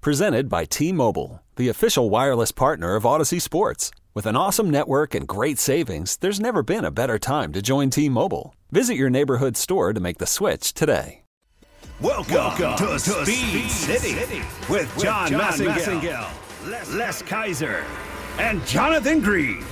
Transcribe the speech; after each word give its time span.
Presented 0.00 0.48
by 0.48 0.64
T 0.64 0.92
Mobile, 0.92 1.42
the 1.56 1.68
official 1.68 2.08
wireless 2.08 2.52
partner 2.52 2.94
of 2.94 3.02
Audacy 3.02 3.42
Sports. 3.42 3.90
With 4.14 4.26
an 4.26 4.36
awesome 4.36 4.70
network 4.70 5.12
and 5.12 5.26
great 5.26 5.58
savings, 5.58 6.16
there's 6.18 6.38
never 6.38 6.62
been 6.62 6.84
a 6.84 6.92
better 6.92 7.18
time 7.18 7.52
to 7.52 7.60
join 7.60 7.90
T 7.90 8.08
Mobile. 8.08 8.54
Visit 8.70 8.94
your 8.94 9.10
neighborhood 9.10 9.56
store 9.56 9.92
to 9.92 9.98
make 9.98 10.18
the 10.18 10.26
switch 10.26 10.72
today. 10.72 11.22
Welcome, 12.00 12.32
Welcome 12.32 12.76
to, 12.76 12.92
to 12.92 12.98
Speed, 13.00 13.24
Speed 13.24 13.70
City, 13.70 14.14
City, 14.14 14.42
with 14.70 14.88
John, 15.02 15.30
John 15.30 15.40
Massengale, 15.40 16.28
Les, 16.68 16.94
Les 16.94 17.22
Kaiser, 17.22 17.84
and 18.38 18.64
Jonathan 18.68 19.18
Green. 19.20 19.64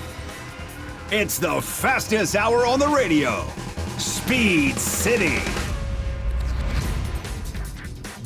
It's 1.13 1.39
the 1.39 1.61
fastest 1.61 2.35
hour 2.35 2.67
on 2.67 2.81
the 2.81 2.89
radio. 2.89 3.47
Speed 3.97 4.75
City. 4.75 5.39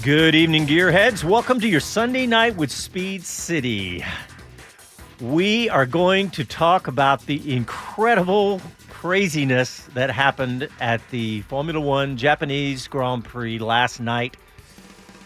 Good 0.02 0.34
evening, 0.34 0.66
gearheads. 0.66 1.24
Welcome 1.24 1.60
to 1.60 1.68
your 1.68 1.80
Sunday 1.80 2.26
night 2.26 2.56
with 2.56 2.70
Speed 2.70 3.22
City. 3.22 4.02
We 5.20 5.68
are 5.68 5.84
going 5.84 6.30
to 6.30 6.44
talk 6.44 6.86
about 6.86 7.26
the 7.26 7.54
incredible 7.54 8.62
craziness 8.88 9.80
that 9.92 10.10
happened 10.10 10.70
at 10.80 11.02
the 11.10 11.42
Formula 11.42 11.78
One 11.78 12.16
Japanese 12.16 12.88
Grand 12.88 13.26
Prix 13.26 13.58
last 13.58 14.00
night. 14.00 14.38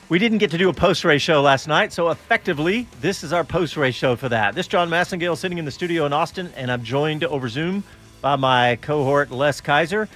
We 0.09 0.19
didn't 0.19 0.39
get 0.39 0.51
to 0.51 0.59
do 0.59 0.69
a 0.69 0.75
post 0.75 1.05
race 1.05 1.23
show 1.23 1.41
last 1.41 1.69
night, 1.69 1.93
so 1.93 2.11
effectively, 2.11 2.89
this 3.01 3.23
is 3.23 3.33
our 3.33 3.45
post 3.45 3.77
race 3.77 3.95
show 3.95 4.17
for 4.17 4.29
that. 4.29 4.57
This 4.57 4.67
John 4.67 4.91
Massengale 4.91 5.37
sitting 5.37 5.59
in 5.59 5.67
the 5.67 5.70
studio 5.70 6.05
in 6.05 6.13
Austin, 6.13 6.51
and 6.57 6.73
I'm 6.73 6.83
joined 6.83 7.23
over 7.23 7.48
Zoom 7.48 7.85
by 8.20 8.35
my 8.35 8.75
cohort 8.83 9.31
Les 9.31 9.61
Kaiser. 9.61 10.09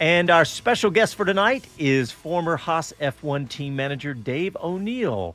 And 0.00 0.30
our 0.30 0.44
special 0.44 0.92
guest 0.92 1.16
for 1.16 1.24
tonight 1.24 1.66
is 1.76 2.12
former 2.12 2.56
Haas 2.56 2.92
F1 3.00 3.48
team 3.48 3.74
manager 3.74 4.14
Dave 4.14 4.56
O'Neill. 4.62 5.34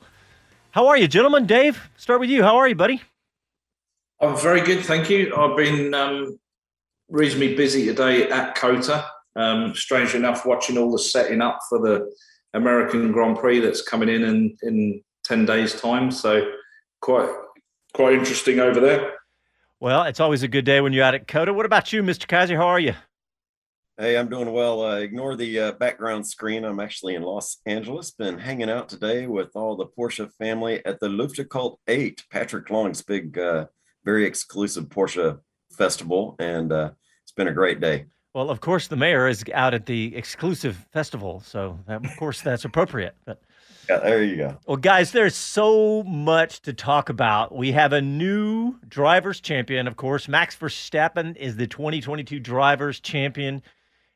How 0.72 0.88
are 0.88 0.98
you, 0.98 1.08
gentlemen? 1.08 1.46
Dave, 1.46 1.90
start 1.98 2.22
with 2.22 2.30
you. 2.30 2.44
How 2.44 2.56
are 2.56 2.68
you, 2.70 2.76
buddy? 2.76 3.02
I'm 4.22 4.38
very 4.38 4.62
good, 4.62 4.86
thank 4.86 5.10
you. 5.10 5.36
I've 5.36 5.58
been 5.58 5.94
um, 5.94 6.40
reasonably 7.10 7.56
busy 7.56 7.86
today 7.86 8.30
at 8.30 8.56
COTA. 8.56 9.06
Um, 9.36 9.76
strange 9.76 10.16
enough, 10.16 10.46
watching 10.46 10.78
all 10.78 10.92
the 10.92 11.00
setting 11.00 11.42
up 11.42 11.60
for 11.68 11.80
the 11.80 12.10
American 12.54 13.12
Grand 13.12 13.38
Prix 13.38 13.60
that's 13.60 13.82
coming 13.82 14.08
in 14.08 14.24
in, 14.24 14.58
in 14.62 15.02
10 15.26 15.46
days' 15.46 15.80
time. 15.80 16.10
So 16.10 16.54
quite 17.02 17.30
quite 17.94 18.14
interesting 18.14 18.62
over 18.62 18.80
there. 18.80 19.16
Well, 19.82 20.04
it's 20.04 20.22
always 20.22 20.42
a 20.42 20.48
good 20.48 20.64
day 20.64 20.80
when 20.80 20.94
you're 20.94 21.04
out 21.04 21.16
at 21.16 21.28
COTA. 21.28 21.54
What 21.54 21.66
about 21.66 21.92
you, 21.92 22.02
Mr. 22.02 22.26
Kaiser? 22.28 22.56
How 22.56 22.68
are 22.68 22.80
you? 22.80 22.94
Hey, 24.00 24.18
I'm 24.18 24.28
doing 24.28 24.52
well. 24.52 24.84
Uh, 24.84 24.96
ignore 24.96 25.36
the 25.36 25.60
uh, 25.60 25.72
background 25.74 26.26
screen. 26.26 26.66
I'm 26.66 26.80
actually 26.80 27.14
in 27.14 27.22
Los 27.22 27.60
Angeles. 27.68 28.10
Been 28.10 28.40
hanging 28.40 28.70
out 28.72 28.90
today 28.90 29.28
with 29.28 29.52
all 29.54 29.76
the 29.76 29.86
Porsche 29.86 30.32
family 30.40 30.84
at 30.84 31.00
the 31.00 31.08
Luftgekühlt 31.08 31.78
8, 31.88 32.24
Patrick 32.32 32.72
Long's 32.72 33.04
big, 33.04 33.38
uh, 33.38 33.68
very 34.04 34.26
exclusive 34.26 34.86
Porsche 34.86 35.38
festival. 35.78 36.36
And 36.40 36.74
uh, 36.74 36.90
it's 37.22 37.34
been 37.34 37.50
a 37.50 37.54
great 37.54 37.82
day. 37.82 38.08
Well, 38.34 38.50
of 38.50 38.62
course, 38.62 38.88
the 38.88 38.96
mayor 38.96 39.28
is 39.28 39.46
out 39.54 39.76
at 39.76 39.86
the 39.86 40.16
exclusive 40.16 40.88
festival, 40.92 41.42
so 41.46 41.78
that, 41.88 42.04
of 42.04 42.18
course 42.18 42.42
that's 42.42 42.66
appropriate. 42.66 43.16
But 43.26 43.44
yeah, 43.88 44.00
there 44.00 44.24
you 44.24 44.38
go. 44.38 44.58
Well, 44.66 44.78
guys, 44.78 45.12
there's 45.12 45.36
so 45.36 46.02
much 46.02 46.64
to 46.64 46.74
talk 46.74 47.10
about. 47.10 47.54
We 47.54 47.74
have 47.74 47.94
a 47.94 48.02
new 48.02 48.80
drivers' 48.88 49.40
champion, 49.40 49.88
of 49.88 49.98
course. 49.98 50.28
Max 50.28 50.56
Verstappen 50.56 51.38
is 51.38 51.58
the 51.58 51.68
2022 51.68 52.40
drivers' 52.40 53.00
champion, 53.00 53.62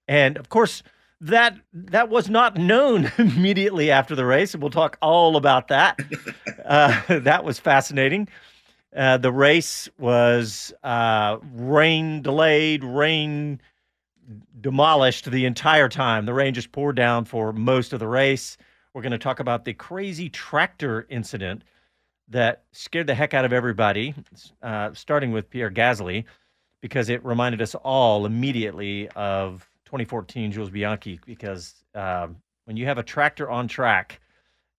and 0.08 0.38
of 0.38 0.50
course, 0.50 0.84
that 1.22 1.58
that 1.74 2.10
was 2.10 2.30
not 2.30 2.58
known 2.58 3.12
immediately 3.18 3.92
after 3.92 4.16
the 4.16 4.26
race, 4.26 4.54
and 4.54 4.62
we'll 4.62 4.70
talk 4.70 4.98
all 5.02 5.36
about 5.36 5.68
that. 5.70 6.00
uh, 6.66 7.02
that 7.20 7.44
was 7.44 7.60
fascinating. 7.60 8.28
Uh, 8.96 9.18
the 9.18 9.32
race 9.32 9.90
was 10.00 10.74
uh, 10.84 11.38
rain 11.54 12.22
delayed, 12.22 12.84
rain 12.84 13.62
demolished 14.60 15.30
the 15.30 15.46
entire 15.46 15.90
time. 15.90 16.26
The 16.26 16.34
rain 16.34 16.54
just 16.54 16.72
poured 16.72 16.96
down 16.96 17.26
for 17.26 17.54
most 17.54 17.94
of 17.94 18.00
the 18.00 18.08
race. 18.08 18.58
We're 18.94 19.02
going 19.02 19.12
to 19.12 19.18
talk 19.18 19.40
about 19.40 19.66
the 19.66 19.74
crazy 19.74 20.30
tractor 20.30 21.06
incident 21.10 21.64
that 22.30 22.64
scared 22.72 23.08
the 23.08 23.16
heck 23.16 23.34
out 23.34 23.46
of 23.46 23.54
everybody, 23.54 24.14
uh, 24.62 24.94
starting 24.94 25.32
with 25.32 25.50
Pierre 25.50 25.72
Gasly, 25.72 26.26
because 26.82 27.10
it 27.10 27.24
reminded 27.24 27.62
us 27.62 27.76
all 27.76 28.26
immediately 28.26 29.08
of 29.10 29.67
2014 29.88 30.52
Jules 30.52 30.70
Bianchi. 30.70 31.20
Because 31.26 31.74
uh, 31.96 32.28
when 32.66 32.78
you 32.78 32.86
have 32.86 32.98
a 32.98 33.04
tractor 33.04 33.50
on 33.50 33.68
track 33.68 34.20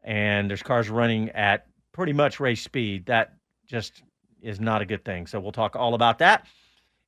and 0.02 0.48
there's 0.48 0.62
cars 0.62 0.90
running 0.90 1.30
at 1.30 1.66
pretty 1.92 2.12
much 2.12 2.38
race 2.38 2.62
speed, 2.62 3.06
that 3.06 3.34
just 3.66 4.02
is 4.42 4.60
not 4.60 4.82
a 4.82 4.84
good 4.84 5.04
thing. 5.04 5.26
So 5.26 5.40
we'll 5.40 5.50
talk 5.50 5.74
all 5.74 5.94
about 5.94 6.18
that. 6.18 6.46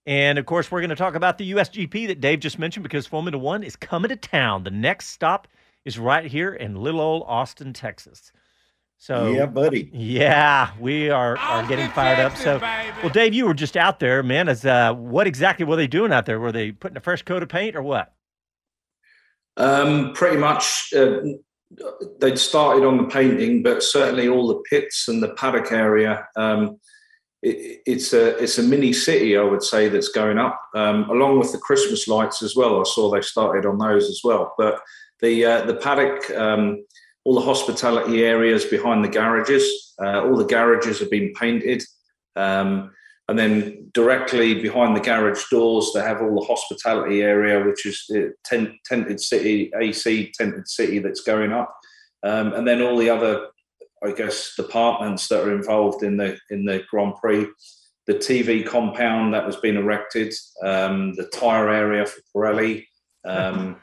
And 0.06 0.38
of 0.38 0.46
course, 0.46 0.70
we're 0.70 0.80
going 0.80 0.90
to 0.90 0.96
talk 0.96 1.14
about 1.14 1.36
the 1.36 1.52
USGP 1.52 2.08
that 2.08 2.20
Dave 2.20 2.40
just 2.40 2.58
mentioned 2.58 2.82
because 2.82 3.06
Formula 3.06 3.36
One 3.36 3.62
is 3.62 3.76
coming 3.76 4.08
to 4.08 4.16
town. 4.16 4.64
The 4.64 4.70
next 4.70 5.08
stop 5.08 5.46
is 5.84 5.98
right 5.98 6.24
here 6.24 6.54
in 6.54 6.74
little 6.74 7.00
old 7.00 7.24
Austin, 7.26 7.74
Texas. 7.74 8.32
So 9.00 9.32
yeah, 9.32 9.46
buddy. 9.46 9.88
Yeah, 9.94 10.72
we 10.78 11.08
are 11.08 11.38
are 11.38 11.66
getting 11.66 11.88
fired 11.92 12.18
up. 12.18 12.36
So, 12.36 12.58
well, 13.02 13.08
Dave, 13.08 13.32
you 13.32 13.46
were 13.46 13.54
just 13.54 13.78
out 13.78 13.98
there, 13.98 14.22
man. 14.22 14.46
As 14.46 14.66
uh, 14.66 14.92
what 14.92 15.26
exactly 15.26 15.64
were 15.64 15.76
they 15.76 15.86
doing 15.86 16.12
out 16.12 16.26
there? 16.26 16.38
Were 16.38 16.52
they 16.52 16.70
putting 16.70 16.98
a 16.98 17.00
fresh 17.00 17.22
coat 17.22 17.42
of 17.42 17.48
paint 17.48 17.76
or 17.76 17.82
what? 17.82 18.12
Um, 19.56 20.12
pretty 20.12 20.36
much. 20.36 20.92
Uh, 20.94 21.22
they'd 22.18 22.38
started 22.38 22.84
on 22.84 22.98
the 22.98 23.04
painting, 23.04 23.62
but 23.62 23.82
certainly 23.82 24.28
all 24.28 24.46
the 24.46 24.62
pits 24.68 25.08
and 25.08 25.22
the 25.22 25.30
paddock 25.30 25.72
area. 25.72 26.26
Um, 26.36 26.78
it, 27.42 27.80
it's 27.86 28.12
a 28.12 28.36
it's 28.36 28.58
a 28.58 28.62
mini 28.62 28.92
city, 28.92 29.34
I 29.34 29.42
would 29.42 29.62
say, 29.62 29.88
that's 29.88 30.08
going 30.08 30.36
up, 30.36 30.60
um, 30.74 31.08
along 31.08 31.38
with 31.38 31.52
the 31.52 31.58
Christmas 31.58 32.06
lights 32.06 32.42
as 32.42 32.54
well. 32.54 32.78
I 32.78 32.84
saw 32.84 33.10
they 33.10 33.22
started 33.22 33.64
on 33.64 33.78
those 33.78 34.10
as 34.10 34.20
well. 34.22 34.52
But 34.58 34.78
the 35.20 35.46
uh, 35.46 35.64
the 35.64 35.76
paddock, 35.76 36.30
um, 36.36 36.84
all 37.24 37.34
the 37.34 37.40
hospitality 37.40 38.24
areas 38.24 38.64
behind 38.64 39.04
the 39.04 39.08
garages, 39.08 39.94
uh, 40.02 40.22
all 40.22 40.36
the 40.36 40.44
garages 40.44 41.00
have 41.00 41.10
been 41.10 41.32
painted. 41.34 41.82
Um, 42.36 42.92
and 43.28 43.38
then 43.38 43.90
directly 43.92 44.60
behind 44.60 44.96
the 44.96 45.00
garage 45.00 45.44
doors, 45.50 45.92
they 45.94 46.00
have 46.00 46.20
all 46.20 46.34
the 46.34 46.46
hospitality 46.46 47.22
area, 47.22 47.64
which 47.64 47.86
is 47.86 48.04
the 48.08 48.32
tent, 48.44 48.70
tented 48.84 49.20
city, 49.20 49.70
AC 49.80 50.32
tented 50.36 50.66
city 50.66 50.98
that's 50.98 51.20
going 51.20 51.52
up. 51.52 51.72
Um, 52.22 52.54
and 52.54 52.66
then 52.66 52.82
all 52.82 52.96
the 52.96 53.10
other 53.10 53.48
I 54.02 54.12
guess, 54.12 54.54
departments 54.56 55.28
that 55.28 55.46
are 55.46 55.54
involved 55.54 56.02
in 56.02 56.16
the 56.16 56.38
in 56.50 56.64
the 56.64 56.82
Grand 56.90 57.14
Prix. 57.16 57.46
The 58.06 58.14
TV 58.14 58.66
compound 58.66 59.34
that 59.34 59.46
was 59.46 59.56
being 59.56 59.76
erected, 59.76 60.34
um, 60.64 61.14
the 61.14 61.26
tyre 61.26 61.68
area 61.68 62.06
for 62.06 62.20
Pirelli, 62.34 62.86
um, 63.24 63.76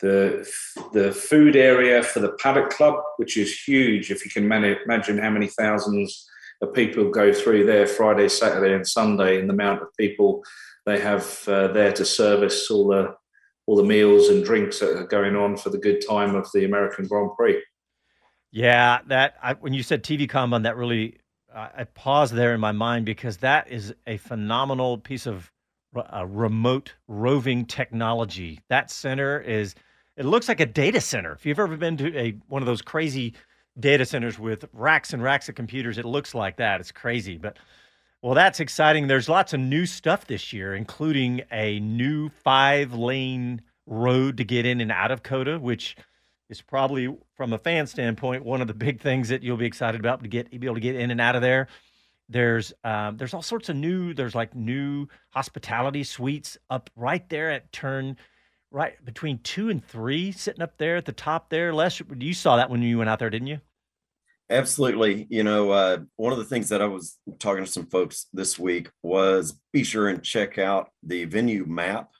the 0.00 0.48
the 0.92 1.12
food 1.12 1.56
area 1.56 2.02
for 2.02 2.20
the 2.20 2.36
Paddock 2.40 2.70
Club, 2.70 2.94
which 3.16 3.36
is 3.36 3.60
huge. 3.62 4.10
If 4.10 4.24
you 4.24 4.30
can 4.30 4.44
imagine 4.44 5.18
how 5.18 5.30
many 5.30 5.48
thousands 5.48 6.28
of 6.62 6.72
people 6.72 7.10
go 7.10 7.32
through 7.32 7.66
there 7.66 7.86
Friday, 7.86 8.28
Saturday, 8.28 8.74
and 8.74 8.86
Sunday, 8.86 9.40
and 9.40 9.48
the 9.48 9.54
amount 9.54 9.82
of 9.82 9.88
people 9.98 10.42
they 10.84 11.00
have 11.00 11.42
uh, 11.48 11.68
there 11.68 11.92
to 11.92 12.04
service 12.04 12.70
all 12.70 12.88
the 12.88 13.14
all 13.66 13.76
the 13.76 13.84
meals 13.84 14.28
and 14.28 14.44
drinks 14.44 14.78
that 14.78 14.96
are 14.96 15.06
going 15.06 15.34
on 15.34 15.56
for 15.56 15.70
the 15.70 15.78
good 15.78 16.02
time 16.06 16.34
of 16.34 16.48
the 16.54 16.64
American 16.64 17.06
Grand 17.06 17.30
Prix. 17.36 17.60
Yeah, 18.52 19.00
that 19.08 19.34
I, 19.42 19.54
when 19.54 19.74
you 19.74 19.82
said 19.82 20.04
TV 20.04 20.28
compound, 20.28 20.64
that 20.64 20.76
really 20.76 21.18
I 21.56 21.84
paused 21.84 22.34
there 22.34 22.52
in 22.52 22.60
my 22.60 22.72
mind 22.72 23.06
because 23.06 23.38
that 23.38 23.70
is 23.70 23.94
a 24.06 24.18
phenomenal 24.18 24.98
piece 24.98 25.26
of 25.26 25.50
uh, 25.96 26.26
remote 26.26 26.94
roving 27.08 27.64
technology. 27.64 28.60
That 28.68 28.90
center 28.90 29.40
is 29.40 29.74
it 30.16 30.24
looks 30.24 30.48
like 30.48 30.60
a 30.60 30.66
data 30.66 31.00
center. 31.00 31.32
If 31.32 31.44
you've 31.46 31.58
ever 31.58 31.76
been 31.76 31.96
to 31.98 32.16
a 32.18 32.32
one 32.48 32.62
of 32.62 32.66
those 32.66 32.82
crazy 32.82 33.34
data 33.78 34.06
centers 34.06 34.38
with 34.38 34.64
racks 34.72 35.12
and 35.12 35.22
racks 35.22 35.48
of 35.48 35.54
computers, 35.54 35.98
it 35.98 36.04
looks 36.04 36.34
like 36.34 36.56
that. 36.56 36.80
It's 36.80 36.92
crazy, 36.92 37.36
but 37.36 37.58
well, 38.22 38.34
that's 38.34 38.60
exciting. 38.60 39.06
There's 39.06 39.28
lots 39.28 39.52
of 39.52 39.60
new 39.60 39.86
stuff 39.86 40.26
this 40.26 40.52
year, 40.52 40.74
including 40.74 41.42
a 41.52 41.78
new 41.80 42.30
five 42.30 42.94
lane 42.94 43.62
road 43.86 44.38
to 44.38 44.44
get 44.44 44.66
in 44.66 44.80
and 44.80 44.90
out 44.90 45.10
of 45.10 45.22
COTA, 45.22 45.58
which 45.60 45.96
is 46.48 46.62
probably, 46.62 47.14
from 47.36 47.52
a 47.52 47.58
fan 47.58 47.86
standpoint, 47.86 48.44
one 48.44 48.60
of 48.60 48.68
the 48.68 48.74
big 48.74 49.00
things 49.00 49.28
that 49.28 49.42
you'll 49.42 49.56
be 49.56 49.66
excited 49.66 50.00
about 50.00 50.22
to 50.22 50.28
get 50.28 50.50
be 50.50 50.66
able 50.66 50.74
to 50.74 50.80
get 50.80 50.96
in 50.96 51.10
and 51.10 51.20
out 51.20 51.36
of 51.36 51.42
there. 51.42 51.68
There's 52.28 52.72
um, 52.82 53.16
there's 53.16 53.34
all 53.34 53.42
sorts 53.42 53.68
of 53.68 53.76
new. 53.76 54.14
There's 54.14 54.34
like 54.34 54.54
new 54.54 55.06
hospitality 55.30 56.02
suites 56.02 56.56
up 56.70 56.90
right 56.96 57.28
there 57.28 57.50
at 57.50 57.70
turn 57.70 58.16
right 58.70 59.02
between 59.04 59.38
two 59.38 59.70
and 59.70 59.84
three, 59.84 60.32
sitting 60.32 60.62
up 60.62 60.78
there 60.78 60.96
at 60.96 61.04
the 61.04 61.12
top 61.12 61.50
there. 61.50 61.72
Les, 61.72 62.00
you 62.18 62.34
saw 62.34 62.56
that 62.56 62.70
when 62.70 62.82
you 62.82 62.98
went 62.98 63.10
out 63.10 63.18
there, 63.18 63.30
didn't 63.30 63.48
you? 63.48 63.60
Absolutely. 64.48 65.26
You 65.28 65.42
know, 65.42 65.70
uh, 65.70 65.98
one 66.16 66.32
of 66.32 66.38
the 66.38 66.44
things 66.44 66.68
that 66.68 66.80
I 66.80 66.86
was 66.86 67.18
talking 67.40 67.64
to 67.64 67.70
some 67.70 67.86
folks 67.86 68.26
this 68.32 68.58
week 68.58 68.90
was 69.02 69.60
be 69.72 69.82
sure 69.82 70.08
and 70.08 70.22
check 70.22 70.56
out 70.58 70.90
the 71.02 71.24
venue 71.24 71.66
map 71.66 72.10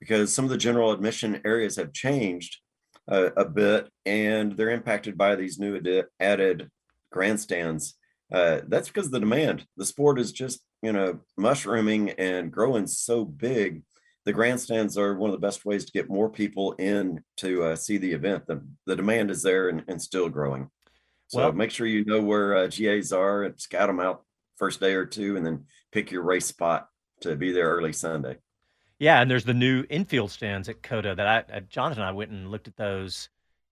because 0.00 0.32
some 0.32 0.44
of 0.44 0.50
the 0.50 0.56
general 0.56 0.92
admission 0.92 1.40
areas 1.44 1.76
have 1.76 1.92
changed 1.92 2.58
uh, 3.08 3.30
a 3.36 3.44
bit 3.44 3.90
and 4.06 4.56
they're 4.56 4.70
impacted 4.70 5.18
by 5.18 5.36
these 5.36 5.58
new 5.58 5.76
ad- 5.76 6.06
added 6.18 6.70
grandstands. 7.12 7.94
Uh, 8.32 8.60
that's 8.68 8.88
because 8.88 9.10
the 9.10 9.20
demand. 9.20 9.66
The 9.76 9.84
sport 9.84 10.18
is 10.18 10.32
just, 10.32 10.60
you 10.82 10.92
know, 10.92 11.20
mushrooming 11.36 12.10
and 12.10 12.50
growing 12.50 12.86
so 12.86 13.24
big. 13.24 13.82
The 14.26 14.32
grandstands 14.32 14.98
are 14.98 15.14
one 15.14 15.30
of 15.30 15.40
the 15.40 15.46
best 15.46 15.64
ways 15.64 15.84
to 15.84 15.92
get 15.92 16.10
more 16.10 16.28
people 16.28 16.72
in 16.72 17.22
to 17.38 17.62
uh, 17.62 17.76
see 17.76 17.96
the 17.96 18.12
event. 18.12 18.46
The, 18.46 18.60
the 18.84 18.96
demand 18.96 19.30
is 19.30 19.42
there 19.42 19.68
and, 19.68 19.84
and 19.86 20.02
still 20.02 20.28
growing. 20.28 20.68
So 21.28 21.38
well, 21.38 21.52
make 21.52 21.70
sure 21.70 21.86
you 21.86 22.04
know 22.04 22.20
where 22.20 22.56
uh, 22.56 22.66
GAs 22.66 23.12
are 23.12 23.44
and 23.44 23.58
scout 23.58 23.88
them 23.88 24.00
out 24.00 24.24
first 24.56 24.80
day 24.80 24.94
or 24.94 25.06
two, 25.06 25.36
and 25.36 25.46
then 25.46 25.64
pick 25.92 26.10
your 26.10 26.22
race 26.22 26.46
spot 26.46 26.88
to 27.20 27.36
be 27.36 27.52
there 27.52 27.70
early 27.70 27.92
Sunday. 27.92 28.36
Yeah, 28.98 29.20
and 29.20 29.30
there's 29.30 29.44
the 29.44 29.54
new 29.54 29.84
infield 29.90 30.30
stands 30.30 30.68
at 30.68 30.82
COTA 30.82 31.14
that 31.16 31.26
I, 31.26 31.56
uh, 31.56 31.60
Jonathan 31.60 32.02
and 32.02 32.08
I 32.08 32.12
went 32.12 32.30
and 32.30 32.50
looked 32.50 32.68
at 32.68 32.76
those, 32.76 33.28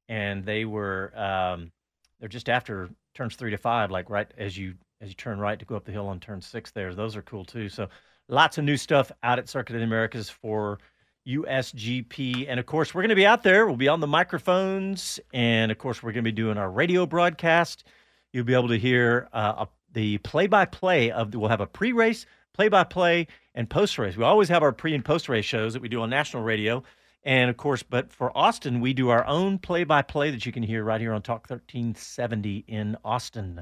and 0.09 0.45
they 0.45 0.65
were 0.65 1.13
um, 1.17 1.73
they're 2.21 2.29
just 2.29 2.49
after 2.49 2.91
turns 3.15 3.35
three 3.37 3.51
to 3.51 3.59
five, 3.59 3.91
like 3.91 4.11
right 4.11 4.31
as 4.39 4.57
you 4.57 4.75
as 5.01 5.09
you 5.09 5.15
turn 5.15 5.39
right 5.39 5.59
to 5.59 5.65
go 5.65 5.77
up 5.77 5.85
the 5.85 5.93
hill 5.93 6.09
on 6.09 6.21
turn 6.21 6.41
six. 6.41 6.71
There, 6.71 6.95
those 6.95 7.17
are 7.17 7.23
cool 7.23 7.45
too. 7.45 7.69
So 7.69 7.89
lots 8.29 8.59
of 8.59 8.65
new 8.65 8.77
stuff 8.77 9.11
out 9.23 9.39
at 9.39 9.49
Circuit 9.49 9.75
of 9.75 9.81
the 9.81 9.87
Americas 9.87 10.31
for 10.31 10.79
USGP, 11.27 12.47
and 12.49 12.61
of 12.61 12.67
course 12.67 12.95
we're 12.95 13.03
going 13.03 13.09
to 13.11 13.15
be 13.15 13.27
out 13.27 13.43
there. 13.43 13.67
We'll 13.67 13.77
be 13.77 13.89
on 13.89 14.01
the 14.01 14.07
microphones, 14.07 15.19
and 15.33 15.73
of 15.73 15.79
course 15.79 16.03
we're 16.03 16.13
going 16.13 16.25
to 16.25 16.31
be 16.31 16.33
doing 16.33 16.59
our 16.59 16.71
radio 16.71 17.07
broadcast. 17.07 17.85
You'll 18.33 18.45
be 18.45 18.55
able 18.55 18.69
to 18.69 18.79
hear 18.79 19.29
uh, 19.33 19.67
a, 19.67 19.69
the 19.93 20.19
play-by-play 20.19 21.11
of. 21.11 21.31
The, 21.31 21.39
we'll 21.39 21.49
have 21.49 21.61
a 21.61 21.67
pre-race, 21.67 22.27
play-by-play 22.53 23.29
and 23.55 23.71
post 23.71 23.99
race. 23.99 24.17
We 24.17 24.25
always 24.25 24.49
have 24.49 24.63
our 24.63 24.73
pre 24.73 24.95
and 24.95 25.05
post 25.05 25.29
race 25.29 25.45
shows 25.45 25.73
that 25.73 25.81
we 25.81 25.89
do 25.89 26.03
on 26.03 26.11
national 26.11 26.43
radio. 26.43 26.83
And 27.23 27.49
of 27.49 27.57
course, 27.57 27.83
but 27.83 28.13
for 28.13 28.37
Austin, 28.37 28.81
we 28.81 28.93
do 28.93 29.09
our 29.09 29.25
own 29.27 29.59
play 29.59 29.85
by 29.85 30.03
play 30.03 30.31
that 30.31 30.45
you 30.45 30.53
can 30.53 30.63
hear 30.63 30.85
right 30.85 31.01
here 31.01 31.15
on 31.15 31.23
Talk 31.23 31.49
1370 31.49 32.65
in 32.69 32.97
Austin. 33.03 33.61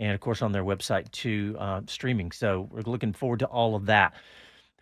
And 0.00 0.12
of 0.12 0.20
course, 0.20 0.42
on 0.42 0.50
their 0.50 0.64
website 0.64 1.08
too, 1.12 1.54
uh, 1.58 1.82
streaming. 1.86 2.32
So 2.32 2.68
we're 2.72 2.80
looking 2.80 3.12
forward 3.12 3.38
to 3.40 3.46
all 3.46 3.76
of 3.76 3.86
that. 3.86 4.14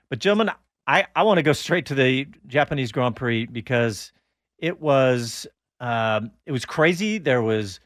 But, 0.09 0.21
gentlemen, 0.21 0.55
I, 0.87 1.07
I 1.15 1.25
want 1.25 1.37
to 1.37 1.43
go 1.43 1.53
straight 1.53 1.85
to 1.87 1.95
the 1.95 2.27
Japanese 2.47 2.93
Grand 2.93 3.17
Prix 3.17 3.45
because 3.45 4.13
it 4.59 4.81
was 4.81 5.47
um, 5.81 6.31
it 6.47 6.53
was 6.53 6.65
crazy. 6.65 7.19
There 7.19 7.43
was 7.43 7.81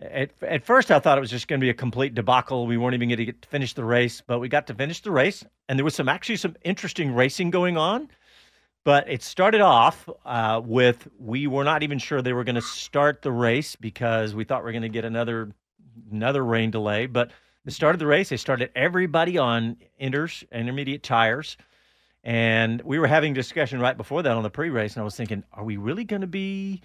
at, 0.00 0.30
at 0.42 0.64
first, 0.64 0.90
I 0.90 0.98
thought 0.98 1.18
it 1.18 1.20
was 1.20 1.30
just 1.30 1.48
going 1.48 1.60
to 1.60 1.64
be 1.64 1.70
a 1.70 1.74
complete 1.74 2.14
debacle. 2.14 2.66
We 2.66 2.76
weren't 2.76 2.94
even 2.94 3.08
going 3.08 3.18
to 3.18 3.24
get 3.24 3.42
to 3.42 3.48
finish 3.48 3.74
the 3.74 3.84
race, 3.84 4.22
but 4.26 4.38
we 4.38 4.48
got 4.48 4.66
to 4.68 4.74
finish 4.74 5.00
the 5.00 5.10
race, 5.10 5.44
and 5.68 5.78
there 5.78 5.84
was 5.84 5.94
some 5.94 6.08
actually 6.08 6.36
some 6.36 6.56
interesting 6.64 7.14
racing 7.14 7.50
going 7.50 7.76
on. 7.76 8.08
But 8.82 9.10
it 9.10 9.22
started 9.22 9.60
off 9.60 10.08
uh, 10.24 10.62
with 10.64 11.06
we 11.18 11.46
were 11.46 11.64
not 11.64 11.82
even 11.82 11.98
sure 11.98 12.22
they 12.22 12.32
were 12.32 12.44
going 12.44 12.54
to 12.54 12.62
start 12.62 13.20
the 13.20 13.30
race 13.30 13.76
because 13.76 14.34
we 14.34 14.44
thought 14.44 14.64
we 14.64 14.70
are 14.70 14.72
going 14.72 14.82
to 14.82 14.88
get 14.88 15.04
another 15.04 15.52
another 16.10 16.44
rain 16.44 16.70
delay. 16.70 17.06
But 17.06 17.30
the 17.64 17.70
start 17.70 17.94
of 17.94 17.98
the 17.98 18.06
race. 18.06 18.28
They 18.28 18.36
started 18.36 18.70
everybody 18.74 19.38
on 19.38 19.76
inters, 20.00 20.44
intermediate 20.50 21.02
tires, 21.02 21.56
and 22.24 22.80
we 22.82 22.98
were 22.98 23.06
having 23.06 23.34
discussion 23.34 23.80
right 23.80 23.96
before 23.96 24.22
that 24.22 24.32
on 24.32 24.42
the 24.42 24.50
pre-race, 24.50 24.94
and 24.94 25.02
I 25.02 25.04
was 25.04 25.16
thinking, 25.16 25.44
are 25.52 25.64
we 25.64 25.76
really 25.76 26.04
going 26.04 26.22
to 26.22 26.26
be 26.26 26.82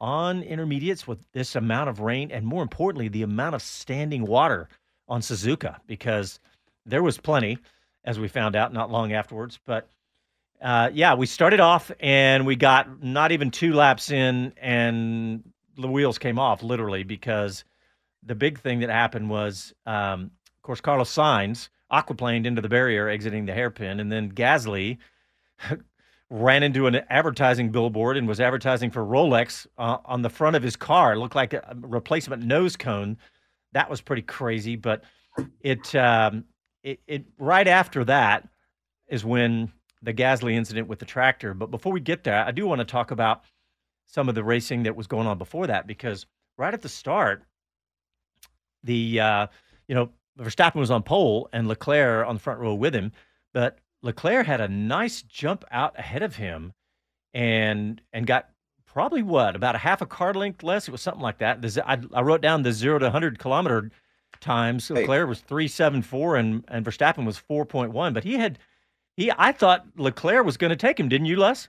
on 0.00 0.42
intermediates 0.42 1.06
with 1.06 1.24
this 1.32 1.54
amount 1.54 1.88
of 1.88 2.00
rain 2.00 2.32
and 2.32 2.44
more 2.44 2.60
importantly 2.60 3.06
the 3.06 3.22
amount 3.22 3.54
of 3.54 3.62
standing 3.62 4.26
water 4.26 4.68
on 5.06 5.20
Suzuka 5.20 5.76
because 5.86 6.40
there 6.84 7.04
was 7.04 7.18
plenty 7.18 7.56
as 8.04 8.18
we 8.18 8.26
found 8.26 8.56
out 8.56 8.72
not 8.72 8.90
long 8.90 9.12
afterwards 9.12 9.60
but 9.64 9.88
uh, 10.60 10.90
yeah 10.92 11.14
we 11.14 11.24
started 11.24 11.60
off 11.60 11.92
and 12.00 12.44
we 12.44 12.56
got 12.56 13.00
not 13.00 13.30
even 13.30 13.52
two 13.52 13.74
laps 13.74 14.10
in 14.10 14.52
and 14.60 15.44
the 15.76 15.86
wheels 15.86 16.18
came 16.18 16.36
off 16.36 16.64
literally 16.64 17.04
because 17.04 17.62
the 18.24 18.34
big 18.34 18.60
thing 18.60 18.80
that 18.80 18.90
happened 18.90 19.28
was 19.28 19.72
um, 19.86 20.30
of 20.46 20.62
course 20.62 20.80
Carlos 20.80 21.12
Sainz 21.14 21.68
aquaplaned 21.92 22.46
into 22.46 22.62
the 22.62 22.68
barrier 22.68 23.08
exiting 23.08 23.46
the 23.46 23.52
hairpin 23.52 24.00
and 24.00 24.10
then 24.10 24.32
Gasly 24.32 24.98
ran 26.32 26.62
into 26.62 26.86
an 26.86 27.02
advertising 27.10 27.70
billboard 27.70 28.16
and 28.16 28.26
was 28.26 28.40
advertising 28.40 28.90
for 28.90 29.04
Rolex 29.04 29.66
uh, 29.76 29.98
on 30.06 30.22
the 30.22 30.30
front 30.30 30.56
of 30.56 30.62
his 30.62 30.76
car. 30.76 31.12
It 31.12 31.18
looked 31.18 31.34
like 31.34 31.52
a 31.52 31.76
replacement 31.80 32.42
nose 32.42 32.74
cone. 32.74 33.18
That 33.72 33.90
was 33.90 34.00
pretty 34.00 34.22
crazy. 34.22 34.76
But 34.76 35.04
it, 35.60 35.94
um, 35.94 36.44
it, 36.82 37.00
it 37.06 37.26
right 37.38 37.68
after 37.68 38.02
that 38.06 38.48
is 39.08 39.26
when 39.26 39.70
the 40.00 40.14
Gasly 40.14 40.54
incident 40.54 40.88
with 40.88 40.98
the 40.98 41.04
tractor. 41.04 41.52
But 41.52 41.70
before 41.70 41.92
we 41.92 42.00
get 42.00 42.24
there, 42.24 42.42
I 42.42 42.50
do 42.50 42.66
want 42.66 42.78
to 42.78 42.86
talk 42.86 43.10
about 43.10 43.42
some 44.06 44.30
of 44.30 44.34
the 44.34 44.42
racing 44.42 44.84
that 44.84 44.96
was 44.96 45.06
going 45.06 45.26
on 45.26 45.36
before 45.36 45.66
that 45.66 45.86
because 45.86 46.24
right 46.56 46.72
at 46.72 46.80
the 46.80 46.88
start, 46.88 47.44
the 48.84 49.20
uh, 49.20 49.46
you 49.88 49.94
know 49.94 50.10
Verstappen 50.38 50.76
was 50.76 50.90
on 50.90 51.02
pole 51.02 51.48
and 51.52 51.68
Leclerc 51.68 52.26
on 52.26 52.36
the 52.36 52.40
front 52.40 52.60
row 52.60 52.74
with 52.74 52.94
him, 52.94 53.12
but 53.52 53.78
Leclerc 54.02 54.46
had 54.46 54.60
a 54.60 54.68
nice 54.68 55.22
jump 55.22 55.64
out 55.70 55.98
ahead 55.98 56.22
of 56.22 56.36
him 56.36 56.72
and 57.34 58.00
and 58.12 58.26
got 58.26 58.48
probably 58.86 59.22
what 59.22 59.56
about 59.56 59.74
a 59.74 59.78
half 59.78 60.02
a 60.02 60.06
car 60.06 60.34
length 60.34 60.62
less. 60.62 60.88
It 60.88 60.92
was 60.92 61.00
something 61.00 61.22
like 61.22 61.38
that. 61.38 61.62
The, 61.62 61.82
I, 61.86 61.98
I, 62.12 62.20
wrote 62.20 62.42
down 62.42 62.62
the 62.62 62.72
zero 62.72 62.98
to 62.98 63.10
hundred 63.10 63.38
kilometer 63.38 63.90
times. 64.40 64.88
Hey. 64.88 64.94
Leclerc 64.94 65.28
was 65.28 65.40
three 65.40 65.68
seven 65.68 66.02
four 66.02 66.36
and 66.36 66.64
and 66.68 66.84
Verstappen 66.84 67.24
was 67.24 67.38
four 67.38 67.64
point 67.64 67.92
one. 67.92 68.12
But 68.12 68.24
he 68.24 68.34
had 68.34 68.58
he 69.16 69.32
I 69.36 69.52
thought 69.52 69.86
Leclerc 69.96 70.44
was 70.44 70.56
going 70.56 70.70
to 70.70 70.76
take 70.76 70.98
him. 70.98 71.08
Didn't 71.08 71.26
you, 71.26 71.36
Les? 71.36 71.68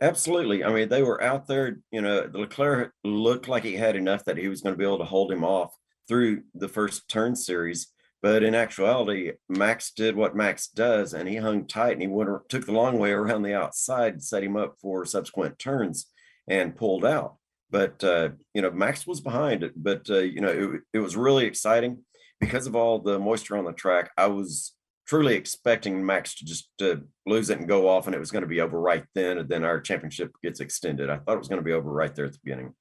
Absolutely. 0.00 0.62
I 0.62 0.72
mean, 0.72 0.88
they 0.88 1.02
were 1.02 1.22
out 1.22 1.48
there. 1.48 1.78
You 1.90 2.02
know, 2.02 2.30
Leclerc 2.32 2.92
looked 3.02 3.48
like 3.48 3.64
he 3.64 3.74
had 3.74 3.96
enough 3.96 4.24
that 4.24 4.36
he 4.36 4.48
was 4.48 4.60
going 4.60 4.74
to 4.74 4.78
be 4.78 4.84
able 4.84 4.98
to 4.98 5.04
hold 5.04 5.32
him 5.32 5.44
off 5.44 5.76
through 6.08 6.42
the 6.54 6.68
first 6.68 7.08
turn 7.08 7.36
series. 7.36 7.88
But 8.20 8.42
in 8.42 8.54
actuality, 8.54 9.32
Max 9.48 9.92
did 9.92 10.16
what 10.16 10.34
Max 10.34 10.66
does, 10.66 11.14
and 11.14 11.28
he 11.28 11.36
hung 11.36 11.66
tight 11.66 11.92
and 11.92 12.02
he 12.02 12.08
went, 12.08 12.30
took 12.48 12.66
the 12.66 12.72
long 12.72 12.98
way 12.98 13.12
around 13.12 13.42
the 13.42 13.54
outside, 13.54 14.22
set 14.22 14.42
him 14.42 14.56
up 14.56 14.76
for 14.80 15.04
subsequent 15.04 15.58
turns, 15.58 16.06
and 16.48 16.74
pulled 16.74 17.04
out. 17.04 17.36
But 17.70 18.02
uh, 18.02 18.30
you 18.54 18.62
know, 18.62 18.72
Max 18.72 19.06
was 19.06 19.20
behind 19.20 19.62
it. 19.62 19.72
But 19.76 20.10
uh, 20.10 20.18
you 20.18 20.40
know, 20.40 20.48
it, 20.48 20.80
it 20.94 20.98
was 20.98 21.16
really 21.16 21.44
exciting 21.44 21.98
because 22.40 22.66
of 22.66 22.74
all 22.74 22.98
the 22.98 23.18
moisture 23.18 23.56
on 23.56 23.64
the 23.64 23.72
track. 23.72 24.10
I 24.16 24.26
was 24.26 24.72
truly 25.06 25.36
expecting 25.36 26.04
Max 26.04 26.34
to 26.36 26.44
just 26.44 26.70
to 26.78 27.02
lose 27.24 27.50
it 27.50 27.58
and 27.58 27.68
go 27.68 27.88
off, 27.88 28.06
and 28.06 28.14
it 28.14 28.20
was 28.20 28.30
going 28.30 28.42
to 28.42 28.48
be 28.48 28.60
over 28.60 28.80
right 28.80 29.04
then, 29.14 29.38
and 29.38 29.48
then 29.48 29.64
our 29.64 29.80
championship 29.80 30.32
gets 30.42 30.60
extended. 30.60 31.08
I 31.08 31.18
thought 31.18 31.34
it 31.34 31.38
was 31.38 31.48
going 31.48 31.60
to 31.60 31.64
be 31.64 31.72
over 31.72 31.90
right 31.90 32.14
there 32.14 32.26
at 32.26 32.32
the 32.32 32.40
beginning. 32.42 32.74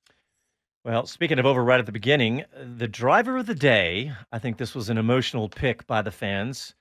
Well, 0.83 1.05
speaking 1.05 1.37
of 1.37 1.45
over 1.45 1.63
right 1.63 1.79
at 1.79 1.85
the 1.85 1.91
beginning, 1.91 2.45
the 2.77 2.87
driver 2.87 3.37
of 3.37 3.45
the 3.45 3.55
day, 3.55 4.13
I 4.31 4.39
think 4.39 4.57
this 4.57 4.73
was 4.73 4.89
an 4.89 4.97
emotional 4.97 5.49
pick 5.49 5.85
by 5.85 6.01
the 6.01 6.11
fans, 6.11 6.75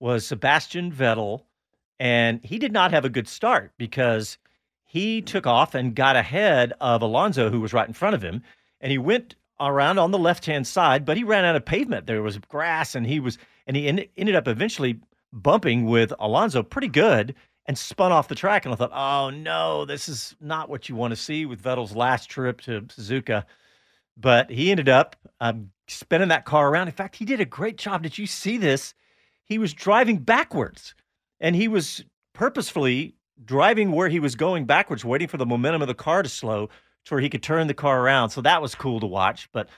was 0.00 0.26
Sebastian 0.26 0.90
Vettel. 0.90 1.42
And 2.00 2.42
he 2.42 2.58
did 2.58 2.72
not 2.72 2.90
have 2.90 3.04
a 3.04 3.10
good 3.10 3.28
start 3.28 3.70
because 3.78 4.36
he 4.84 5.22
took 5.22 5.46
off 5.46 5.76
and 5.76 5.94
got 5.94 6.16
ahead 6.16 6.72
of 6.80 7.02
Alonso, 7.02 7.50
who 7.50 7.60
was 7.60 7.72
right 7.72 7.86
in 7.86 7.94
front 7.94 8.16
of 8.16 8.22
him. 8.22 8.42
And 8.80 8.90
he 8.90 8.98
went 8.98 9.36
around 9.60 9.98
on 9.98 10.10
the 10.10 10.18
left 10.18 10.46
hand 10.46 10.66
side, 10.66 11.04
but 11.04 11.16
he 11.16 11.22
ran 11.22 11.44
out 11.44 11.54
of 11.54 11.64
pavement. 11.64 12.06
There 12.06 12.22
was 12.22 12.38
grass, 12.38 12.96
and 12.96 13.06
he 13.06 13.20
was, 13.20 13.38
and 13.68 13.76
he 13.76 13.86
ended 13.86 14.34
up 14.34 14.48
eventually 14.48 14.98
bumping 15.32 15.86
with 15.86 16.12
Alonso 16.18 16.64
pretty 16.64 16.88
good 16.88 17.36
and 17.66 17.78
spun 17.78 18.12
off 18.12 18.28
the 18.28 18.34
track. 18.34 18.64
And 18.64 18.72
I 18.72 18.76
thought, 18.76 18.92
oh 18.92 19.30
no, 19.30 19.84
this 19.84 20.08
is 20.08 20.34
not 20.40 20.68
what 20.68 20.88
you 20.88 20.96
want 20.96 21.12
to 21.12 21.16
see 21.16 21.46
with 21.46 21.62
Vettel's 21.62 21.94
last 21.94 22.28
trip 22.28 22.60
to 22.62 22.82
Suzuka. 22.82 23.44
But 24.16 24.50
he 24.50 24.70
ended 24.70 24.88
up 24.88 25.16
um, 25.40 25.70
spinning 25.88 26.28
that 26.28 26.44
car 26.44 26.68
around. 26.68 26.88
In 26.88 26.94
fact, 26.94 27.16
he 27.16 27.24
did 27.24 27.40
a 27.40 27.44
great 27.44 27.78
job. 27.78 28.02
Did 28.02 28.18
you 28.18 28.26
see 28.26 28.58
this? 28.58 28.94
He 29.44 29.58
was 29.58 29.72
driving 29.72 30.18
backwards 30.18 30.94
and 31.40 31.56
he 31.56 31.68
was 31.68 32.04
purposefully 32.32 33.14
driving 33.44 33.92
where 33.92 34.08
he 34.08 34.20
was 34.20 34.34
going 34.34 34.66
backwards, 34.66 35.04
waiting 35.04 35.28
for 35.28 35.36
the 35.36 35.46
momentum 35.46 35.82
of 35.82 35.88
the 35.88 35.94
car 35.94 36.22
to 36.22 36.28
slow 36.28 36.68
to 37.04 37.14
where 37.14 37.20
he 37.20 37.28
could 37.28 37.42
turn 37.42 37.66
the 37.66 37.74
car 37.74 38.00
around. 38.00 38.30
So 38.30 38.40
that 38.42 38.62
was 38.62 38.74
cool 38.74 39.00
to 39.00 39.06
watch. 39.06 39.48
But, 39.52 39.68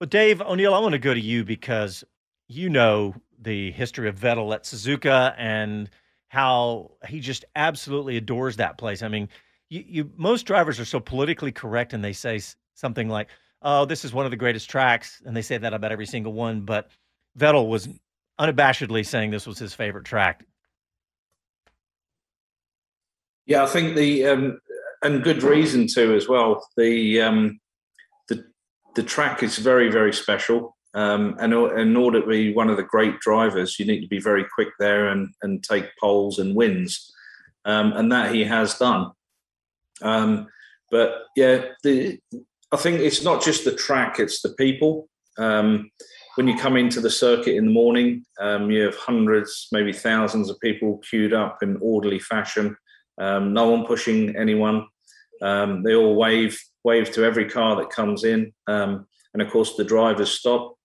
but 0.00 0.10
Dave 0.10 0.40
O'Neill, 0.40 0.74
I 0.74 0.80
want 0.80 0.92
to 0.92 0.98
go 0.98 1.14
to 1.14 1.20
you 1.20 1.44
because 1.44 2.02
you 2.48 2.68
know 2.68 3.14
the 3.40 3.70
history 3.72 4.08
of 4.08 4.18
Vettel 4.18 4.54
at 4.54 4.64
Suzuka 4.64 5.34
and– 5.36 5.90
how 6.34 6.90
he 7.06 7.20
just 7.20 7.44
absolutely 7.54 8.16
adores 8.16 8.56
that 8.56 8.76
place. 8.76 9.04
I 9.04 9.08
mean, 9.08 9.28
you, 9.70 9.84
you 9.86 10.10
most 10.16 10.46
drivers 10.46 10.80
are 10.80 10.84
so 10.84 10.98
politically 10.98 11.52
correct 11.52 11.92
and 11.92 12.04
they 12.04 12.12
say 12.12 12.40
something 12.74 13.08
like, 13.08 13.28
"Oh, 13.62 13.84
this 13.84 14.04
is 14.04 14.12
one 14.12 14.24
of 14.24 14.32
the 14.32 14.36
greatest 14.36 14.68
tracks," 14.68 15.22
and 15.24 15.36
they 15.36 15.42
say 15.42 15.58
that 15.58 15.72
about 15.72 15.92
every 15.92 16.06
single 16.06 16.32
one. 16.32 16.62
But 16.62 16.90
Vettel 17.38 17.68
was 17.68 17.88
unabashedly 18.40 19.06
saying 19.06 19.30
this 19.30 19.46
was 19.46 19.60
his 19.60 19.74
favorite 19.74 20.04
track. 20.04 20.44
Yeah, 23.46 23.62
I 23.62 23.66
think 23.66 23.94
the 23.94 24.26
um, 24.26 24.60
and 25.02 25.22
good 25.22 25.44
reason 25.44 25.86
to 25.94 26.16
as 26.16 26.28
well. 26.28 26.66
The 26.76 27.22
um, 27.22 27.60
the 28.28 28.44
the 28.96 29.04
track 29.04 29.44
is 29.44 29.58
very 29.58 29.88
very 29.88 30.12
special, 30.12 30.76
um, 30.94 31.34
and 31.40 31.52
in 31.52 31.96
order 31.96 32.20
to 32.20 32.26
be 32.26 32.54
one 32.54 32.70
of 32.70 32.76
the 32.76 32.84
great 32.84 33.18
drivers, 33.18 33.78
you 33.78 33.84
need 33.84 34.00
to 34.00 34.08
be 34.08 34.20
very 34.20 34.44
quick 34.54 34.68
there 34.78 35.08
and 35.08 35.28
and 35.42 35.62
take 35.62 35.90
poles 36.00 36.38
and 36.38 36.54
wins, 36.54 37.12
um, 37.64 37.92
and 37.92 38.12
that 38.12 38.32
he 38.32 38.44
has 38.44 38.78
done. 38.78 39.10
Um, 40.02 40.46
but 40.90 41.24
yeah, 41.36 41.64
the 41.82 42.20
I 42.72 42.76
think 42.76 43.00
it's 43.00 43.24
not 43.24 43.42
just 43.42 43.64
the 43.64 43.74
track; 43.74 44.20
it's 44.20 44.40
the 44.40 44.54
people. 44.54 45.08
Um, 45.36 45.90
when 46.36 46.46
you 46.46 46.56
come 46.56 46.76
into 46.76 47.00
the 47.00 47.10
circuit 47.10 47.56
in 47.56 47.66
the 47.66 47.72
morning, 47.72 48.24
um, 48.40 48.70
you 48.70 48.82
have 48.82 48.96
hundreds, 48.96 49.68
maybe 49.72 49.92
thousands 49.92 50.48
of 50.48 50.60
people 50.60 50.98
queued 51.08 51.32
up 51.32 51.62
in 51.62 51.76
orderly 51.80 52.18
fashion. 52.20 52.76
Um, 53.18 53.52
no 53.52 53.70
one 53.70 53.84
pushing 53.84 54.36
anyone. 54.36 54.86
They 55.40 55.94
all 55.94 56.14
wave 56.14 56.56
wave 56.84 57.10
to 57.12 57.24
every 57.24 57.48
car 57.50 57.74
that 57.76 57.90
comes 57.90 58.22
in, 58.22 58.52
um, 58.68 59.08
and 59.32 59.42
of 59.42 59.50
course 59.50 59.74
the 59.74 59.84
drivers 59.84 60.30
stop, 60.30 60.76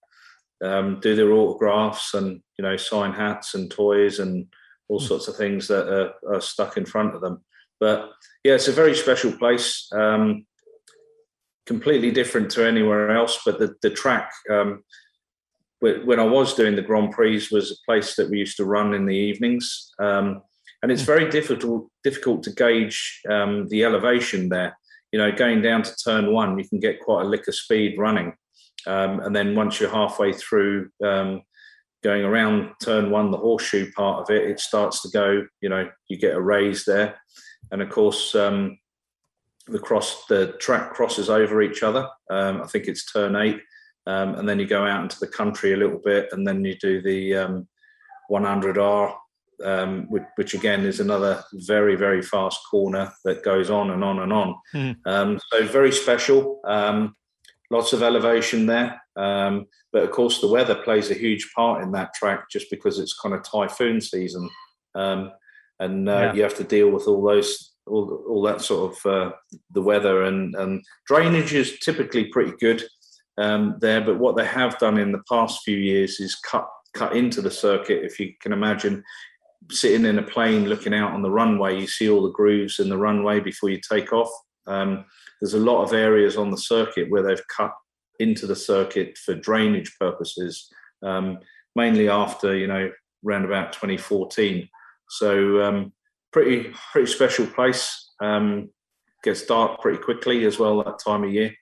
um, 0.64 1.00
do 1.02 1.16
their 1.16 1.32
autographs, 1.32 2.14
and 2.14 2.42
you 2.58 2.64
know 2.64 2.78
sign 2.78 3.14
hats 3.14 3.56
and 3.56 3.72
toys 3.72 4.20
and 4.20 4.48
all 4.88 5.00
sorts 5.00 5.28
of 5.28 5.36
things 5.36 5.68
that 5.68 5.88
are, 5.88 6.14
are 6.34 6.42
stuck 6.42 6.78
in 6.78 6.86
front 6.86 7.16
of 7.16 7.22
them. 7.22 7.44
But 7.80 8.12
yeah, 8.44 8.54
it's 8.54 8.68
a 8.68 8.74
very 8.74 8.96
special 8.96 9.32
place. 9.32 9.88
Um, 9.94 10.46
completely 11.66 12.10
different 12.12 12.50
to 12.52 12.68
anywhere 12.68 13.12
else, 13.12 13.40
but 13.46 13.60
the 13.60 13.76
the 13.82 13.90
track 13.90 14.32
um, 14.50 14.84
when 15.80 16.20
I 16.20 16.24
was 16.24 16.54
doing 16.56 16.76
the 16.76 16.82
Grand 16.82 17.12
Prix 17.12 17.48
was 17.52 17.72
a 17.72 17.86
place 17.86 18.16
that 18.16 18.30
we 18.30 18.40
used 18.40 18.58
to 18.58 18.66
run 18.66 18.94
in 18.94 19.06
the 19.06 19.16
evenings. 19.16 19.92
Um, 20.00 20.42
and 20.82 20.92
it's 20.92 21.02
hmm. 21.02 21.08
very 21.08 21.30
difficult 21.30 21.90
difficult 22.04 22.44
to 22.44 22.54
gauge 22.54 23.22
um, 23.30 23.68
the 23.70 23.84
elevation 23.84 24.50
there. 24.50 24.78
You 25.12 25.20
know, 25.20 25.32
going 25.32 25.62
down 25.62 25.84
to 25.84 25.96
turn 25.96 26.32
one, 26.32 26.60
you 26.60 26.68
can 26.68 26.80
get 26.80 27.00
quite 27.00 27.24
a 27.24 27.28
lick 27.28 27.48
of 27.48 27.56
speed 27.56 27.98
running, 27.98 28.34
um, 28.88 29.20
and 29.22 29.36
then 29.36 29.56
once 29.56 29.80
you're 29.80 29.90
halfway 29.90 30.34
through 30.34 30.90
um, 31.04 31.42
going 32.04 32.24
around 32.24 32.72
turn 32.82 33.12
one, 33.12 33.32
the 33.32 33.38
horseshoe 33.38 33.92
part 33.92 34.22
of 34.22 34.36
it, 34.36 34.50
it 34.50 34.60
starts 34.60 35.02
to 35.02 35.10
go. 35.10 35.46
You 35.62 35.70
know, 35.70 35.90
you 36.08 36.18
get 36.18 36.36
a 36.36 36.42
raise 36.42 36.86
there, 36.86 37.20
and 37.72 37.82
of 37.82 37.90
course. 37.90 38.36
Um, 38.36 38.78
the 39.68 39.78
cross, 39.78 40.26
the 40.26 40.54
track 40.54 40.94
crosses 40.94 41.30
over 41.30 41.62
each 41.62 41.84
other. 41.84 42.10
Um, 42.32 42.64
I 42.64 42.66
think 42.66 42.88
it's 42.88 43.12
turn 43.12 43.36
eight, 43.36 43.62
um, 44.08 44.34
and 44.34 44.50
then 44.50 44.58
you 44.58 44.66
go 44.66 44.84
out 44.84 45.04
into 45.04 45.20
the 45.20 45.28
country 45.28 45.74
a 45.74 45.78
little 45.78 46.00
bit, 46.04 46.30
and 46.32 46.48
then 46.48 46.66
you 46.66 46.76
do 46.76 47.04
the 47.04 47.66
100R 48.32 49.16
um, 49.64 50.06
which, 50.10 50.24
which, 50.36 50.54
again 50.54 50.86
is 50.86 51.00
another 51.00 51.44
very 51.54 51.96
very 51.96 52.22
fast 52.22 52.60
corner 52.70 53.12
that 53.26 53.44
goes 53.44 53.70
on 53.70 53.92
and 53.92 54.04
on 54.04 54.20
and 54.20 54.34
on. 54.34 54.56
Mm. 54.74 54.96
Um, 55.06 55.40
so 55.52 55.66
very 55.66 55.92
special. 55.92 56.62
Lots 57.72 57.94
of 57.94 58.02
elevation 58.02 58.66
there, 58.66 59.00
um, 59.16 59.66
but 59.94 60.04
of 60.04 60.12
course 60.12 60.42
the 60.42 60.48
weather 60.48 60.76
plays 60.76 61.12
a 61.12 61.14
huge 61.16 61.52
part 61.56 61.84
in 61.84 61.92
that 61.92 62.14
track 62.16 62.50
just 62.50 62.70
because 62.72 62.98
it's 62.98 63.20
kind 63.20 63.36
of 63.36 63.44
typhoon 63.44 64.02
season, 64.02 64.50
um, 64.96 65.32
and 65.80 66.10
uh, 66.10 66.12
yeah. 66.12 66.34
you 66.34 66.42
have 66.42 66.58
to 66.58 66.64
deal 66.64 66.90
with 66.90 67.08
all 67.08 67.22
those 67.22 67.76
all, 67.86 68.24
all 68.28 68.42
that 68.44 68.62
sort 68.62 68.92
of 68.92 69.06
uh, 69.06 69.32
the 69.72 69.82
weather 69.82 70.24
and, 70.24 70.56
and 70.56 70.84
drainage 71.06 71.54
is 71.54 71.80
typically 71.80 72.26
pretty 72.26 72.54
good 72.60 72.84
um, 73.38 73.78
there. 73.82 74.02
But 74.02 74.20
what 74.20 74.36
they 74.36 74.46
have 74.46 74.78
done 74.80 74.98
in 74.98 75.12
the 75.12 75.24
past 75.30 75.62
few 75.64 75.78
years 75.78 76.20
is 76.20 76.36
cut 76.36 76.68
cut 76.94 77.16
into 77.16 77.42
the 77.42 77.52
circuit. 77.52 78.04
If 78.04 78.20
you 78.20 78.34
can 78.42 78.52
imagine, 78.52 79.04
sitting 79.70 80.06
in 80.06 80.20
a 80.20 80.24
plane 80.24 80.66
looking 80.66 80.94
out 80.94 81.14
on 81.14 81.22
the 81.22 81.32
runway, 81.32 81.80
you 81.80 81.88
see 81.88 82.10
all 82.10 82.24
the 82.24 82.32
grooves 82.32 82.80
in 82.80 82.90
the 82.90 82.98
runway 82.98 83.40
before 83.40 83.70
you 83.70 83.80
take 83.80 84.12
off. 84.14 84.30
Um, 84.66 85.06
there's 85.42 85.54
a 85.54 85.60
lot 85.60 85.84
of 85.84 85.94
areas 85.94 86.38
on 86.38 86.52
the 86.52 86.58
circuit 86.58 87.10
where 87.10 87.24
they've 87.24 87.48
cut 87.48 87.72
into 88.20 88.46
the 88.46 88.56
circuit 88.56 89.18
for 89.18 89.34
drainage 89.34 89.96
purposes, 90.00 90.70
um, 91.04 91.40
mainly 91.76 92.10
after 92.10 92.56
you 92.56 92.68
know 92.68 92.92
around 93.26 93.46
about 93.46 93.74
2014. 93.74 94.68
So 95.10 95.62
um, 95.62 95.94
pretty 96.32 96.74
pretty 96.92 97.12
special 97.12 97.48
place. 97.48 98.12
Um, 98.22 98.70
gets 99.24 99.46
dark 99.46 99.82
pretty 99.82 99.98
quickly 99.98 100.46
as 100.46 100.60
well 100.60 100.84
that 100.84 101.00
time 101.00 101.24
of 101.24 101.32
year. 101.32 101.54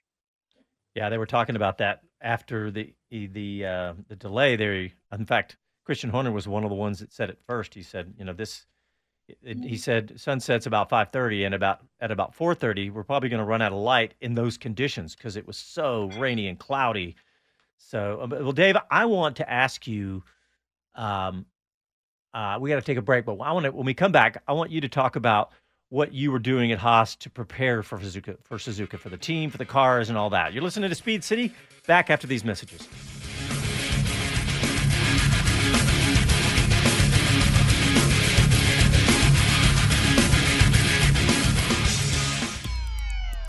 Yeah, 0.96 1.10
they 1.10 1.18
were 1.18 1.26
talking 1.26 1.56
about 1.56 1.78
that 1.80 2.02
after 2.22 2.72
the 2.72 2.94
the 3.12 3.66
uh, 3.66 3.94
the 4.08 4.16
delay. 4.16 4.56
There, 4.56 4.74
in 4.74 5.26
fact, 5.26 5.58
Christian 5.86 6.10
Horner 6.10 6.32
was 6.32 6.48
one 6.48 6.64
of 6.64 6.70
the 6.70 6.76
ones 6.76 7.00
that 7.00 7.14
said 7.14 7.30
it 7.30 7.40
first. 7.48 7.74
He 7.74 7.84
said, 7.84 8.14
you 8.18 8.26
know, 8.26 8.34
this. 8.34 8.66
He 9.44 9.78
said 9.78 10.20
sunsets 10.20 10.66
about 10.66 10.90
5:30 10.90 11.46
and 11.46 11.56
about 11.56 11.82
at 12.00 12.12
about 12.12 12.36
4:30 12.36 12.92
we're 12.92 13.04
probably 13.04 13.30
going 13.30 13.40
to 13.40 13.46
run 13.46 13.62
out 13.62 13.72
of 13.72 13.78
light 13.78 14.14
in 14.22 14.36
those 14.36 14.58
conditions 14.58 15.16
because 15.16 15.36
it 15.36 15.46
was 15.46 15.58
so 15.58 16.10
rainy 16.18 16.48
and 16.48 16.58
cloudy. 16.58 17.16
So, 17.78 18.20
um, 18.22 18.30
well, 18.30 18.52
Dave, 18.52 18.78
I 18.90 19.06
want 19.06 19.38
to 19.38 19.50
ask 19.50 19.88
you. 19.88 20.24
Um, 20.96 21.46
uh, 22.34 22.58
we 22.60 22.70
got 22.70 22.76
to 22.76 22.82
take 22.82 22.98
a 22.98 23.02
break, 23.02 23.26
but 23.26 23.34
I 23.34 23.52
want 23.52 23.66
to 23.66 23.72
when 23.72 23.86
we 23.86 23.94
come 23.94 24.12
back, 24.12 24.44
I 24.48 24.54
want 24.54 24.72
you 24.72 24.82
to 24.82 24.90
talk 24.90 25.16
about 25.16 25.52
what 25.90 26.14
you 26.14 26.32
were 26.32 26.40
doing 26.40 26.72
at 26.72 26.80
Haas 26.80 27.16
to 27.18 27.30
prepare 27.30 27.82
for 27.82 27.98
Suzuka, 27.98 28.38
for 28.44 28.58
Suzuka, 28.58 29.00
for 29.00 29.10
the 29.10 29.18
team, 29.18 29.50
for 29.50 29.58
the 29.58 29.66
cars, 29.66 30.10
and 30.10 30.18
all 30.18 30.30
that. 30.32 30.54
You're 30.54 30.64
listening 30.64 30.90
to 30.90 30.96
Speed 30.96 31.24
City. 31.24 31.54
Back 31.88 32.10
after 32.10 32.28
these 32.28 32.44
messages. 32.44 32.88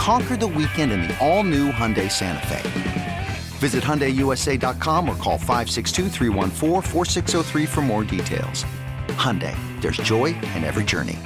Conquer 0.00 0.34
the 0.34 0.46
weekend 0.46 0.92
in 0.92 1.02
the 1.02 1.14
all-new 1.18 1.70
Hyundai 1.72 2.10
Santa 2.10 2.46
Fe. 2.46 3.26
Visit 3.58 3.84
HyundaiUSA.com 3.84 5.06
or 5.06 5.14
call 5.16 5.36
562 5.36 6.08
for 7.66 7.82
more 7.82 8.02
details. 8.02 8.64
Hyundai, 9.08 9.54
there's 9.82 9.98
joy 9.98 10.28
in 10.56 10.64
every 10.64 10.84
journey. 10.84 11.18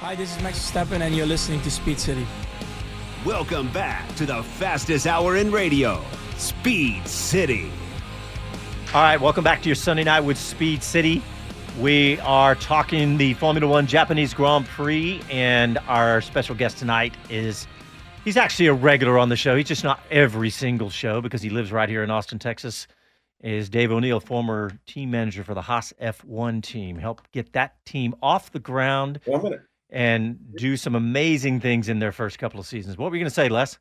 Hi, 0.00 0.14
this 0.16 0.34
is 0.34 0.42
Max 0.42 0.58
Verstappen 0.58 1.02
and 1.02 1.14
you're 1.14 1.26
listening 1.26 1.60
to 1.60 1.70
Speed 1.70 2.00
City. 2.00 2.26
Welcome 3.26 3.70
back 3.72 4.08
to 4.16 4.24
the 4.24 4.42
fastest 4.42 5.06
hour 5.06 5.36
in 5.36 5.52
radio, 5.52 6.02
Speed 6.38 7.06
City. 7.06 7.70
All 8.94 9.02
right, 9.02 9.20
welcome 9.20 9.44
back 9.44 9.60
to 9.60 9.68
your 9.68 9.76
Sunday 9.76 10.04
night 10.04 10.20
with 10.20 10.38
Speed 10.38 10.82
City. 10.82 11.22
We 11.80 12.18
are 12.20 12.56
talking 12.56 13.18
the 13.18 13.34
Formula 13.34 13.70
One 13.70 13.86
Japanese 13.86 14.34
Grand 14.34 14.66
Prix, 14.66 15.22
and 15.30 15.78
our 15.86 16.20
special 16.20 16.56
guest 16.56 16.78
tonight 16.78 17.14
is 17.30 17.68
he's 18.24 18.36
actually 18.36 18.66
a 18.66 18.72
regular 18.72 19.16
on 19.16 19.28
the 19.28 19.36
show. 19.36 19.54
He's 19.54 19.68
just 19.68 19.84
not 19.84 20.00
every 20.10 20.50
single 20.50 20.90
show 20.90 21.20
because 21.20 21.40
he 21.40 21.50
lives 21.50 21.70
right 21.70 21.88
here 21.88 22.02
in 22.02 22.10
Austin, 22.10 22.40
Texas. 22.40 22.88
Is 23.40 23.68
Dave 23.68 23.92
O'Neill, 23.92 24.18
former 24.18 24.72
team 24.86 25.12
manager 25.12 25.44
for 25.44 25.54
the 25.54 25.62
Haas 25.62 25.92
F1 26.02 26.64
team, 26.64 26.98
helped 26.98 27.30
get 27.30 27.52
that 27.52 27.76
team 27.86 28.16
off 28.20 28.50
the 28.50 28.58
ground 28.58 29.20
and 29.88 30.36
do 30.56 30.76
some 30.76 30.96
amazing 30.96 31.60
things 31.60 31.88
in 31.88 32.00
their 32.00 32.10
first 32.10 32.40
couple 32.40 32.58
of 32.58 32.66
seasons. 32.66 32.98
What 32.98 33.12
were 33.12 33.16
you 33.16 33.22
going 33.22 33.30
to 33.30 33.34
say, 33.34 33.48
Les? 33.48 33.78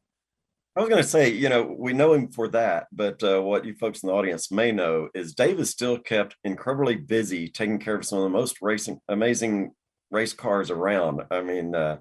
I 0.78 0.82
was 0.82 0.90
going 0.90 1.02
to 1.02 1.10
say, 1.10 1.30
you 1.30 1.50
know, 1.50 1.76
we 1.76 1.92
know 1.94 2.14
him 2.14 2.28
for 2.28 2.48
that, 2.50 2.86
but 2.92 3.24
uh, 3.24 3.42
what 3.42 3.66
you 3.66 3.74
folks 3.74 4.04
in 4.04 4.08
the 4.08 4.14
audience 4.14 4.52
may 4.52 4.72
know 4.72 5.10
is 5.16 5.34
Dave 5.34 5.60
is 5.60 5.72
still 5.72 5.98
kept 5.98 6.36
incredibly 6.44 6.96
busy 6.96 7.50
taking 7.50 7.80
care 7.80 7.96
of 7.96 8.06
some 8.06 8.20
of 8.20 8.26
the 8.26 8.30
most 8.30 8.58
racing, 8.62 9.00
amazing 9.08 9.72
race 10.12 10.34
cars 10.34 10.70
around. 10.70 11.24
I 11.32 11.42
mean, 11.42 11.74
uh, 11.74 11.98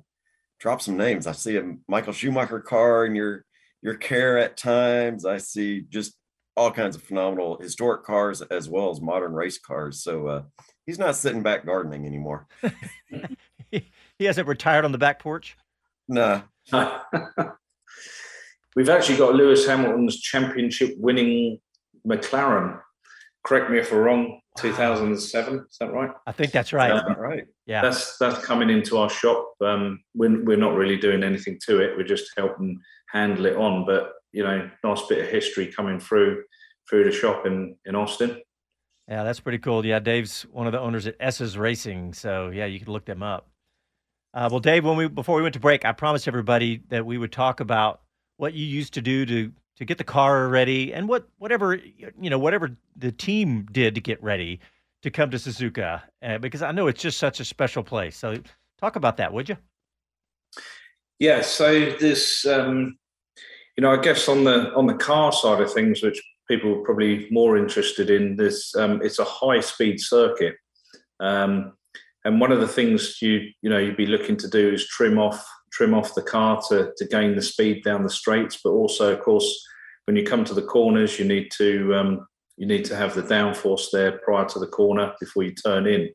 drop 0.61 0.83
some 0.83 0.99
names. 0.99 1.27
I 1.27 1.33
see 1.33 1.57
a 1.57 1.73
Michael 1.89 2.13
Schumacher 2.13 2.61
car 2.61 3.07
in 3.07 3.15
your 3.15 3.47
your 3.81 3.95
care 3.95 4.37
at 4.37 4.59
times. 4.59 5.25
I 5.25 5.39
see 5.39 5.81
just 5.89 6.15
all 6.55 6.71
kinds 6.71 6.97
of 6.97 7.03
phenomenal 7.03 7.59
historic 7.59 8.05
cars 8.05 8.43
as 8.43 8.69
well 8.69 8.91
as 8.91 9.01
modern 9.01 9.33
race 9.33 9.59
cars. 9.59 10.03
So 10.03 10.27
uh, 10.27 10.43
he's 10.85 10.99
not 10.99 11.17
sitting 11.17 11.43
back 11.43 11.65
gardening 11.65 12.05
anymore. 12.05 12.47
he 13.71 14.25
hasn't 14.25 14.49
retired 14.49 14.85
on 14.85 14.93
the 14.93 14.99
back 14.99 15.19
porch. 15.19 15.57
Nah. 16.09 16.43
We've 18.77 18.91
actually 18.91 19.17
got 19.17 19.35
Lewis 19.35 19.67
Hamilton's 19.67 20.21
championship 20.21 20.95
winning 20.99 21.59
McLaren. 22.07 22.79
Correct 23.45 23.71
me 23.71 23.79
if 23.79 23.91
I'm 23.91 23.99
wrong. 23.99 24.41
2007, 24.59 25.67
is 25.71 25.77
that 25.81 25.93
right? 25.93 26.11
I 26.27 26.33
think 26.33 26.53
that's 26.53 26.73
right. 26.73 26.91
Uh, 26.91 27.15
right. 27.19 27.45
Yeah. 27.67 27.83
That's 27.83 28.17
that's 28.19 28.45
coming 28.45 28.71
into 28.71 28.97
our 28.97 29.11
shop. 29.11 29.55
Um, 29.63 30.01
we're 30.15 30.43
we're 30.45 30.57
not 30.57 30.75
really 30.75 30.97
doing 30.97 31.23
anything 31.23 31.59
to 31.67 31.81
it. 31.81 31.97
We're 31.97 32.07
just 32.07 32.31
helping 32.37 32.79
handle 33.11 33.47
it 33.47 33.57
on. 33.57 33.85
But 33.85 34.13
you 34.33 34.43
know, 34.43 34.71
nice 34.83 35.03
bit 35.09 35.25
of 35.25 35.29
history 35.29 35.67
coming 35.67 36.01
through 36.01 36.43
through 36.89 37.05
the 37.05 37.13
shop 37.13 37.47
in 37.47 37.77
in 37.85 37.95
Austin. 37.95 38.41
Yeah, 39.09 39.25
that's 39.25 39.41
pretty 39.41 39.59
cool. 39.59 39.85
Yeah, 39.85 40.01
Dave's 40.01 40.43
one 40.51 40.67
of 40.67 40.73
the 40.73 40.81
owners 40.81 41.07
at 41.07 41.17
S's 41.21 41.57
Racing, 41.57 42.15
so 42.15 42.49
yeah, 42.49 42.67
you 42.67 42.81
can 42.81 42.93
look 42.93 43.05
them 43.05 43.23
up. 43.23 43.49
Uh, 44.35 44.49
well, 44.51 44.61
Dave, 44.61 44.85
when 44.85 44.97
we 44.97 45.09
before 45.09 45.37
we 45.37 45.43
went 45.43 45.55
to 45.55 45.61
break, 45.61 45.85
I 45.85 45.93
promised 45.93 46.29
everybody 46.29 46.83
that 46.89 47.05
we 47.05 47.19
would 47.19 47.33
talk 47.33 47.61
about 47.61 48.01
what 48.37 48.55
you 48.55 48.65
used 48.65 48.95
to 48.95 49.03
do 49.03 49.27
to 49.27 49.53
to 49.77 49.85
get 49.85 49.99
the 49.99 50.05
car 50.05 50.49
ready 50.49 50.95
and 50.95 51.09
what 51.09 51.29
whatever 51.39 51.75
you 51.75 52.31
know 52.31 52.39
whatever 52.39 52.77
the 52.97 53.13
team 53.13 53.67
did 53.73 53.95
to 53.95 54.01
get 54.01 54.23
ready 54.23 54.61
to 55.03 55.11
come 55.11 55.31
to 55.31 55.37
Suzuka 55.37 56.03
uh, 56.23 56.39
because 56.39 56.63
I 56.63 56.73
know 56.73 56.89
it's 56.89 57.01
just 57.01 57.19
such 57.19 57.41
a 57.41 57.45
special 57.45 57.83
place. 57.83 58.17
So 58.17 58.39
talk 58.81 58.97
about 58.97 59.19
that, 59.19 59.33
would 59.33 59.49
you? 59.49 59.57
Yeah. 61.19 61.43
So 61.43 61.93
this, 61.93 62.45
um, 62.45 62.99
you 63.77 63.83
know, 63.83 63.93
I 63.93 64.01
guess 64.01 64.29
on 64.29 64.45
the 64.45 64.75
on 64.75 64.87
the 64.87 64.95
car 64.95 65.33
side 65.33 65.61
of 65.61 65.73
things, 65.73 66.03
which 66.03 66.21
people 66.49 66.81
are 66.81 66.85
probably 66.85 67.29
more 67.31 67.57
interested 67.57 68.11
in, 68.11 68.37
this 68.37 68.75
um, 68.75 69.01
it's 69.03 69.19
a 69.19 69.25
high 69.25 69.61
speed 69.61 70.01
circuit. 70.01 70.57
Um, 71.21 71.75
and 72.25 72.41
one 72.41 72.53
of 72.53 72.61
the 72.61 72.69
things 72.69 73.23
you 73.23 73.49
you 73.63 73.71
know 73.71 73.79
you'd 73.79 73.97
be 73.97 74.07
looking 74.07 74.37
to 74.39 74.49
do 74.49 74.73
is 74.73 74.89
trim 74.89 75.19
off 75.19 75.47
trim 75.73 75.95
off 75.95 76.15
the 76.15 76.23
car 76.23 76.61
to, 76.69 76.93
to 76.97 77.07
gain 77.07 77.35
the 77.35 77.43
speed 77.43 77.85
down 77.85 78.03
the 78.03 78.11
straights. 78.11 78.61
But 78.63 78.71
also, 78.71 79.13
of 79.13 79.21
course, 79.21 79.67
when 80.07 80.17
you 80.17 80.25
come 80.25 80.45
to 80.45 80.55
the 80.55 80.63
corners, 80.63 81.19
you 81.19 81.25
need 81.25 81.51
to 81.59 81.95
um, 81.95 82.27
you 82.57 82.67
need 82.67 82.85
to 82.87 82.97
have 82.97 83.15
the 83.15 83.23
downforce 83.23 83.91
there 83.93 84.19
prior 84.19 84.47
to 84.47 84.59
the 84.59 84.67
corner 84.67 85.13
before 85.21 85.43
you 85.43 85.55
turn 85.55 85.87
in. 85.87 86.11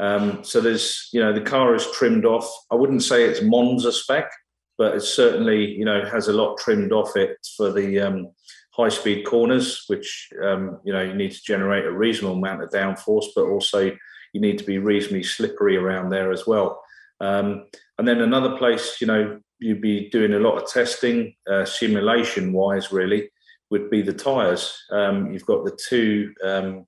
Um, 0.00 0.44
so 0.44 0.60
there's 0.60 1.08
you 1.12 1.20
know 1.20 1.32
the 1.32 1.40
car 1.40 1.74
is 1.74 1.90
trimmed 1.92 2.24
off. 2.24 2.48
I 2.70 2.74
wouldn't 2.74 3.02
say 3.02 3.24
it's 3.24 3.42
Monza 3.42 3.92
spec, 3.92 4.30
but 4.76 4.94
it 4.94 5.02
certainly 5.02 5.66
you 5.66 5.84
know 5.84 6.04
has 6.04 6.28
a 6.28 6.32
lot 6.32 6.58
trimmed 6.58 6.92
off 6.92 7.16
it 7.16 7.36
for 7.56 7.72
the 7.72 8.00
um, 8.00 8.28
high 8.72 8.88
speed 8.88 9.24
corners, 9.24 9.84
which 9.88 10.28
um, 10.44 10.80
you 10.84 10.92
know 10.92 11.02
you 11.02 11.14
need 11.14 11.32
to 11.32 11.42
generate 11.42 11.84
a 11.84 11.92
reasonable 11.92 12.36
amount 12.36 12.62
of 12.62 12.70
downforce, 12.70 13.26
but 13.34 13.46
also 13.46 13.90
you 14.32 14.40
need 14.40 14.58
to 14.58 14.64
be 14.64 14.78
reasonably 14.78 15.22
slippery 15.22 15.76
around 15.76 16.10
there 16.10 16.32
as 16.32 16.46
well. 16.46 16.82
Um, 17.20 17.66
and 17.98 18.06
then 18.06 18.20
another 18.20 18.56
place, 18.56 19.00
you 19.00 19.06
know, 19.06 19.40
you'd 19.58 19.80
be 19.80 20.08
doing 20.10 20.34
a 20.34 20.38
lot 20.38 20.56
of 20.56 20.70
testing, 20.70 21.34
uh, 21.50 21.64
simulation 21.64 22.52
wise, 22.52 22.92
really, 22.92 23.28
would 23.70 23.90
be 23.90 24.02
the 24.02 24.12
tyres. 24.12 24.76
Um, 24.90 25.32
you've 25.32 25.46
got 25.46 25.64
the 25.64 25.76
two 25.88 26.32
um, 26.44 26.86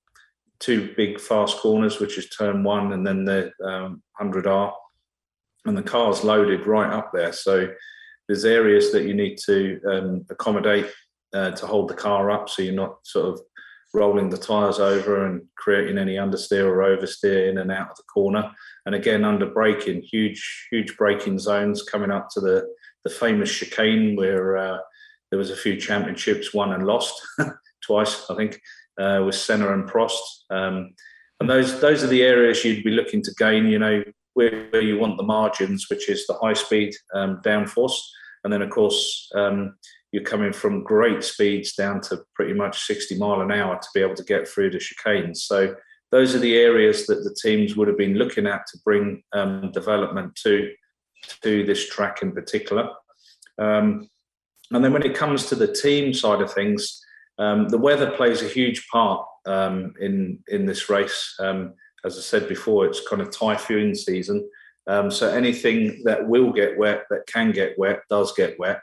two 0.61 0.92
big 0.96 1.18
fast 1.18 1.57
corners, 1.59 1.99
which 1.99 2.18
is 2.18 2.29
turn 2.29 2.62
one 2.62 2.92
and 2.92 3.07
then 3.07 3.25
the 3.25 3.51
um, 3.64 4.03
100R, 4.20 4.73
and 5.64 5.77
the 5.77 5.83
car's 5.83 6.23
loaded 6.23 6.66
right 6.66 6.92
up 6.92 7.11
there. 7.12 7.33
So 7.33 7.68
there's 8.29 8.44
areas 8.44 8.92
that 8.92 9.07
you 9.07 9.14
need 9.14 9.38
to 9.46 9.81
um, 9.90 10.27
accommodate 10.31 10.87
uh, 11.33 11.51
to 11.53 11.66
hold 11.66 11.88
the 11.88 11.94
car 11.94 12.31
up, 12.31 12.49
so 12.49 12.62
you're 12.62 12.75
not 12.75 12.99
sort 13.05 13.27
of 13.27 13.40
rolling 13.92 14.31
the 14.31 14.37
tyres 14.37 14.79
over 14.79 15.26
and 15.26 15.42
creating 15.57 15.98
any 15.98 16.14
understeer 16.14 16.64
or 16.64 16.79
oversteer 16.79 17.48
in 17.48 17.59
and 17.59 17.72
out 17.72 17.90
of 17.90 17.96
the 17.96 18.03
corner. 18.05 18.50
And 18.87 18.94
again, 18.94 19.24
under 19.24 19.46
braking, 19.46 20.03
huge, 20.03 20.68
huge 20.70 20.96
braking 20.96 21.38
zones 21.38 21.83
coming 21.83 22.11
up 22.11 22.29
to 22.31 22.40
the, 22.40 22.66
the 23.05 23.11
famous 23.11 23.50
chicane 23.50 24.16
where 24.16 24.57
uh, 24.57 24.79
there 25.31 25.38
was 25.38 25.50
a 25.50 25.57
few 25.57 25.76
championships 25.76 26.55
won 26.55 26.72
and 26.72 26.87
lost 26.87 27.20
twice, 27.85 28.26
I 28.31 28.37
think, 28.37 28.61
uh, 29.00 29.22
with 29.24 29.35
Senna 29.35 29.72
and 29.72 29.88
Prost. 29.88 30.20
Um, 30.50 30.90
and 31.40 31.48
those 31.48 31.81
those 31.81 32.05
are 32.05 32.09
the 32.09 32.22
areas 32.22 32.64
you'd 32.64 32.85
be 32.85 32.90
looking 32.90 33.22
to 33.22 33.35
gain, 33.38 33.66
you 33.66 33.79
know, 33.79 34.05
where, 34.35 34.68
where 34.70 34.83
you 34.83 34.98
want 34.98 35.16
the 35.16 35.22
margins, 35.22 35.87
which 35.88 36.09
is 36.09 36.26
the 36.26 36.35
high 36.35 36.53
speed 36.53 36.94
um, 37.14 37.40
downforce. 37.44 37.98
And 38.44 38.53
then, 38.53 38.62
of 38.62 38.70
course, 38.70 39.31
um, 39.35 39.74
you're 40.12 40.25
coming 40.25 40.53
from 40.53 40.83
great 40.83 41.23
speeds 41.23 41.75
down 41.75 42.01
to 42.01 42.23
pretty 42.35 42.53
much 42.53 42.87
60 42.87 43.16
mile 43.18 43.40
an 43.40 43.53
hour 43.53 43.79
to 43.79 43.88
be 43.94 44.01
able 44.01 44.16
to 44.16 44.25
get 44.25 44.49
through 44.49 44.70
the 44.70 44.79
chicanes. 44.79 45.38
So 45.38 45.75
those 46.11 46.35
are 46.35 46.40
the 46.40 46.57
areas 46.57 47.07
that 47.07 47.23
the 47.23 47.35
teams 47.40 47.77
would 47.77 47.88
have 47.88 47.99
been 47.99 48.14
looking 48.14 48.46
at 48.46 48.66
to 48.66 48.79
bring 48.85 49.23
um, 49.33 49.70
development 49.73 50.35
to 50.42 50.70
to 51.42 51.64
this 51.64 51.88
track 51.88 52.23
in 52.23 52.33
particular. 52.33 52.88
Um, 53.59 54.09
and 54.73 54.83
then 54.83 54.92
when 54.92 55.05
it 55.05 55.14
comes 55.14 55.46
to 55.46 55.55
the 55.55 55.70
team 55.70 56.14
side 56.14 56.40
of 56.40 56.53
things, 56.53 56.99
um, 57.38 57.68
the 57.68 57.79
weather 57.79 58.11
plays 58.11 58.42
a 58.42 58.49
huge 58.49 58.88
part 58.88 59.27
um, 59.46 59.92
in 60.01 60.40
in 60.49 60.66
this 60.66 60.88
race. 60.88 61.35
Um, 61.38 61.75
as 62.05 62.16
I 62.16 62.20
said 62.23 62.49
before, 62.49 62.87
it's 62.87 63.07
kind 63.07 63.20
of 63.23 63.31
typhoon 63.31 63.94
season. 63.94 64.49
Um, 64.87 65.11
so 65.11 65.29
anything 65.29 66.03
that 66.05 66.27
will 66.27 66.53
get 66.53 66.79
wet, 66.79 67.05
that 67.11 67.27
can 67.27 67.53
get 67.53 67.79
wet, 67.79 68.01
does 68.09 68.33
get 68.33 68.59
wet. 68.59 68.81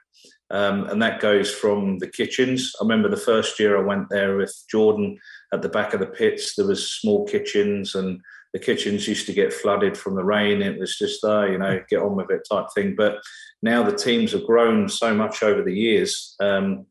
Um, 0.49 0.85
and 0.85 1.01
that 1.01 1.19
goes 1.19 1.53
from 1.53 1.99
the 1.99 2.07
kitchens. 2.07 2.73
I 2.79 2.83
remember 2.83 3.09
the 3.09 3.17
first 3.17 3.59
year 3.59 3.77
I 3.77 3.81
went 3.81 4.09
there 4.09 4.37
with 4.37 4.55
Jordan 4.69 5.17
at 5.53 5.61
the 5.61 5.69
back 5.69 5.93
of 5.93 5.99
the 5.99 6.05
pits. 6.07 6.55
There 6.55 6.67
was 6.67 6.91
small 6.91 7.27
kitchens, 7.27 7.95
and 7.95 8.21
the 8.53 8.59
kitchens 8.59 9.07
used 9.07 9.25
to 9.27 9.33
get 9.33 9.53
flooded 9.53 9.97
from 9.97 10.15
the 10.15 10.23
rain. 10.23 10.61
It 10.61 10.79
was 10.79 10.97
just, 10.97 11.23
uh, 11.23 11.45
you 11.45 11.57
know, 11.57 11.81
get 11.89 12.01
on 12.01 12.15
with 12.15 12.31
it 12.31 12.47
type 12.49 12.67
thing. 12.73 12.95
But 12.95 13.19
now 13.61 13.83
the 13.83 13.95
teams 13.95 14.31
have 14.31 14.45
grown 14.45 14.87
so 14.87 15.13
much 15.13 15.43
over 15.43 15.63
the 15.63 15.75
years. 15.75 16.35
Um, 16.39 16.85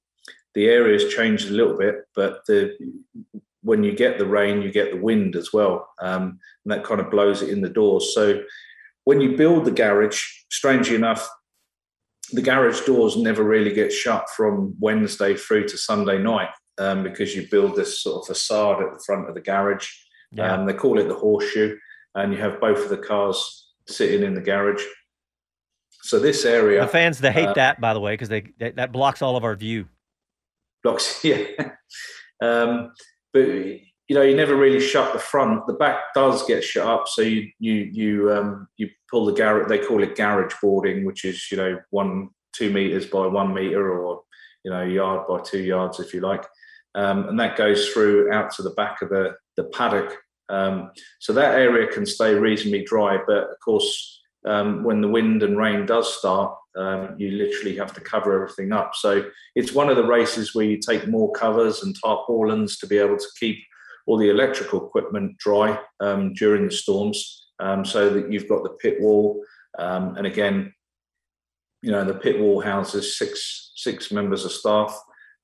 the 0.55 0.69
area's 0.69 1.15
changed 1.15 1.51
a 1.51 1.55
little 1.55 1.77
bit, 1.77 1.97
but 2.15 2.45
the 2.47 2.77
when 3.63 3.83
you 3.83 3.93
get 3.97 4.17
the 4.17 4.27
rain, 4.27 4.63
you 4.63 4.71
get 4.71 4.93
the 4.93 5.01
wind 5.01 5.35
as 5.35 5.53
well, 5.53 5.89
um, 6.01 6.39
and 6.65 6.73
that 6.73 6.85
kind 6.85 7.01
of 7.01 7.11
blows 7.11 7.43
it 7.43 7.49
in 7.49 7.61
the 7.61 7.69
doors. 7.69 8.15
So 8.15 8.43
when 9.05 9.21
you 9.21 9.37
build 9.37 9.65
the 9.65 9.73
garage, 9.73 10.23
strangely 10.51 10.95
enough, 10.95 11.29
the 12.33 12.43
garage 12.43 12.81
doors 12.83 13.17
never 13.17 13.43
really 13.43 13.73
get 13.73 13.93
shut 13.93 14.29
from 14.31 14.75
Wednesday 14.81 15.35
through 15.35 15.69
to 15.69 15.79
Sunday 15.79 16.19
night 16.19 16.51
um, 16.79 17.03
because 17.03 17.35
you 17.35 17.47
build 17.51 17.77
this 17.77 18.03
sort 18.03 18.23
of 18.23 18.27
facade 18.27 18.83
at 18.83 18.93
the 18.93 19.03
front 19.05 19.29
of 19.29 19.35
the 19.35 19.41
garage. 19.41 19.89
Yeah. 20.33 20.53
Um, 20.53 20.67
they 20.67 20.75
call 20.75 20.99
it 20.99 21.09
the 21.09 21.15
horseshoe, 21.15 21.77
and 22.15 22.33
you 22.33 22.39
have 22.41 22.61
both 22.61 22.79
of 22.79 22.89
the 22.89 22.99
cars 22.99 23.73
sitting 23.89 24.23
in 24.23 24.35
the 24.35 24.41
garage. 24.41 24.83
So 26.03 26.19
this 26.19 26.45
area, 26.45 26.83
the 26.83 26.89
fans 26.89 27.19
they 27.19 27.33
hate 27.33 27.49
uh, 27.49 27.55
that, 27.55 27.81
by 27.81 27.95
the 27.95 28.01
way, 28.01 28.15
because 28.15 28.29
they, 28.29 28.45
they, 28.59 28.71
that 28.73 28.93
blocks 28.93 29.23
all 29.23 29.37
of 29.37 29.45
our 29.45 29.57
view. 29.57 29.87
Blocks, 30.83 31.21
yeah. 31.25 31.45
um, 32.43 32.93
but 33.33 33.47
you 34.09 34.15
know, 34.15 34.23
you 34.23 34.37
never 34.37 34.55
really 34.55 34.81
shut 34.81 35.13
the 35.13 35.19
front. 35.19 35.67
The 35.67 35.73
back 35.73 36.15
does 36.15 36.47
get 36.47 36.63
shut 36.63 36.87
up, 36.87 37.09
so 37.09 37.23
you 37.23 37.51
you 37.59 37.75
you 37.93 38.33
um, 38.33 38.69
you 38.77 38.89
pull 39.11 39.27
the 39.27 39.33
garage. 39.33 39.69
They 39.69 39.79
call 39.79 40.03
it 40.03 40.17
garage 40.17 40.55
boarding, 40.63 41.05
which 41.05 41.25
is 41.25 41.51
you 41.51 41.57
know 41.57 41.81
one 41.91 42.31
two 42.53 42.73
meters 42.73 43.07
by 43.07 43.27
one 43.27 43.53
meter, 43.53 43.99
or 43.99 44.23
you 44.65 44.71
know 44.71 44.83
yard 44.83 45.27
by 45.29 45.41
two 45.41 45.63
yards, 45.63 45.99
if 45.99 46.15
you 46.15 46.21
like, 46.21 46.45
um, 46.95 47.29
and 47.29 47.41
that 47.41 47.57
goes 47.57 47.89
through 47.89 48.33
out 48.33 48.53
to 48.53 48.63
the 48.63 48.71
back 48.71 49.03
of 49.03 49.09
the 49.09 49.35
the 49.57 49.65
paddock. 49.65 50.17
Um, 50.49 50.93
so 51.19 51.33
that 51.33 51.57
area 51.57 51.89
can 51.89 52.07
stay 52.07 52.35
reasonably 52.35 52.85
dry, 52.85 53.19
but 53.27 53.51
of 53.51 53.57
course, 53.65 54.23
um, 54.47 54.85
when 54.85 55.01
the 55.01 55.09
wind 55.09 55.43
and 55.43 55.59
rain 55.59 55.85
does 55.85 56.17
start, 56.17 56.57
um, 56.77 57.17
you 57.19 57.33
literally 57.33 57.77
have 57.77 57.93
to 57.95 58.01
cover 58.01 58.35
everything 58.35 58.73
up. 58.73 58.93
So 58.95 59.29
it's 59.57 59.73
one 59.73 59.89
of 59.89 59.97
the 59.97 60.07
races 60.07 60.55
where 60.55 60.65
you 60.65 60.79
take 60.79 61.09
more 61.09 61.33
covers 61.33 61.83
and 61.83 61.97
tarpaulins 62.01 62.79
to 62.79 62.87
be 62.87 62.99
able 62.99 63.17
to 63.17 63.27
keep 63.41 63.59
all 64.07 64.17
the 64.17 64.31
electrical 64.31 64.87
equipment 64.87 65.37
dry 65.39 65.79
um, 66.01 66.33
during 66.35 66.65
the 66.65 66.71
storms 66.71 67.49
um, 67.61 67.85
so 67.85 68.09
that 68.11 68.33
you've 68.33 68.49
got 68.49 68.63
the 68.63 68.77
pit 68.81 69.01
wall. 69.01 69.43
Um, 69.79 70.17
and 70.17 70.27
again, 70.27 70.73
you 71.83 71.91
know, 71.91 72.05
the 72.05 72.15
pit 72.15 72.39
wall 72.39 72.61
houses 72.61 73.19
six, 73.19 73.73
six 73.77 74.11
members 74.11 74.45
of 74.45 74.53
staff. 74.53 74.99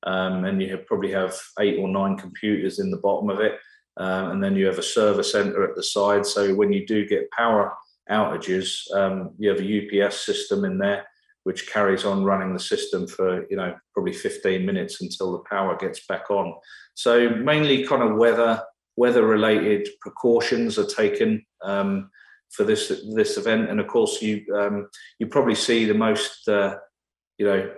Um, 0.04 0.44
and 0.44 0.60
you 0.60 0.68
have 0.70 0.86
probably 0.86 1.12
have 1.12 1.38
eight 1.60 1.78
or 1.78 1.88
nine 1.88 2.16
computers 2.16 2.78
in 2.78 2.90
the 2.90 2.96
bottom 2.98 3.30
of 3.30 3.40
it. 3.40 3.58
Um, 3.98 4.32
and 4.32 4.42
then 4.42 4.56
you 4.56 4.66
have 4.66 4.78
a 4.78 4.82
server 4.82 5.22
center 5.22 5.64
at 5.64 5.76
the 5.76 5.82
side. 5.82 6.26
So 6.26 6.54
when 6.54 6.72
you 6.72 6.86
do 6.86 7.06
get 7.06 7.30
power 7.30 7.72
outages, 8.10 8.90
um, 8.94 9.30
you 9.38 9.48
have 9.50 9.60
a 9.60 10.06
UPS 10.06 10.24
system 10.24 10.64
in 10.64 10.78
there 10.78 11.06
which 11.44 11.70
carries 11.70 12.04
on 12.04 12.24
running 12.24 12.52
the 12.52 12.60
system 12.60 13.06
for 13.06 13.46
you 13.50 13.56
know 13.56 13.74
probably 13.94 14.12
15 14.12 14.64
minutes 14.64 15.00
until 15.00 15.32
the 15.32 15.44
power 15.50 15.76
gets 15.76 16.06
back 16.06 16.30
on. 16.30 16.54
So 16.94 17.30
mainly 17.30 17.86
kind 17.86 18.02
of 18.02 18.16
weather 18.16 18.62
weather 18.96 19.26
related 19.26 19.88
precautions 20.00 20.78
are 20.78 20.86
taken 20.86 21.44
um, 21.62 22.10
for 22.50 22.64
this 22.64 22.92
this 23.14 23.36
event, 23.38 23.70
and 23.70 23.80
of 23.80 23.86
course 23.86 24.20
you 24.20 24.44
um, 24.54 24.88
you 25.18 25.26
probably 25.26 25.54
see 25.54 25.84
the 25.84 25.94
most 25.94 26.46
uh, 26.48 26.76
you 27.38 27.46
know 27.46 27.74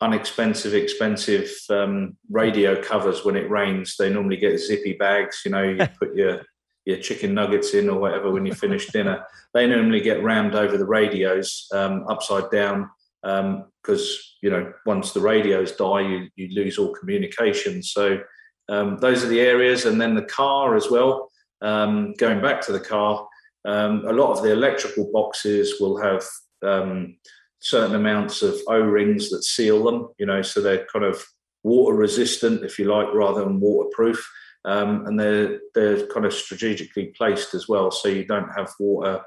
unexpensive 0.00 0.74
expensive 0.74 1.50
um, 1.70 2.16
radio 2.30 2.80
covers 2.80 3.24
when 3.24 3.36
it 3.36 3.50
rains. 3.50 3.96
They 3.98 4.10
normally 4.10 4.36
get 4.36 4.58
zippy 4.58 4.94
bags. 4.94 5.42
You 5.44 5.50
know 5.50 5.62
you 5.62 5.86
put 5.98 6.14
your 6.14 6.42
your 6.84 6.98
chicken 6.98 7.34
nuggets 7.34 7.74
in 7.74 7.88
or 7.88 7.98
whatever 7.98 8.30
when 8.30 8.46
you 8.46 8.54
finish 8.54 8.90
dinner. 8.90 9.24
They 9.54 9.66
normally 9.66 10.00
get 10.00 10.22
rammed 10.22 10.54
over 10.54 10.76
the 10.76 10.84
radios 10.84 11.66
um, 11.72 12.04
upside 12.08 12.50
down 12.50 12.90
because 13.22 14.02
um, 14.02 14.18
you 14.42 14.50
know 14.50 14.72
once 14.84 15.12
the 15.12 15.20
radios 15.20 15.72
die, 15.72 16.00
you, 16.00 16.28
you 16.36 16.48
lose 16.54 16.78
all 16.78 16.92
communication. 16.94 17.82
So 17.82 18.20
um, 18.68 18.98
those 18.98 19.24
are 19.24 19.28
the 19.28 19.40
areas, 19.40 19.84
and 19.86 20.00
then 20.00 20.14
the 20.14 20.22
car 20.22 20.76
as 20.76 20.90
well. 20.90 21.30
Um, 21.62 22.12
going 22.18 22.42
back 22.42 22.60
to 22.62 22.72
the 22.72 22.80
car, 22.80 23.26
um, 23.64 24.04
a 24.06 24.12
lot 24.12 24.32
of 24.32 24.42
the 24.42 24.52
electrical 24.52 25.10
boxes 25.12 25.80
will 25.80 25.98
have 26.00 26.24
um, 26.62 27.16
certain 27.60 27.96
amounts 27.96 28.42
of 28.42 28.56
O 28.68 28.78
rings 28.78 29.30
that 29.30 29.44
seal 29.44 29.82
them. 29.84 30.08
You 30.18 30.26
know, 30.26 30.42
so 30.42 30.60
they're 30.60 30.86
kind 30.92 31.04
of 31.04 31.24
water 31.62 31.96
resistant, 31.96 32.62
if 32.62 32.78
you 32.78 32.84
like, 32.84 33.12
rather 33.14 33.42
than 33.42 33.60
waterproof 33.60 34.30
um, 34.64 35.06
and 35.06 35.18
they're 35.18 35.60
they're 35.74 36.06
kind 36.06 36.26
of 36.26 36.32
strategically 36.32 37.06
placed 37.16 37.54
as 37.54 37.68
well, 37.68 37.90
so 37.90 38.08
you 38.08 38.24
don't 38.24 38.50
have 38.56 38.72
water 38.78 39.22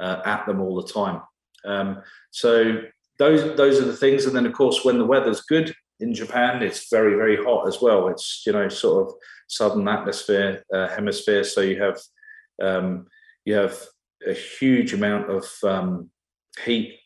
uh, 0.00 0.20
at 0.24 0.46
them 0.46 0.60
all 0.60 0.80
the 0.80 0.92
time. 0.92 1.22
Um, 1.64 2.02
so 2.30 2.82
those 3.18 3.56
those 3.56 3.80
are 3.80 3.84
the 3.84 3.96
things, 3.96 4.26
and 4.26 4.36
then 4.36 4.46
of 4.46 4.52
course 4.52 4.84
when 4.84 4.98
the 4.98 5.06
weather's 5.06 5.42
good 5.42 5.74
in 6.00 6.12
Japan, 6.12 6.62
it's 6.62 6.90
very 6.90 7.14
very 7.14 7.42
hot 7.42 7.68
as 7.68 7.80
well. 7.80 8.08
It's 8.08 8.42
you 8.46 8.52
know 8.52 8.68
sort 8.68 9.08
of 9.08 9.14
southern 9.48 9.88
atmosphere 9.88 10.62
uh, 10.74 10.88
hemisphere, 10.88 11.44
so 11.44 11.60
you 11.60 11.80
have 11.80 12.00
um, 12.60 13.06
you 13.44 13.54
have 13.54 13.78
a 14.26 14.34
huge 14.34 14.92
amount 14.92 15.30
of 15.30 15.46
um, 15.64 16.10
heat 16.64 16.98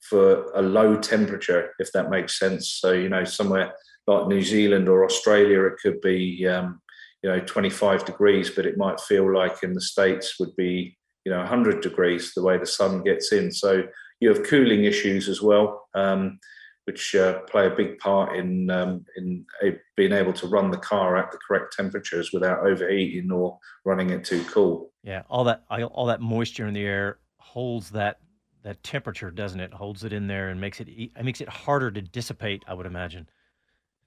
for 0.00 0.50
a 0.52 0.62
low 0.62 0.96
temperature, 0.96 1.74
if 1.78 1.90
that 1.92 2.10
makes 2.10 2.38
sense. 2.38 2.70
So 2.70 2.92
you 2.92 3.08
know 3.08 3.24
somewhere 3.24 3.72
like 4.06 4.26
New 4.26 4.42
Zealand 4.42 4.88
or 4.88 5.04
Australia, 5.04 5.64
it 5.64 5.78
could 5.82 6.00
be 6.00 6.46
um, 6.46 6.81
you 7.22 7.30
know 7.30 7.40
25 7.40 8.04
degrees 8.04 8.50
but 8.50 8.66
it 8.66 8.76
might 8.76 9.00
feel 9.00 9.32
like 9.32 9.62
in 9.62 9.72
the 9.72 9.80
states 9.80 10.38
would 10.38 10.54
be 10.56 10.96
you 11.24 11.32
know 11.32 11.38
100 11.38 11.80
degrees 11.80 12.32
the 12.34 12.42
way 12.42 12.58
the 12.58 12.66
sun 12.66 13.02
gets 13.02 13.32
in. 13.32 13.52
So 13.52 13.84
you 14.20 14.28
have 14.28 14.44
cooling 14.44 14.84
issues 14.84 15.28
as 15.28 15.40
well 15.40 15.88
um, 15.94 16.38
which 16.84 17.14
uh, 17.14 17.40
play 17.42 17.66
a 17.66 17.70
big 17.70 17.98
part 17.98 18.36
in 18.36 18.70
um, 18.70 19.04
in 19.16 19.46
a, 19.62 19.76
being 19.96 20.12
able 20.12 20.32
to 20.34 20.48
run 20.48 20.70
the 20.70 20.78
car 20.78 21.16
at 21.16 21.30
the 21.30 21.38
correct 21.46 21.74
temperatures 21.76 22.30
without 22.32 22.66
overheating 22.66 23.30
or 23.30 23.58
running 23.84 24.10
it 24.10 24.24
too 24.24 24.44
cool. 24.44 24.90
Yeah 25.02 25.22
all 25.28 25.44
that 25.44 25.64
all 25.70 26.06
that 26.06 26.20
moisture 26.20 26.66
in 26.66 26.74
the 26.74 26.84
air 26.84 27.18
holds 27.38 27.90
that 27.90 28.18
that 28.62 28.82
temperature 28.82 29.30
doesn't 29.30 29.60
it? 29.60 29.72
Holds 29.72 30.04
it 30.04 30.12
in 30.12 30.26
there 30.26 30.48
and 30.48 30.60
makes 30.60 30.80
it 30.80 30.88
it 30.88 31.24
makes 31.24 31.40
it 31.40 31.48
harder 31.48 31.90
to 31.90 32.02
dissipate 32.02 32.64
i 32.66 32.74
would 32.74 32.86
imagine. 32.86 33.28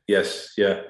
Yes 0.07 0.51
yeah 0.57 0.81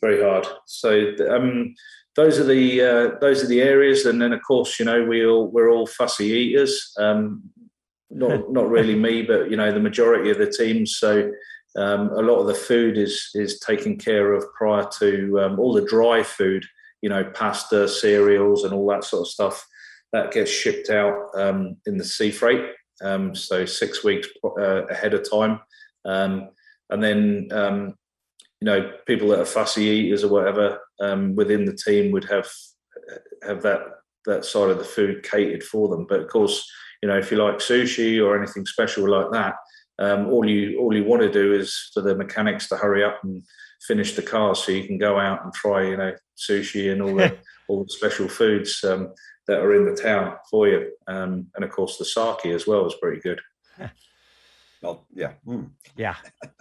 very 0.00 0.22
hard. 0.22 0.46
So 0.66 1.12
um, 1.28 1.74
those 2.16 2.38
are 2.38 2.44
the 2.44 2.80
uh, 2.80 3.18
those 3.20 3.42
are 3.44 3.46
the 3.46 3.62
areas, 3.62 4.04
and 4.04 4.20
then 4.20 4.32
of 4.32 4.40
course 4.46 4.78
you 4.78 4.84
know 4.84 5.04
we 5.04 5.24
all 5.24 5.48
we're 5.48 5.70
all 5.70 5.86
fussy 5.86 6.26
eaters. 6.26 6.92
Um, 6.98 7.42
not 8.10 8.50
not 8.52 8.68
really 8.68 8.94
me, 8.94 9.22
but 9.22 9.50
you 9.50 9.56
know 9.56 9.72
the 9.72 9.80
majority 9.80 10.30
of 10.30 10.38
the 10.38 10.50
teams. 10.50 10.96
So 10.96 11.30
um, 11.76 12.08
a 12.10 12.22
lot 12.22 12.38
of 12.38 12.46
the 12.46 12.54
food 12.54 12.98
is 12.98 13.30
is 13.34 13.60
taken 13.60 13.96
care 13.96 14.32
of 14.32 14.44
prior 14.54 14.86
to 14.98 15.40
um, 15.40 15.58
all 15.58 15.72
the 15.72 15.84
dry 15.84 16.22
food. 16.22 16.64
You 17.02 17.08
know, 17.08 17.24
pasta, 17.32 17.86
cereals, 17.86 18.64
and 18.64 18.74
all 18.74 18.88
that 18.88 19.04
sort 19.04 19.20
of 19.22 19.28
stuff 19.28 19.64
that 20.12 20.32
gets 20.32 20.50
shipped 20.50 20.90
out 20.90 21.28
um, 21.36 21.76
in 21.86 21.96
the 21.96 22.04
sea 22.04 22.32
freight. 22.32 22.64
Um, 23.00 23.36
so 23.36 23.64
six 23.64 24.02
weeks 24.02 24.26
uh, 24.44 24.86
ahead 24.86 25.14
of 25.14 25.30
time, 25.30 25.60
and 26.04 26.50
then 26.90 27.48
you 28.60 28.66
know 28.66 28.92
people 29.06 29.28
that 29.28 29.40
are 29.40 29.44
fussy 29.44 29.84
eaters 29.84 30.24
or 30.24 30.28
whatever 30.28 30.78
um, 31.00 31.36
within 31.36 31.64
the 31.64 31.76
team 31.76 32.10
would 32.12 32.24
have 32.24 32.48
have 33.42 33.62
that 33.62 33.80
that 34.26 34.44
side 34.44 34.70
of 34.70 34.78
the 34.78 34.84
food 34.84 35.22
catered 35.22 35.62
for 35.62 35.88
them. 35.88 36.06
But 36.08 36.20
of 36.20 36.28
course, 36.28 36.70
you 37.02 37.08
know 37.08 37.18
if 37.18 37.30
you 37.30 37.36
like 37.36 37.56
sushi 37.56 38.24
or 38.24 38.36
anything 38.36 38.66
special 38.66 39.08
like 39.08 39.30
that, 39.32 39.54
um, 39.98 40.28
all 40.28 40.48
you 40.48 40.78
all 40.78 40.94
you 40.94 41.04
want 41.04 41.22
to 41.22 41.32
do 41.32 41.54
is 41.54 41.90
for 41.94 42.00
the 42.00 42.14
mechanics 42.14 42.68
to 42.68 42.76
hurry 42.76 43.04
up 43.04 43.20
and 43.22 43.42
finish 43.86 44.16
the 44.16 44.22
car 44.22 44.54
so 44.54 44.72
you 44.72 44.84
can 44.84 44.98
go 44.98 45.18
out 45.18 45.44
and 45.44 45.52
try 45.54 45.84
you 45.84 45.96
know 45.96 46.12
sushi 46.36 46.90
and 46.92 47.00
all 47.00 47.14
the 47.14 47.36
all 47.68 47.84
the 47.84 47.90
special 47.90 48.28
foods 48.28 48.82
um, 48.84 49.12
that 49.46 49.60
are 49.60 49.74
in 49.74 49.86
the 49.86 50.00
town 50.00 50.36
for 50.50 50.68
you. 50.68 50.90
Um, 51.06 51.46
and 51.54 51.64
of 51.64 51.70
course, 51.70 51.96
the 51.96 52.04
sake 52.04 52.46
as 52.46 52.66
well 52.66 52.86
is 52.86 52.94
pretty 53.00 53.20
good. 53.20 53.40
Well, 54.82 55.04
yeah. 55.12 55.32
Mm. 55.46 55.70
Yeah. 55.96 56.14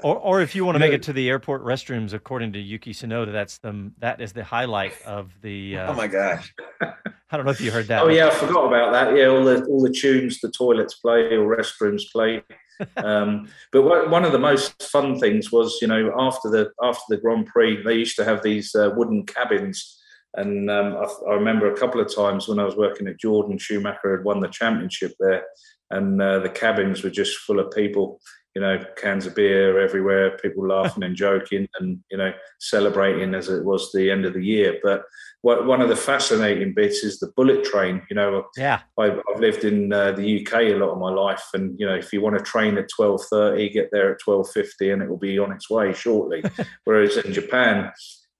Or, 0.03 0.15
or 0.15 0.41
if 0.41 0.55
you 0.55 0.65
want 0.65 0.75
to 0.75 0.79
make 0.79 0.93
it 0.93 1.03
to 1.03 1.13
the 1.13 1.29
airport 1.29 1.63
restrooms, 1.63 2.13
according 2.13 2.53
to 2.53 2.59
Yuki 2.59 2.93
Tsunoda, 2.93 3.31
that's 3.31 3.59
the 3.59 3.91
that 3.99 4.21
is 4.21 4.33
the 4.33 4.43
highlight 4.43 4.99
of 5.05 5.31
the. 5.41 5.77
Uh, 5.77 5.91
oh 5.91 5.95
my 5.95 6.07
gosh! 6.07 6.53
I 6.81 7.37
don't 7.37 7.45
know 7.45 7.51
if 7.51 7.61
you 7.61 7.71
heard 7.71 7.87
that. 7.87 8.03
Oh 8.03 8.09
yeah, 8.09 8.27
I 8.27 8.31
forgot 8.31 8.65
about 8.65 8.91
that. 8.91 9.15
Yeah, 9.15 9.27
all 9.27 9.43
the 9.43 9.63
all 9.65 9.81
the 9.81 9.93
tunes 9.93 10.39
the 10.39 10.49
toilets 10.49 10.95
play 10.95 11.35
or 11.35 11.55
restrooms 11.55 12.03
play. 12.11 12.43
um, 12.97 13.47
but 13.71 14.09
one 14.09 14.23
of 14.23 14.31
the 14.31 14.39
most 14.39 14.83
fun 14.83 15.19
things 15.19 15.51
was, 15.51 15.77
you 15.81 15.87
know, 15.87 16.13
after 16.17 16.49
the 16.49 16.71
after 16.81 17.03
the 17.09 17.17
Grand 17.17 17.47
Prix, 17.47 17.83
they 17.83 17.95
used 17.95 18.15
to 18.17 18.25
have 18.25 18.41
these 18.43 18.73
uh, 18.75 18.91
wooden 18.95 19.25
cabins 19.25 19.99
And 20.35 20.69
um, 20.69 20.95
I, 20.95 21.31
I, 21.31 21.33
remember 21.33 21.71
a 21.71 21.77
couple 21.77 22.01
of 22.01 22.13
times 22.13 22.47
when 22.47 22.59
I 22.59 22.63
was 22.63 22.75
working 22.75 23.07
at 23.07 23.19
Jordan, 23.19 23.57
Schumacher 23.57 24.17
had 24.17 24.25
won 24.25 24.39
the 24.39 24.47
championship 24.47 25.13
there, 25.19 25.43
and 25.89 26.21
uh, 26.21 26.39
the 26.39 26.49
cabins 26.49 27.03
were 27.03 27.09
just 27.09 27.37
full 27.39 27.59
of 27.59 27.71
people. 27.71 28.19
You 28.55 28.61
know, 28.61 28.83
cans 28.95 29.27
of 29.27 29.35
beer 29.35 29.79
everywhere, 29.79 30.35
people 30.39 30.67
laughing 30.67 31.03
and 31.03 31.15
joking, 31.15 31.67
and 31.79 31.99
you 32.09 32.17
know, 32.17 32.33
celebrating 32.59 33.35
as 33.35 33.49
it 33.49 33.63
was 33.63 33.91
the 33.91 34.09
end 34.09 34.25
of 34.25 34.33
the 34.33 34.43
year. 34.43 34.79
But 34.81 35.03
what, 35.41 35.67
one 35.67 35.79
of 35.79 35.89
the 35.89 35.95
fascinating 35.95 36.73
bits 36.73 37.03
is 37.03 37.19
the 37.19 37.31
bullet 37.35 37.63
train. 37.63 38.01
You 38.09 38.15
know, 38.15 38.45
yeah, 38.57 38.81
I've, 38.97 39.21
I've 39.31 39.39
lived 39.39 39.63
in 39.63 39.93
uh, 39.93 40.13
the 40.13 40.41
UK 40.41 40.53
a 40.53 40.75
lot 40.75 40.89
of 40.89 40.97
my 40.97 41.11
life, 41.11 41.43
and 41.53 41.79
you 41.79 41.85
know, 41.85 41.95
if 41.95 42.11
you 42.11 42.21
want 42.21 42.37
to 42.37 42.43
train 42.43 42.77
at 42.77 42.89
twelve 42.89 43.21
thirty, 43.29 43.69
get 43.69 43.89
there 43.91 44.11
at 44.11 44.19
twelve 44.19 44.49
fifty, 44.49 44.89
and 44.89 45.03
it 45.03 45.09
will 45.09 45.17
be 45.17 45.37
on 45.37 45.51
its 45.51 45.69
way 45.69 45.93
shortly. 45.93 46.43
Whereas 46.85 47.17
in 47.17 47.33
Japan, 47.33 47.91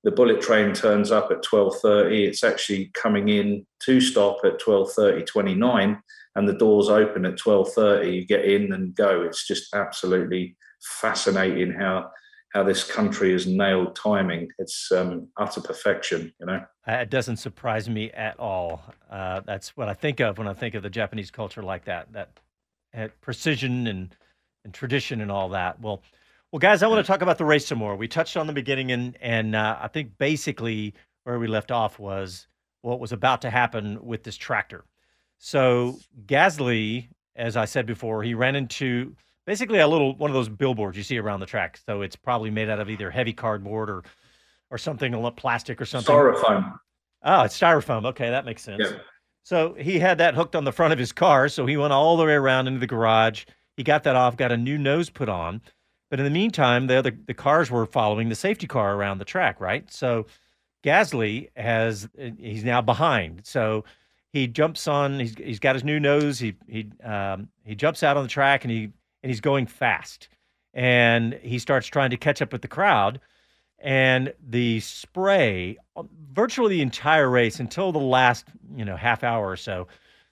the 0.04 0.12
bullet 0.12 0.42
train 0.42 0.74
turns 0.74 1.12
up 1.12 1.32
at 1.32 1.44
12.30 1.44 2.28
it's 2.28 2.42
actually 2.42 2.90
coming 2.94 3.28
in 3.28 3.66
to 3.80 4.00
stop 4.00 4.38
at 4.46 4.58
12.30 4.62 5.26
29 5.26 6.02
and 6.38 6.47
the 6.47 6.54
doors 6.54 6.88
open 6.88 7.26
at 7.26 7.36
12.30 7.36 8.13
you 8.13 8.26
get 8.26 8.45
in 8.45 8.71
and 8.71 8.95
go. 8.95 9.23
It's 9.23 9.45
just 9.45 9.73
absolutely 9.73 10.56
fascinating 10.82 11.73
how 11.73 12.12
how 12.54 12.63
this 12.63 12.86
country 12.89 13.34
has 13.34 13.45
nailed 13.45 13.93
timing. 13.93 14.47
It's 14.58 14.89
um, 14.93 15.28
utter 15.36 15.60
perfection 15.60 16.34
you 16.39 16.45
know? 16.45 16.62
Uh, 16.88 16.93
it 16.93 17.10
doesn't 17.10 17.38
surprise 17.38 17.89
me 17.89 18.10
at 18.12 18.39
all. 18.39 18.82
Uh, 19.12 19.41
that's 19.41 19.76
what 19.76 19.89
i 19.89 19.93
think 19.93 20.21
of 20.21 20.38
when 20.38 20.47
i 20.47 20.54
think 20.54 20.76
of 20.76 20.84
the 20.84 20.89
japanese 20.89 21.32
culture 21.32 21.63
like 21.63 21.86
that 21.86 22.12
that 22.13 22.39
uh, 22.97 23.08
precision 23.21 23.88
and 23.88 24.15
and 24.63 24.73
tradition 24.73 25.21
and 25.21 25.32
all 25.32 25.50
that. 25.50 25.80
Well 25.82 26.02
well, 26.52 26.60
guys, 26.60 26.82
I 26.82 26.88
want 26.88 27.06
to 27.06 27.12
talk 27.12 27.21
about 27.21 27.38
the 27.38 27.43
race 27.43 27.65
some 27.65 27.78
more. 27.78 27.97
We 27.97 28.08
touched 28.08 28.38
on 28.38 28.47
the 28.47 28.54
beginning, 28.54 28.91
and 28.91 29.17
and 29.19 29.54
uh, 29.54 29.78
I 29.82 29.89
think 29.89 30.17
basically 30.17 30.93
where 31.26 31.39
we 31.39 31.47
left 31.47 31.71
off 31.71 32.00
was 32.00 32.47
what 32.82 33.02
was 33.02 33.12
about 33.12 33.41
to 33.41 33.50
happen 33.50 34.06
with 34.06 34.23
this 34.23 34.38
tractor. 34.38 34.86
So 35.38 36.00
Gasly, 36.26 37.10
as 37.36 37.58
I 37.58 37.65
said 37.65 37.86
before, 37.86 38.23
he 38.23 38.34
ran 38.34 38.56
into 38.56 39.15
basically 39.45 39.80
a 39.80 39.88
little 39.88 40.15
one 40.15 40.30
of 40.30 40.36
those 40.36 40.50
billboards 40.50 40.97
you 40.97 41.04
see 41.04 41.17
around 41.17 41.39
the 41.39 41.45
track. 41.45 41.80
So 41.86 42.02
it's 42.02 42.15
probably 42.15 42.52
made 42.52 42.69
out 42.69 42.80
of 42.80 42.89
either 42.89 43.10
heavy 43.10 43.34
cardboard 43.34 43.89
or 43.89 44.04
or 44.69 44.78
something, 44.78 45.13
a 45.13 45.32
plastic 45.32 45.80
or 45.82 45.86
something. 45.86 46.13
Styrofoam. 46.13 46.78
Oh, 47.23 47.43
it's 47.43 47.58
styrofoam. 47.58 48.06
Okay, 48.08 48.30
that 48.30 48.45
makes 48.45 48.62
sense. 48.62 48.84
Yeah. 48.84 48.97
So 49.43 49.76
he 49.76 49.97
had 49.97 50.17
that 50.17 50.36
hooked 50.36 50.58
on 50.58 50.65
the 50.65 50.73
front 50.73 50.91
of 50.91 51.00
his 51.00 51.13
car. 51.13 51.47
So 51.47 51.65
he 51.65 51.78
went 51.78 51.93
all 51.93 52.17
the 52.17 52.26
way 52.26 52.34
around 52.34 52.67
into 52.67 52.82
the 52.82 52.88
garage. 52.88 53.45
He 53.78 53.84
got 53.84 54.04
that 54.04 54.15
off, 54.17 54.36
got 54.36 54.52
a 54.52 54.58
new 54.58 54.78
nose 54.78 55.10
put 55.10 55.30
on. 55.30 55.62
But 56.10 56.19
in 56.19 56.26
the 56.26 56.32
meantime, 56.32 56.88
the 56.88 56.95
other 56.95 57.17
the 57.28 57.34
cars 57.34 57.71
were 57.71 57.86
following 57.86 58.30
the 58.30 58.36
safety 58.36 58.67
car 58.67 58.95
around 58.95 59.19
the 59.19 59.26
track, 59.26 59.62
right? 59.62 59.89
So 59.91 60.26
Gasly 60.84 61.50
has 61.56 62.08
eh, 62.17 62.32
he's 62.38 62.63
now 62.63 62.82
behind. 62.82 63.45
So 63.45 63.86
he 64.34 64.48
jumps 64.48 64.88
on. 64.88 65.20
He's 65.20 65.36
he's 65.36 65.60
got 65.60 65.76
his 65.76 65.84
new 65.84 66.00
nose. 66.00 66.40
He 66.40 66.56
he 66.68 66.90
um, 67.04 67.50
he 67.63 67.76
jumps 67.76 68.04
out 68.04 68.18
on 68.18 68.24
the 68.24 68.30
track 68.30 68.63
and 68.63 68.72
he 68.72 68.84
and 69.24 69.30
he's 69.30 69.42
going 69.42 69.68
fast. 69.68 70.30
And 70.74 71.34
he 71.42 71.60
starts 71.60 71.88
trying 71.88 72.12
to 72.12 72.18
catch 72.18 72.42
up 72.42 72.52
with 72.52 72.62
the 72.62 72.68
crowd. 72.68 73.20
And 73.80 74.34
the 74.48 74.80
spray, 74.80 75.78
virtually 76.32 76.76
the 76.76 76.82
entire 76.82 77.30
race 77.30 77.60
until 77.60 77.92
the 77.92 78.00
last 78.00 78.46
you 78.76 78.86
know 78.86 78.96
half 78.96 79.24
hour 79.24 79.48
or 79.48 79.58
so, 79.58 79.88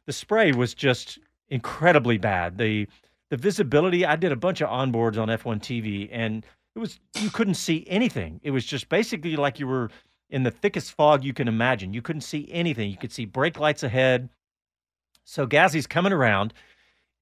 the 0.06 0.14
spray 0.14 0.52
was 0.52 0.74
just 0.74 1.20
incredibly 1.50 2.18
bad. 2.18 2.58
The 2.58 2.88
the 3.30 3.38
visibility. 3.38 4.06
I 4.06 4.16
did 4.16 4.32
a 4.32 4.36
bunch 4.36 4.62
of 4.62 4.70
onboards 4.70 5.18
on 5.18 5.30
F1 5.30 5.60
TV, 5.60 6.10
and 6.12 6.46
it 6.76 6.80
was 6.80 7.00
you 7.20 7.30
couldn't 7.30 7.56
see 7.56 7.86
anything. 7.88 8.40
It 8.44 8.52
was 8.52 8.66
just 8.66 8.90
basically 8.90 9.36
like 9.36 9.60
you 9.60 9.68
were 9.68 9.90
in 10.30 10.44
the 10.44 10.52
thickest 10.52 10.92
fog 10.94 11.24
you 11.24 11.34
can 11.34 11.48
imagine. 11.48 11.94
You 11.94 12.02
couldn't 12.02 12.22
see 12.22 12.48
anything. 12.52 12.90
You 12.90 12.98
could 12.98 13.12
see 13.12 13.26
brake 13.26 13.60
lights 13.60 13.84
ahead. 13.84 14.30
So 15.24 15.48
Gasly's 15.48 15.88
coming 15.88 16.14
around, 16.14 16.54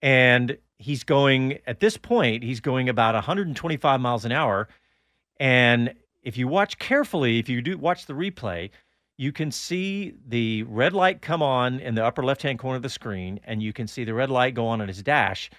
and 0.02 0.58
he's 0.78 1.04
going 1.04 1.60
at 1.66 1.80
this 1.80 1.98
point. 1.98 2.44
He's 2.44 2.60
going 2.60 2.90
about 2.90 3.16
125 3.16 4.02
miles 4.02 4.26
an 4.26 4.32
hour, 4.32 4.68
and 5.40 5.94
if 6.22 6.38
you 6.38 6.48
watch 6.48 6.80
carefully, 6.80 7.40
if 7.40 7.50
you 7.50 7.62
do 7.62 7.78
watch 7.78 8.06
the 8.06 8.14
replay, 8.14 8.70
you 9.18 9.32
can 9.32 9.52
see 9.52 10.14
the 10.28 10.64
red 10.64 10.94
light 10.94 11.22
come 11.22 11.42
on 11.44 11.80
in 11.80 11.96
the 11.96 12.04
upper 12.04 12.24
left 12.24 12.42
hand 12.42 12.60
corner 12.60 12.78
of 12.78 12.82
the 12.82 12.90
screen, 12.90 13.40
and 13.44 13.62
you 13.62 13.74
can 13.74 13.88
see 13.88 14.04
the 14.04 14.14
red 14.14 14.30
light 14.30 14.54
go 14.54 14.68
on 14.68 14.82
in 14.82 14.88
his 14.88 15.04
dash. 15.04 15.50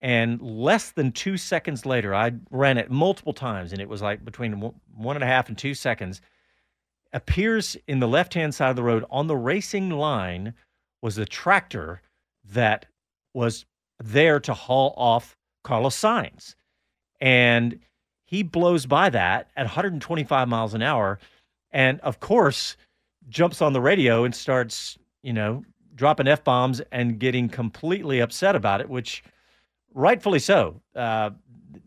And 0.00 0.40
less 0.40 0.90
than 0.90 1.12
two 1.12 1.36
seconds 1.36 1.86
later, 1.86 2.14
I 2.14 2.32
ran 2.50 2.78
it 2.78 2.90
multiple 2.90 3.32
times, 3.32 3.72
and 3.72 3.80
it 3.80 3.88
was 3.88 4.02
like 4.02 4.24
between 4.24 4.54
one 4.96 5.16
and 5.16 5.22
a 5.22 5.26
half 5.26 5.48
and 5.48 5.56
two 5.56 5.74
seconds. 5.74 6.20
Appears 7.12 7.76
in 7.86 8.00
the 8.00 8.08
left 8.08 8.34
hand 8.34 8.54
side 8.54 8.70
of 8.70 8.76
the 8.76 8.82
road 8.82 9.04
on 9.10 9.26
the 9.26 9.36
racing 9.36 9.90
line 9.90 10.54
was 11.02 11.18
a 11.18 11.26
tractor 11.26 12.00
that 12.44 12.86
was 13.34 13.64
there 14.02 14.40
to 14.40 14.54
haul 14.54 14.94
off 14.96 15.36
Carlos 15.62 15.98
Sainz. 15.98 16.54
And 17.20 17.78
he 18.24 18.42
blows 18.42 18.86
by 18.86 19.10
that 19.10 19.50
at 19.56 19.64
125 19.64 20.48
miles 20.48 20.74
an 20.74 20.82
hour. 20.82 21.18
And 21.70 22.00
of 22.00 22.20
course, 22.20 22.76
jumps 23.28 23.60
on 23.60 23.72
the 23.72 23.80
radio 23.80 24.24
and 24.24 24.34
starts, 24.34 24.98
you 25.22 25.32
know, 25.32 25.64
dropping 25.94 26.28
F 26.28 26.42
bombs 26.42 26.80
and 26.90 27.18
getting 27.18 27.48
completely 27.48 28.20
upset 28.20 28.56
about 28.56 28.80
it, 28.80 28.88
which 28.88 29.22
rightfully 29.94 30.38
so. 30.38 30.80
Uh, 30.96 31.30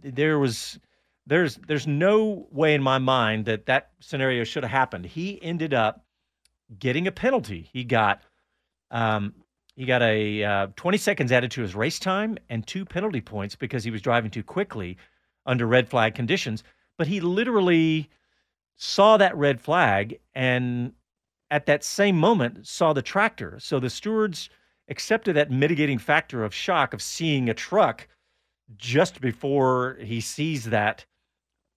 there 0.04 0.40
was 0.40 0.80
there's 1.28 1.56
there's 1.68 1.88
no 1.88 2.48
way 2.52 2.76
in 2.76 2.84
my 2.84 2.98
mind 2.98 3.46
that 3.46 3.66
that 3.66 3.92
scenario 4.00 4.44
should 4.44 4.64
have 4.64 4.72
happened. 4.72 5.06
He 5.06 5.42
ended 5.42 5.74
up 5.74 6.06
getting 6.78 7.08
a 7.08 7.12
penalty. 7.12 7.70
He 7.74 7.84
got 7.84 8.22
um, 8.92 9.34
he 9.76 9.86
got 9.86 10.02
a 10.02 10.44
uh, 10.44 10.68
20 10.76 10.98
seconds 10.98 11.32
added 11.32 11.52
to 11.52 11.62
his 11.62 11.76
race 11.76 12.00
time 12.00 12.38
and 12.50 12.66
two 12.66 12.86
penalty 12.86 13.22
points 13.22 13.56
because 13.56 13.84
he 13.84 13.92
was 13.92 14.02
driving 14.02 14.32
too 14.32 14.44
quickly 14.44 14.98
under 15.46 15.66
red 15.66 15.90
flag 15.90 16.16
conditions. 16.16 16.64
But 16.98 17.08
he 17.08 17.20
literally 17.20 18.10
saw 18.78 19.18
that 19.18 19.36
red 19.36 19.60
flag 19.60 20.20
and 20.34 20.94
at 21.52 21.66
that 21.66 21.84
same 21.84 22.18
moment 22.18 22.68
saw 22.68 22.94
the 22.94 23.02
tractor. 23.02 23.58
So 23.60 23.80
the 23.80 23.90
stewards 23.90 24.50
accepted 24.90 25.36
that 25.36 25.52
mitigating 25.52 25.98
factor 25.98 26.44
of 26.44 26.54
shock 26.54 26.94
of 26.94 27.02
seeing 27.02 27.50
a 27.50 27.54
truck 27.54 28.08
just 28.78 29.22
before 29.22 29.98
he 30.02 30.22
sees 30.22 30.66
that 30.66 31.06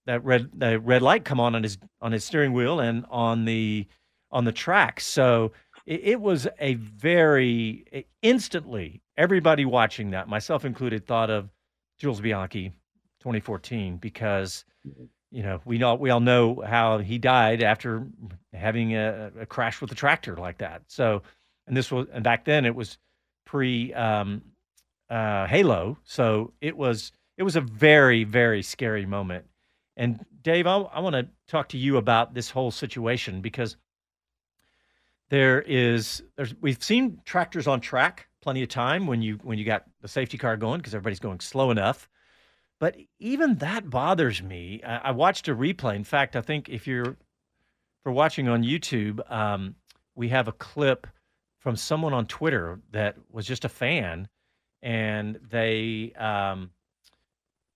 that 0.08 0.24
red 0.24 0.48
that 0.54 0.82
red 0.84 1.02
light 1.02 1.24
come 1.26 1.38
on 1.38 1.54
on 1.54 1.62
his 1.62 1.76
on 2.00 2.12
his 2.12 2.24
steering 2.24 2.54
wheel 2.54 2.80
and 2.80 3.04
on 3.10 3.44
the 3.44 3.86
on 4.30 4.44
the 4.44 4.52
track. 4.52 5.00
So 5.00 5.52
it, 5.86 6.00
it 6.02 6.20
was 6.20 6.48
a 6.58 6.74
very 6.74 8.06
instantly 8.22 9.02
everybody 9.18 9.66
watching 9.66 10.10
that, 10.10 10.26
myself 10.26 10.64
included, 10.64 11.06
thought 11.06 11.28
of 11.28 11.50
Jules 11.98 12.22
Bianchi 12.22 12.70
2014 13.20 13.98
because 13.98 14.64
you 15.30 15.42
know 15.42 15.60
we 15.66 15.76
know 15.76 15.94
we 15.94 16.08
all 16.08 16.20
know 16.20 16.62
how 16.66 16.98
he 16.98 17.18
died 17.18 17.62
after 17.62 18.06
having 18.54 18.96
a, 18.96 19.30
a 19.40 19.46
crash 19.46 19.82
with 19.82 19.92
a 19.92 19.94
tractor 19.94 20.36
like 20.36 20.58
that. 20.58 20.82
So 20.86 21.22
and 21.66 21.76
this 21.76 21.92
was 21.92 22.06
and 22.14 22.24
back 22.24 22.46
then 22.46 22.64
it 22.64 22.74
was 22.74 22.96
pre 23.44 23.92
um, 23.92 24.40
uh, 25.10 25.46
Halo, 25.46 25.98
so 26.04 26.54
it 26.62 26.78
was 26.78 27.12
it 27.36 27.42
was 27.42 27.56
a 27.56 27.60
very 27.60 28.24
very 28.24 28.62
scary 28.62 29.04
moment. 29.04 29.44
And 29.98 30.24
Dave, 30.42 30.66
I, 30.68 30.76
I 30.76 31.00
want 31.00 31.14
to 31.14 31.28
talk 31.48 31.68
to 31.70 31.76
you 31.76 31.96
about 31.96 32.32
this 32.32 32.48
whole 32.48 32.70
situation 32.70 33.40
because 33.40 33.76
there 35.28 35.60
is 35.60 36.22
there's 36.36 36.54
we've 36.60 36.82
seen 36.82 37.20
tractors 37.24 37.66
on 37.66 37.80
track 37.80 38.28
plenty 38.40 38.62
of 38.62 38.68
time 38.68 39.06
when 39.06 39.20
you 39.20 39.38
when 39.42 39.58
you 39.58 39.64
got 39.64 39.84
the 40.00 40.08
safety 40.08 40.38
car 40.38 40.56
going 40.56 40.78
because 40.78 40.94
everybody's 40.94 41.18
going 41.18 41.40
slow 41.40 41.70
enough. 41.70 42.08
But 42.78 42.96
even 43.18 43.56
that 43.56 43.90
bothers 43.90 44.40
me. 44.40 44.80
I, 44.86 45.08
I, 45.08 45.10
watched 45.10 45.48
a 45.48 45.54
replay. 45.54 45.96
In 45.96 46.04
fact, 46.04 46.36
I 46.36 46.40
think 46.42 46.68
if 46.68 46.86
you're 46.86 47.16
for 48.04 48.12
watching 48.12 48.48
on 48.48 48.62
YouTube, 48.62 49.28
um, 49.30 49.74
we 50.14 50.28
have 50.28 50.46
a 50.46 50.52
clip 50.52 51.08
from 51.58 51.74
someone 51.74 52.14
on 52.14 52.26
Twitter 52.26 52.80
that 52.92 53.16
was 53.32 53.46
just 53.46 53.64
a 53.64 53.68
fan, 53.68 54.28
and 54.80 55.40
they 55.50 56.12
um, 56.16 56.70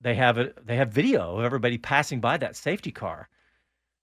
they 0.03 0.15
have 0.17 0.37
a 0.37 0.53
they 0.65 0.77
have 0.77 0.93
video 0.93 1.39
of 1.39 1.45
everybody 1.45 1.79
passing 1.79 2.21
by 2.21 2.37
that 2.37 2.57
safety 2.57 2.91
car. 2.91 3.29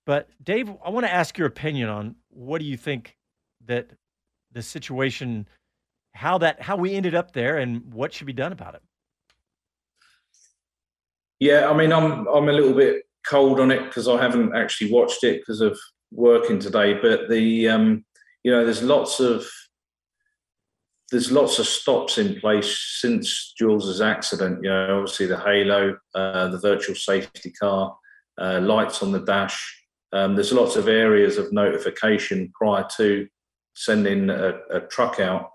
But 0.06 0.30
Dave, 0.44 0.70
I 0.84 0.90
want 0.90 1.06
to 1.06 1.14
ask 1.14 1.38
your 1.38 1.48
opinion 1.48 1.90
on 1.90 2.16
what 2.30 2.60
do 2.60 2.66
you 2.66 2.78
think 2.78 3.18
that 3.66 3.90
the 4.52 4.64
situation, 4.64 5.48
how 6.14 6.38
that 6.40 6.62
how 6.62 6.78
we 6.78 6.96
ended 6.96 7.14
up 7.14 7.34
there, 7.34 7.58
and 7.58 7.94
what 7.94 8.14
should 8.14 8.28
be 8.28 8.34
done 8.34 8.52
about 8.52 8.76
it. 8.76 8.82
Yeah, 11.40 11.70
I 11.70 11.76
mean, 11.76 11.92
I'm 11.92 12.28
I'm 12.28 12.50
a 12.50 12.54
little 12.54 12.74
bit 12.74 13.04
cold 13.28 13.60
on 13.60 13.70
it 13.70 13.84
because 13.86 14.08
I 14.08 14.20
haven't 14.22 14.56
actually 14.56 14.92
watched 14.92 15.24
it 15.24 15.42
because 15.42 15.62
of 15.62 15.78
working 16.12 16.60
today. 16.60 16.94
But 16.94 17.30
the 17.30 17.70
um, 17.70 18.06
you 18.44 18.52
know, 18.52 18.64
there's 18.64 18.82
lots 18.82 19.20
of 19.20 19.46
there's 21.12 21.32
lots 21.32 21.60
of 21.60 21.66
stops 21.66 22.18
in 22.18 22.40
place 22.40 22.98
since 23.00 23.54
Jules's 23.58 24.02
accident. 24.02 24.60
You 24.64 24.70
know, 24.70 25.00
obviously 25.00 25.26
the 25.26 25.40
halo, 25.40 25.98
uh, 26.14 26.50
the 26.50 26.60
virtual 26.60 26.96
safety 26.96 27.52
car, 27.52 27.96
uh, 28.40 28.60
lights 28.62 29.02
on 29.02 29.12
the 29.12 29.20
dash, 29.20 29.60
Um, 30.12 30.36
there's 30.36 30.54
lots 30.54 30.76
of 30.76 30.88
areas 30.88 31.38
of 31.38 31.52
notification 31.52 32.52
prior 32.54 32.86
to 32.98 33.28
sending 33.76 34.30
a, 34.30 34.60
a 34.72 34.82
truck 34.82 35.20
out. 35.20 35.50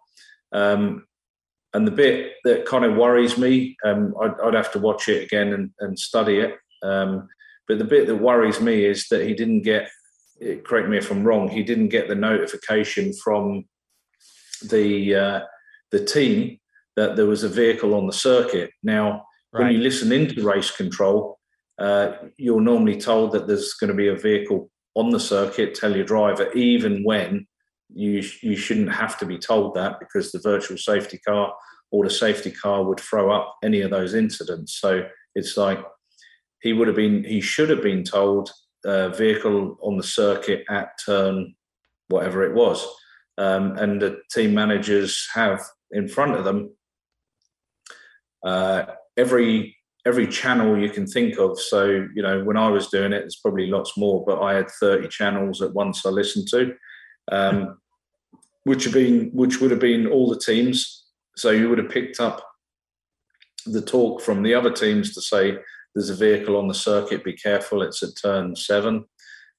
Um, 0.52 1.06
and 1.72 1.86
the 1.86 1.92
bit 1.92 2.34
that 2.44 2.66
kind 2.66 2.84
of 2.84 2.96
worries 2.96 3.36
me, 3.36 3.76
um, 3.84 4.14
I'd, 4.20 4.38
I'd, 4.40 4.54
have 4.54 4.70
to 4.72 4.78
watch 4.78 5.08
it 5.08 5.24
again 5.24 5.52
and, 5.52 5.70
and 5.80 5.98
study 5.98 6.38
it. 6.38 6.54
Um, 6.82 7.28
but 7.66 7.78
the 7.78 7.84
bit 7.84 8.06
that 8.06 8.16
worries 8.16 8.60
me 8.60 8.84
is 8.84 9.08
that 9.08 9.26
he 9.26 9.34
didn't 9.34 9.62
get, 9.62 9.90
correct 10.64 10.88
me 10.88 10.98
if 10.98 11.10
I'm 11.10 11.24
wrong, 11.24 11.48
he 11.48 11.64
didn't 11.64 11.88
get 11.88 12.08
the 12.08 12.14
notification 12.14 13.12
from 13.12 13.64
the 14.68 15.14
uh, 15.14 15.40
the 15.90 16.04
team 16.04 16.58
that 16.96 17.16
there 17.16 17.26
was 17.26 17.42
a 17.42 17.48
vehicle 17.48 17.94
on 17.94 18.06
the 18.06 18.12
circuit. 18.12 18.70
Now, 18.82 19.24
right. 19.52 19.64
when 19.64 19.72
you 19.72 19.78
listen 19.78 20.12
into 20.12 20.44
race 20.44 20.70
control, 20.70 21.38
uh, 21.78 22.12
you're 22.36 22.60
normally 22.60 23.00
told 23.00 23.32
that 23.32 23.46
there's 23.46 23.74
going 23.74 23.88
to 23.88 23.96
be 23.96 24.08
a 24.08 24.16
vehicle 24.16 24.70
on 24.94 25.10
the 25.10 25.20
circuit. 25.20 25.74
Tell 25.74 25.94
your 25.94 26.04
driver, 26.04 26.52
even 26.52 27.02
when 27.04 27.46
you 27.92 28.22
you 28.42 28.56
shouldn't 28.56 28.92
have 28.92 29.18
to 29.18 29.26
be 29.26 29.38
told 29.38 29.74
that 29.74 29.98
because 29.98 30.32
the 30.32 30.40
virtual 30.40 30.78
safety 30.78 31.18
car 31.18 31.52
or 31.90 32.04
the 32.04 32.10
safety 32.10 32.50
car 32.50 32.84
would 32.84 33.00
throw 33.00 33.30
up 33.30 33.54
any 33.62 33.80
of 33.80 33.90
those 33.90 34.14
incidents. 34.14 34.80
So 34.80 35.06
it's 35.34 35.56
like 35.56 35.78
he 36.60 36.72
would 36.72 36.88
have 36.88 36.96
been 36.96 37.24
he 37.24 37.40
should 37.40 37.70
have 37.70 37.82
been 37.82 38.04
told 38.04 38.50
uh, 38.84 39.08
vehicle 39.10 39.76
on 39.82 39.96
the 39.96 40.02
circuit 40.02 40.64
at 40.68 40.90
turn 41.04 41.54
whatever 42.08 42.42
it 42.42 42.54
was, 42.54 42.86
um, 43.38 43.76
and 43.76 44.00
the 44.00 44.18
team 44.32 44.54
managers 44.54 45.28
have 45.34 45.60
in 45.90 46.08
front 46.08 46.34
of 46.34 46.44
them 46.44 46.70
uh, 48.44 48.84
every 49.16 49.76
every 50.06 50.26
channel 50.26 50.78
you 50.78 50.90
can 50.90 51.06
think 51.06 51.38
of. 51.38 51.58
So 51.58 52.06
you 52.14 52.22
know 52.22 52.44
when 52.44 52.56
I 52.56 52.68
was 52.68 52.88
doing 52.88 53.12
it, 53.12 53.20
there's 53.20 53.40
probably 53.42 53.66
lots 53.66 53.96
more, 53.96 54.24
but 54.24 54.42
I 54.42 54.54
had 54.54 54.70
30 54.70 55.08
channels 55.08 55.62
at 55.62 55.72
once 55.72 56.04
I 56.04 56.10
listened 56.10 56.48
to 56.48 56.74
um, 57.30 57.78
which 58.64 58.84
have 58.84 58.94
been 58.94 59.30
which 59.32 59.60
would 59.60 59.70
have 59.70 59.80
been 59.80 60.06
all 60.06 60.28
the 60.28 60.38
teams. 60.38 61.04
So 61.36 61.50
you 61.50 61.68
would 61.68 61.78
have 61.78 61.90
picked 61.90 62.20
up 62.20 62.46
the 63.66 63.82
talk 63.82 64.20
from 64.20 64.42
the 64.42 64.54
other 64.54 64.70
teams 64.70 65.14
to 65.14 65.20
say 65.20 65.56
there's 65.94 66.10
a 66.10 66.14
vehicle 66.14 66.56
on 66.56 66.68
the 66.68 66.74
circuit, 66.74 67.24
be 67.24 67.32
careful, 67.32 67.82
it's 67.82 68.02
at 68.02 68.10
turn 68.20 68.56
seven. 68.56 69.04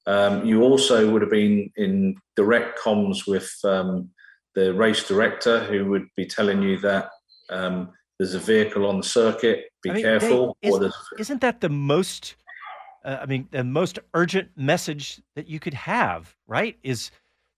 Um, 0.07 0.45
you 0.45 0.61
also 0.61 1.11
would 1.11 1.21
have 1.21 1.31
been 1.31 1.71
in 1.77 2.15
direct 2.35 2.79
comms 2.79 3.27
with 3.27 3.51
um, 3.63 4.09
the 4.53 4.73
race 4.73 5.07
director, 5.07 5.63
who 5.63 5.85
would 5.85 6.07
be 6.15 6.25
telling 6.25 6.61
you 6.61 6.77
that 6.79 7.09
um, 7.49 7.89
there's 8.19 8.33
a 8.33 8.39
vehicle 8.39 8.85
on 8.85 8.97
the 8.97 9.03
circuit, 9.03 9.65
be 9.81 9.91
I 9.91 9.93
mean, 9.93 10.03
careful. 10.03 10.57
They, 10.61 10.69
is, 10.69 10.93
isn't 11.19 11.41
that 11.41 11.61
the 11.61 11.69
most? 11.69 12.35
Uh, 13.03 13.19
I 13.21 13.25
mean, 13.25 13.47
the 13.51 13.63
most 13.63 13.99
urgent 14.13 14.49
message 14.55 15.21
that 15.35 15.47
you 15.47 15.59
could 15.59 15.73
have, 15.73 16.35
right? 16.47 16.77
Is 16.83 17.11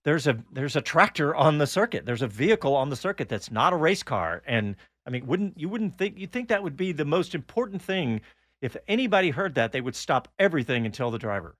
there's 0.04 0.26
a 0.26 0.36
there's 0.52 0.76
a 0.76 0.80
tractor 0.80 1.34
on 1.34 1.58
the 1.58 1.66
circuit. 1.66 2.06
There's 2.06 2.22
a 2.22 2.28
vehicle 2.28 2.74
on 2.74 2.90
the 2.90 2.96
circuit 2.96 3.28
that's 3.28 3.50
not 3.50 3.72
a 3.72 3.76
race 3.76 4.02
car. 4.02 4.42
And 4.46 4.74
I 5.06 5.10
mean, 5.10 5.26
wouldn't 5.26 5.58
you 5.58 5.68
wouldn't 5.68 5.98
think 5.98 6.18
you 6.18 6.26
think 6.26 6.48
that 6.48 6.62
would 6.62 6.76
be 6.76 6.92
the 6.92 7.04
most 7.04 7.34
important 7.34 7.82
thing? 7.82 8.20
If 8.60 8.76
anybody 8.88 9.30
heard 9.30 9.54
that, 9.54 9.70
they 9.70 9.80
would 9.80 9.94
stop 9.94 10.28
everything 10.38 10.84
and 10.84 10.92
tell 10.92 11.12
the 11.12 11.18
driver. 11.18 11.54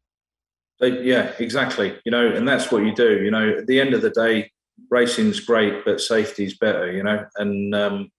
Yeah, 0.80 1.32
exactly. 1.38 1.98
You 2.04 2.12
know, 2.12 2.28
and 2.28 2.46
that's 2.46 2.70
what 2.70 2.84
you 2.84 2.94
do. 2.94 3.22
You 3.22 3.30
know, 3.30 3.58
at 3.58 3.66
the 3.66 3.80
end 3.80 3.94
of 3.94 4.02
the 4.02 4.10
day, 4.10 4.50
racing's 4.90 5.40
great, 5.40 5.84
but 5.84 6.00
safety's 6.00 6.56
better. 6.56 6.92
You 6.92 7.02
know, 7.02 7.26
and 7.36 7.74
um, 7.74 8.12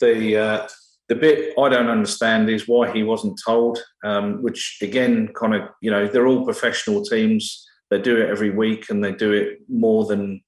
the 0.00 0.36
uh, 0.36 0.68
the 1.08 1.14
bit 1.14 1.54
I 1.58 1.68
don't 1.68 1.88
understand 1.88 2.48
is 2.48 2.66
why 2.66 2.90
he 2.90 3.02
wasn't 3.02 3.40
told. 3.44 3.78
Um, 4.04 4.42
which 4.42 4.78
again, 4.80 5.28
kind 5.34 5.54
of, 5.54 5.68
you 5.82 5.90
know, 5.90 6.06
they're 6.06 6.26
all 6.26 6.44
professional 6.44 7.02
teams 7.04 7.66
they 7.90 8.00
do 8.00 8.16
it 8.16 8.30
every 8.30 8.50
week 8.50 8.88
and 8.88 9.04
they 9.04 9.12
do 9.12 9.32
it 9.32 9.58
more 9.68 10.06
than 10.06 10.40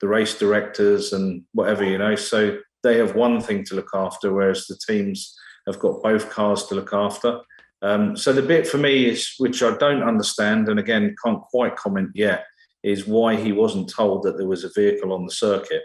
the 0.00 0.08
race 0.08 0.38
directors 0.38 1.12
and 1.12 1.42
whatever 1.52 1.84
you 1.84 1.98
know 1.98 2.16
so 2.16 2.58
they 2.82 2.98
have 2.98 3.14
one 3.14 3.40
thing 3.40 3.64
to 3.64 3.74
look 3.74 3.90
after 3.94 4.32
whereas 4.32 4.66
the 4.66 4.78
teams 4.86 5.34
have 5.66 5.78
got 5.78 6.02
both 6.02 6.30
cars 6.30 6.66
to 6.66 6.74
look 6.74 6.92
after 6.92 7.40
um, 7.82 8.16
so 8.16 8.32
the 8.32 8.42
bit 8.42 8.66
for 8.66 8.78
me 8.78 9.06
is 9.06 9.34
which 9.38 9.62
i 9.62 9.76
don't 9.76 10.02
understand 10.02 10.68
and 10.68 10.78
again 10.78 11.14
can't 11.22 11.42
quite 11.42 11.76
comment 11.76 12.10
yet 12.14 12.44
is 12.86 13.04
why 13.04 13.34
he 13.34 13.50
wasn't 13.50 13.92
told 13.92 14.22
that 14.22 14.38
there 14.38 14.46
was 14.46 14.62
a 14.62 14.70
vehicle 14.72 15.12
on 15.12 15.26
the 15.26 15.32
circuit. 15.32 15.82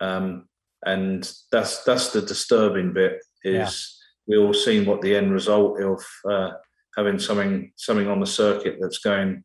Um, 0.00 0.46
and 0.84 1.28
that's 1.50 1.82
that's 1.82 2.12
the 2.12 2.22
disturbing 2.22 2.92
bit 2.92 3.18
is 3.42 3.98
yeah. 4.28 4.38
we 4.38 4.42
all 4.42 4.54
seen 4.54 4.86
what 4.86 5.02
the 5.02 5.16
end 5.16 5.32
result 5.32 5.80
of 5.80 6.04
uh, 6.30 6.52
having 6.96 7.18
something 7.18 7.72
something 7.76 8.06
on 8.06 8.20
the 8.20 8.26
circuit 8.26 8.76
that's 8.80 8.98
going 8.98 9.42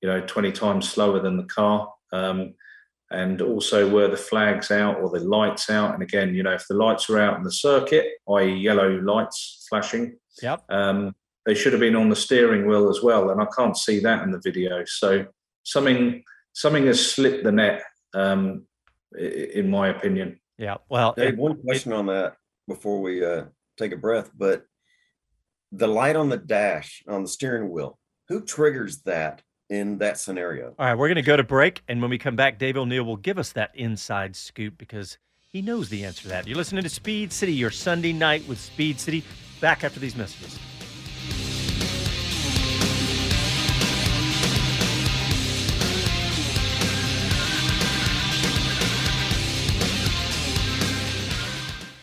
you 0.00 0.08
know 0.08 0.20
20 0.20 0.52
times 0.52 0.88
slower 0.88 1.20
than 1.20 1.36
the 1.36 1.44
car. 1.44 1.92
Um, 2.12 2.54
and 3.10 3.40
also 3.40 3.88
were 3.88 4.06
the 4.06 4.18
flags 4.18 4.70
out 4.70 5.00
or 5.00 5.08
the 5.08 5.24
lights 5.24 5.70
out. 5.70 5.94
And 5.94 6.04
again 6.04 6.34
you 6.36 6.44
know 6.44 6.52
if 6.52 6.66
the 6.68 6.76
lights 6.76 7.10
are 7.10 7.18
out 7.18 7.36
in 7.36 7.42
the 7.42 7.50
circuit 7.50 8.06
i.e 8.28 8.54
yellow 8.54 9.00
lights 9.00 9.66
flashing 9.68 10.16
yep 10.42 10.64
um, 10.68 11.14
they 11.46 11.54
should 11.54 11.72
have 11.72 11.80
been 11.80 11.96
on 11.96 12.08
the 12.08 12.16
steering 12.16 12.66
wheel 12.66 12.88
as 12.88 13.02
well 13.02 13.30
and 13.30 13.40
i 13.40 13.46
can't 13.56 13.76
see 13.76 14.00
that 14.00 14.22
in 14.22 14.30
the 14.30 14.40
video 14.40 14.82
so 14.86 15.26
something 15.62 16.22
something 16.52 16.86
has 16.86 17.12
slipped 17.12 17.44
the 17.44 17.52
net 17.52 17.82
um, 18.14 18.64
in 19.16 19.70
my 19.70 19.88
opinion 19.88 20.38
yeah 20.58 20.76
well 20.88 21.12
Dave, 21.16 21.34
it, 21.34 21.38
one 21.38 21.60
question 21.62 21.92
it, 21.92 21.96
on 21.96 22.06
that 22.06 22.34
before 22.66 23.00
we 23.00 23.24
uh, 23.24 23.44
take 23.76 23.92
a 23.92 23.96
breath 23.96 24.30
but 24.36 24.64
the 25.72 25.86
light 25.86 26.16
on 26.16 26.28
the 26.28 26.36
dash 26.36 27.02
on 27.08 27.22
the 27.22 27.28
steering 27.28 27.70
wheel 27.70 27.98
who 28.28 28.42
triggers 28.42 29.02
that 29.02 29.42
in 29.70 29.98
that 29.98 30.18
scenario. 30.18 30.74
All 30.78 30.86
right, 30.86 30.94
we're 30.94 31.08
going 31.08 31.16
to 31.16 31.22
go 31.22 31.36
to 31.36 31.44
break. 31.44 31.82
And 31.88 32.00
when 32.00 32.10
we 32.10 32.18
come 32.18 32.36
back, 32.36 32.58
Dave 32.58 32.76
O'Neill 32.76 33.04
will 33.04 33.16
give 33.16 33.38
us 33.38 33.52
that 33.52 33.70
inside 33.74 34.36
scoop 34.36 34.78
because 34.78 35.18
he 35.50 35.62
knows 35.62 35.88
the 35.88 36.04
answer 36.04 36.22
to 36.22 36.28
that. 36.28 36.46
You're 36.46 36.56
listening 36.56 36.82
to 36.82 36.88
Speed 36.88 37.32
City, 37.32 37.52
your 37.52 37.70
Sunday 37.70 38.12
night 38.12 38.46
with 38.48 38.58
Speed 38.58 39.00
City. 39.00 39.24
Back 39.60 39.82
after 39.84 39.98
these 39.98 40.14
messages. 40.14 40.58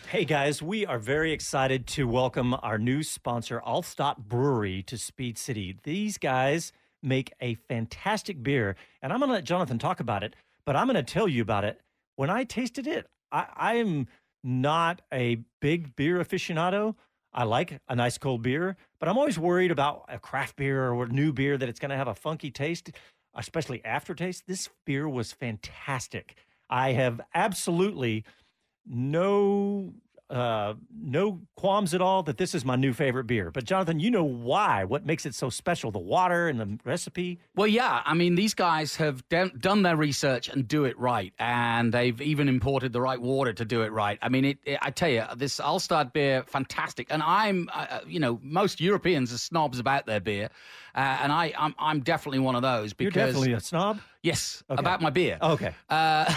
Hey 0.08 0.24
guys, 0.24 0.62
we 0.62 0.86
are 0.86 0.98
very 0.98 1.32
excited 1.32 1.86
to 1.88 2.08
welcome 2.08 2.54
our 2.62 2.78
new 2.78 3.02
sponsor, 3.02 3.60
Altstadt 3.66 4.16
Brewery, 4.16 4.82
to 4.84 4.96
Speed 4.96 5.36
City. 5.36 5.76
These 5.82 6.16
guys 6.16 6.72
make 7.02 7.32
a 7.40 7.56
fantastic 7.68 8.42
beer. 8.42 8.76
And 9.02 9.12
I'm 9.12 9.18
going 9.18 9.28
to 9.28 9.34
let 9.34 9.44
Jonathan 9.44 9.78
talk 9.78 10.00
about 10.00 10.22
it, 10.22 10.34
but 10.64 10.74
I'm 10.74 10.86
going 10.86 10.96
to 10.96 11.02
tell 11.02 11.28
you 11.28 11.42
about 11.42 11.64
it. 11.64 11.80
When 12.16 12.30
I 12.30 12.44
tasted 12.44 12.86
it, 12.86 13.06
I, 13.30 13.46
I 13.54 13.74
am 13.74 14.08
not 14.42 15.02
a 15.12 15.38
big 15.60 15.94
beer 15.96 16.18
aficionado. 16.18 16.94
I 17.36 17.44
like 17.44 17.78
a 17.86 17.94
nice 17.94 18.16
cold 18.16 18.42
beer, 18.42 18.78
but 18.98 19.10
I'm 19.10 19.18
always 19.18 19.38
worried 19.38 19.70
about 19.70 20.06
a 20.08 20.18
craft 20.18 20.56
beer 20.56 20.90
or 20.90 21.04
a 21.04 21.08
new 21.08 21.34
beer 21.34 21.58
that 21.58 21.68
it's 21.68 21.78
going 21.78 21.90
to 21.90 21.96
have 21.96 22.08
a 22.08 22.14
funky 22.14 22.50
taste, 22.50 22.90
especially 23.34 23.84
aftertaste. 23.84 24.44
This 24.46 24.70
beer 24.86 25.06
was 25.06 25.32
fantastic. 25.32 26.36
I 26.70 26.92
have 26.92 27.20
absolutely 27.34 28.24
no 28.86 29.92
uh, 30.28 30.74
no 30.90 31.40
qualms 31.54 31.94
at 31.94 32.00
all 32.00 32.22
that 32.24 32.36
this 32.36 32.54
is 32.54 32.64
my 32.64 32.76
new 32.76 32.92
favorite 32.92 33.26
beer. 33.26 33.50
But 33.50 33.64
Jonathan, 33.64 34.00
you 34.00 34.10
know 34.10 34.24
why? 34.24 34.84
What 34.84 35.06
makes 35.06 35.24
it 35.24 35.34
so 35.34 35.50
special? 35.50 35.90
The 35.90 35.98
water 35.98 36.48
and 36.48 36.58
the 36.58 36.78
recipe. 36.84 37.38
Well, 37.54 37.66
yeah. 37.68 38.02
I 38.04 38.14
mean, 38.14 38.34
these 38.34 38.54
guys 38.54 38.96
have 38.96 39.22
done 39.28 39.82
their 39.82 39.96
research 39.96 40.48
and 40.48 40.66
do 40.66 40.84
it 40.84 40.98
right, 40.98 41.32
and 41.38 41.92
they've 41.92 42.20
even 42.20 42.48
imported 42.48 42.92
the 42.92 43.00
right 43.00 43.20
water 43.20 43.52
to 43.52 43.64
do 43.64 43.82
it 43.82 43.92
right. 43.92 44.18
I 44.20 44.28
mean, 44.28 44.44
it, 44.44 44.58
it, 44.64 44.78
I 44.82 44.90
tell 44.90 45.10
you, 45.10 45.24
this 45.36 45.60
Altstadt 45.60 46.12
beer, 46.12 46.44
fantastic. 46.46 47.06
And 47.10 47.22
I'm, 47.22 47.68
uh, 47.72 47.86
uh 47.90 48.00
you 48.06 48.20
know, 48.20 48.40
most 48.42 48.80
Europeans 48.80 49.32
are 49.32 49.38
snobs 49.38 49.78
about 49.78 50.06
their 50.06 50.20
beer. 50.20 50.50
Uh, 50.96 51.18
and 51.22 51.30
I, 51.30 51.52
I'm, 51.58 51.74
I'm 51.78 52.00
definitely 52.00 52.38
one 52.38 52.56
of 52.56 52.62
those 52.62 52.94
because 52.94 53.14
you're 53.14 53.26
definitely 53.26 53.52
a 53.52 53.60
snob. 53.60 54.00
Yes, 54.22 54.64
okay. 54.70 54.80
about 54.80 55.02
my 55.02 55.10
beer. 55.10 55.38
okay. 55.42 55.74
Uh, 55.90 56.32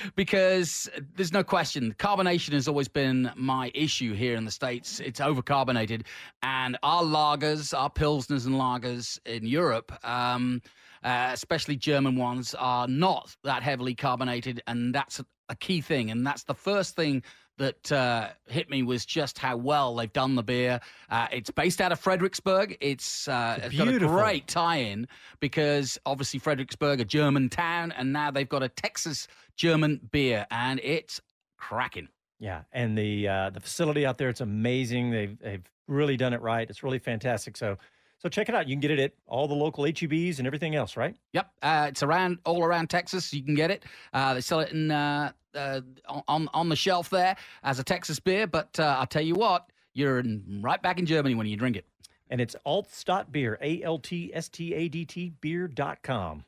because 0.16 0.88
there's 1.16 1.32
no 1.32 1.42
question, 1.42 1.94
carbonation 1.98 2.52
has 2.52 2.68
always 2.68 2.88
been 2.88 3.32
my 3.36 3.72
issue 3.74 4.12
here 4.12 4.36
in 4.36 4.44
the 4.44 4.50
states. 4.50 5.00
It's 5.00 5.18
overcarbonated, 5.18 6.02
and 6.42 6.76
our 6.82 7.02
lagers, 7.02 7.76
our 7.76 7.90
pilsners 7.90 8.46
and 8.46 8.54
lagers 8.56 9.18
in 9.24 9.46
Europe. 9.46 9.92
Um, 10.04 10.60
uh, 11.04 11.30
especially 11.32 11.74
German 11.74 12.14
ones, 12.14 12.54
are 12.54 12.86
not 12.86 13.34
that 13.42 13.64
heavily 13.64 13.92
carbonated, 13.92 14.62
and 14.68 14.94
that's 14.94 15.18
a, 15.18 15.26
a 15.48 15.56
key 15.56 15.80
thing. 15.80 16.12
And 16.12 16.24
that's 16.24 16.44
the 16.44 16.54
first 16.54 16.94
thing 16.94 17.24
that 17.58 17.92
uh, 17.92 18.30
hit 18.46 18.70
me 18.70 18.82
was 18.82 19.04
just 19.04 19.38
how 19.38 19.56
well 19.56 19.94
they've 19.94 20.12
done 20.12 20.34
the 20.34 20.42
beer. 20.42 20.80
Uh, 21.10 21.28
it's 21.30 21.50
based 21.50 21.80
out 21.80 21.92
of 21.92 22.00
Fredericksburg. 22.00 22.76
It's, 22.80 23.28
uh, 23.28 23.58
it's 23.62 23.76
got 23.76 23.88
a 23.88 23.98
great 23.98 24.48
tie-in 24.48 25.06
because 25.40 25.98
obviously 26.06 26.38
Fredericksburg, 26.40 27.00
a 27.00 27.04
German 27.04 27.48
town, 27.48 27.92
and 27.92 28.12
now 28.12 28.30
they've 28.30 28.48
got 28.48 28.62
a 28.62 28.68
Texas 28.68 29.28
German 29.56 30.00
beer, 30.10 30.46
and 30.50 30.80
it's 30.82 31.20
cracking. 31.58 32.08
Yeah, 32.40 32.62
and 32.72 32.98
the 32.98 33.28
uh, 33.28 33.50
the 33.50 33.60
facility 33.60 34.04
out 34.04 34.18
there, 34.18 34.28
it's 34.28 34.40
amazing. 34.40 35.10
They've 35.10 35.38
they've 35.38 35.62
really 35.86 36.16
done 36.16 36.32
it 36.32 36.40
right. 36.40 36.68
It's 36.68 36.82
really 36.82 36.98
fantastic. 36.98 37.56
So 37.56 37.78
So 38.18 38.28
check 38.28 38.48
it 38.48 38.54
out. 38.54 38.68
You 38.68 38.74
can 38.74 38.80
get 38.80 38.90
it 38.90 38.98
at 38.98 39.12
all 39.26 39.46
the 39.46 39.54
local 39.54 39.84
HEBs 39.84 40.38
and 40.38 40.46
everything 40.46 40.74
else, 40.74 40.96
right? 40.96 41.14
Yep, 41.32 41.50
uh, 41.62 41.86
it's 41.88 42.02
around 42.02 42.38
all 42.44 42.64
around 42.64 42.88
Texas. 42.88 43.32
You 43.32 43.42
can 43.44 43.54
get 43.54 43.70
it. 43.70 43.84
Uh, 44.12 44.34
they 44.34 44.40
sell 44.40 44.60
it 44.60 44.72
in 44.72 44.90
uh, 44.90 45.32
uh, 45.54 45.80
on 46.28 46.48
on 46.52 46.68
the 46.68 46.76
shelf 46.76 47.10
there 47.10 47.36
as 47.62 47.78
a 47.78 47.84
Texas 47.84 48.20
beer. 48.20 48.46
But 48.46 48.78
uh, 48.78 48.96
I'll 48.98 49.06
tell 49.06 49.22
you 49.22 49.34
what, 49.34 49.70
you're 49.94 50.20
in, 50.20 50.60
right 50.62 50.80
back 50.82 50.98
in 50.98 51.06
Germany 51.06 51.34
when 51.34 51.46
you 51.46 51.56
drink 51.56 51.76
it. 51.76 51.86
And 52.30 52.40
it's 52.40 52.56
Altstadt 52.66 53.30
Beer, 53.30 53.58
A 53.60 53.82
L 53.82 53.98
T 53.98 54.30
S 54.34 54.48
T 54.48 54.74
A 54.74 54.88
D 54.88 55.04
T 55.04 55.32
beer.com. 55.40 56.44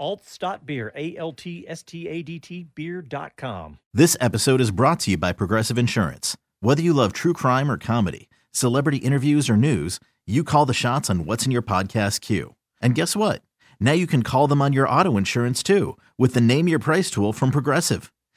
Altstadt 0.00 0.66
Beer, 0.66 0.92
A 0.94 1.16
L 1.16 1.32
T 1.32 1.64
S 1.68 1.82
T 1.82 2.08
A 2.08 2.22
D 2.22 2.38
T 2.38 2.66
beer.com. 2.74 3.78
This 3.92 4.16
episode 4.20 4.60
is 4.60 4.70
brought 4.70 5.00
to 5.00 5.12
you 5.12 5.16
by 5.16 5.32
Progressive 5.32 5.78
Insurance. 5.78 6.36
Whether 6.60 6.82
you 6.82 6.92
love 6.92 7.12
true 7.12 7.32
crime 7.32 7.70
or 7.70 7.78
comedy, 7.78 8.28
celebrity 8.50 8.98
interviews 8.98 9.48
or 9.50 9.56
news, 9.56 10.00
you 10.26 10.42
call 10.42 10.66
the 10.66 10.74
shots 10.74 11.08
on 11.08 11.24
what's 11.24 11.44
in 11.44 11.52
your 11.52 11.62
podcast 11.62 12.20
queue. 12.20 12.54
And 12.80 12.94
guess 12.94 13.14
what? 13.14 13.42
Now 13.78 13.92
you 13.92 14.06
can 14.06 14.22
call 14.22 14.46
them 14.46 14.62
on 14.62 14.72
your 14.72 14.88
auto 14.88 15.16
insurance 15.16 15.62
too 15.62 15.96
with 16.18 16.34
the 16.34 16.40
Name 16.40 16.68
Your 16.68 16.78
Price 16.78 17.10
tool 17.10 17.32
from 17.32 17.50
Progressive. 17.50 18.12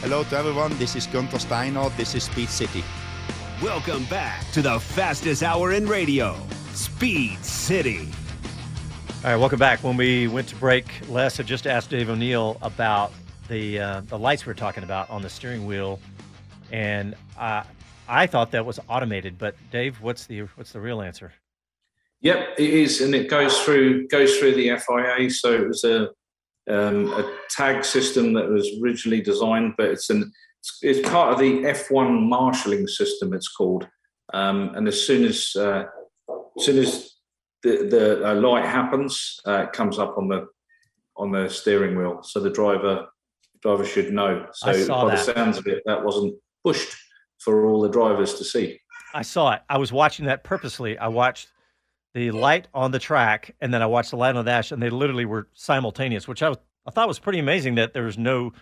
Hello 0.00 0.22
to 0.22 0.36
everyone. 0.36 0.78
This 0.78 0.94
is 0.94 1.08
Gunther 1.08 1.40
Steiner. 1.40 1.88
This 1.96 2.14
is 2.14 2.22
Speed 2.22 2.48
City. 2.50 2.84
Welcome 3.60 4.04
back 4.04 4.48
to 4.52 4.62
the 4.62 4.78
fastest 4.78 5.42
hour 5.42 5.72
in 5.72 5.88
radio, 5.88 6.36
Speed 6.72 7.44
City. 7.44 8.08
All 9.24 9.32
right, 9.32 9.36
welcome 9.36 9.58
back. 9.58 9.82
When 9.82 9.96
we 9.96 10.28
went 10.28 10.46
to 10.50 10.54
break, 10.54 10.86
Les 11.08 11.36
had 11.36 11.48
just 11.48 11.66
asked 11.66 11.90
Dave 11.90 12.10
O'Neill 12.10 12.58
about 12.62 13.12
the 13.48 13.80
uh, 13.80 14.00
the 14.02 14.16
lights 14.16 14.46
we 14.46 14.52
are 14.52 14.54
talking 14.54 14.84
about 14.84 15.10
on 15.10 15.20
the 15.20 15.28
steering 15.28 15.66
wheel, 15.66 15.98
and 16.70 17.16
uh, 17.36 17.64
I 18.08 18.28
thought 18.28 18.52
that 18.52 18.64
was 18.64 18.78
automated. 18.88 19.36
But 19.36 19.56
Dave, 19.72 20.00
what's 20.00 20.26
the 20.26 20.42
what's 20.54 20.70
the 20.70 20.80
real 20.80 21.02
answer? 21.02 21.32
Yep, 22.20 22.54
it 22.56 22.70
is, 22.70 23.00
and 23.00 23.16
it 23.16 23.28
goes 23.28 23.58
through 23.62 24.06
goes 24.06 24.36
through 24.38 24.54
the 24.54 24.78
FIA. 24.78 25.28
So 25.28 25.54
it 25.54 25.66
was 25.66 25.82
a 25.82 26.10
um, 26.68 27.12
a 27.12 27.36
tag 27.50 27.84
system 27.84 28.32
that 28.34 28.48
was 28.48 28.68
originally 28.82 29.20
designed, 29.20 29.74
but 29.76 29.86
it's 29.86 30.10
an 30.10 30.32
it's 30.82 31.08
part 31.08 31.32
of 31.32 31.38
the 31.38 31.62
F1 31.62 32.28
marshalling 32.28 32.86
system. 32.86 33.32
It's 33.32 33.48
called, 33.48 33.88
um, 34.34 34.74
and 34.74 34.86
as 34.88 35.06
soon 35.06 35.24
as 35.24 35.54
uh, 35.56 35.84
as 36.58 36.64
soon 36.64 36.78
as 36.78 37.10
the 37.62 37.88
the 37.88 38.30
uh, 38.30 38.34
light 38.34 38.64
happens, 38.64 39.40
uh, 39.46 39.64
it 39.64 39.72
comes 39.72 39.98
up 39.98 40.16
on 40.18 40.28
the 40.28 40.46
on 41.16 41.32
the 41.32 41.48
steering 41.48 41.96
wheel, 41.96 42.22
so 42.22 42.40
the 42.40 42.50
driver 42.50 43.06
driver 43.62 43.84
should 43.84 44.12
know. 44.12 44.46
So 44.52 44.88
by 44.88 45.04
that. 45.06 45.26
the 45.26 45.32
sounds 45.32 45.58
of 45.58 45.66
it, 45.66 45.82
that 45.86 46.04
wasn't 46.04 46.34
pushed 46.64 46.94
for 47.40 47.66
all 47.66 47.80
the 47.80 47.88
drivers 47.88 48.34
to 48.34 48.44
see. 48.44 48.80
I 49.14 49.22
saw 49.22 49.52
it. 49.52 49.62
I 49.68 49.78
was 49.78 49.92
watching 49.92 50.26
that 50.26 50.44
purposely. 50.44 50.98
I 50.98 51.08
watched 51.08 51.48
the 52.14 52.30
light 52.30 52.68
on 52.74 52.90
the 52.90 52.98
track, 52.98 53.54
and 53.60 53.72
then 53.72 53.82
I 53.82 53.86
watched 53.86 54.10
the 54.10 54.16
light 54.16 54.34
on 54.34 54.44
the 54.44 54.50
dash, 54.50 54.72
and 54.72 54.82
they 54.82 54.90
literally 54.90 55.24
were 55.24 55.48
simultaneous, 55.52 56.26
which 56.26 56.42
I 56.42 56.48
was 56.50 56.58
I 56.86 56.90
thought 56.90 57.06
was 57.08 57.18
pretty 57.18 57.38
amazing 57.38 57.74
that 57.74 57.92
there 57.92 58.04
was 58.04 58.16
no 58.18 58.52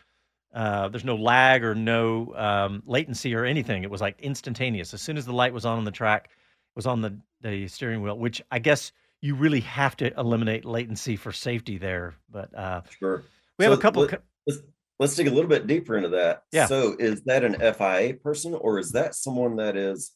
uh, 0.55 0.89
there's 0.89 1.05
no 1.05 1.17
lag 1.17 1.63
or 1.63 1.75
no 1.75 2.35
um, 2.35 2.83
latency 2.87 3.35
or 3.35 3.45
anything. 3.45 3.83
It 3.83 3.91
was 3.91 4.01
like 4.01 4.21
instantaneous. 4.21 4.95
As 4.95 5.03
soon 5.03 5.17
as 5.17 5.27
the 5.27 5.33
light 5.33 5.53
was 5.53 5.65
on 5.67 5.79
on 5.79 5.85
the 5.85 5.91
track, 5.91 6.25
it 6.31 6.77
was 6.77 6.87
on 6.87 7.01
the 7.03 7.19
the 7.43 7.69
steering 7.69 8.03
wheel, 8.03 8.19
which 8.19 8.43
I 8.51 8.59
guess 8.59 8.91
you 9.21 9.35
really 9.35 9.61
have 9.61 9.97
to 9.99 10.19
eliminate 10.19 10.65
latency 10.65 11.17
for 11.17 11.31
safety 11.33 11.79
there. 11.79 12.15
But 12.31 12.57
uh, 12.57 12.83
sure, 12.99 13.23
we 13.59 13.65
have 13.65 13.75
So 13.75 13.79
a 13.79 13.83
couple. 13.83 14.03
let- 14.03 14.23
let's, 14.47 14.61
let's 14.99 15.15
dig 15.15 15.27
a 15.29 15.31
little 15.31 15.49
bit 15.49 15.67
deeper 15.67 15.97
into 15.97 16.09
that. 16.11 16.45
Yeah. 16.53 16.67
So 16.67 16.97
is 16.99 17.23
that 17.25 17.45
an 17.45 17.55
FIA 17.75 18.15
person 18.15 18.55
or 18.55 18.79
is 18.79 18.93
that 18.93 19.15
someone 19.15 19.57
that 19.57 19.77
is 19.77 20.13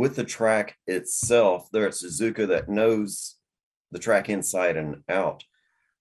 with 0.00 0.16
the 0.16 0.24
track 0.24 0.78
itself 0.86 1.68
there 1.74 1.86
at 1.86 1.92
Suzuka 1.92 2.48
that 2.48 2.70
knows 2.70 3.36
the 3.92 3.98
track 3.98 4.30
inside 4.30 4.78
and 4.78 5.02
out? 5.10 5.44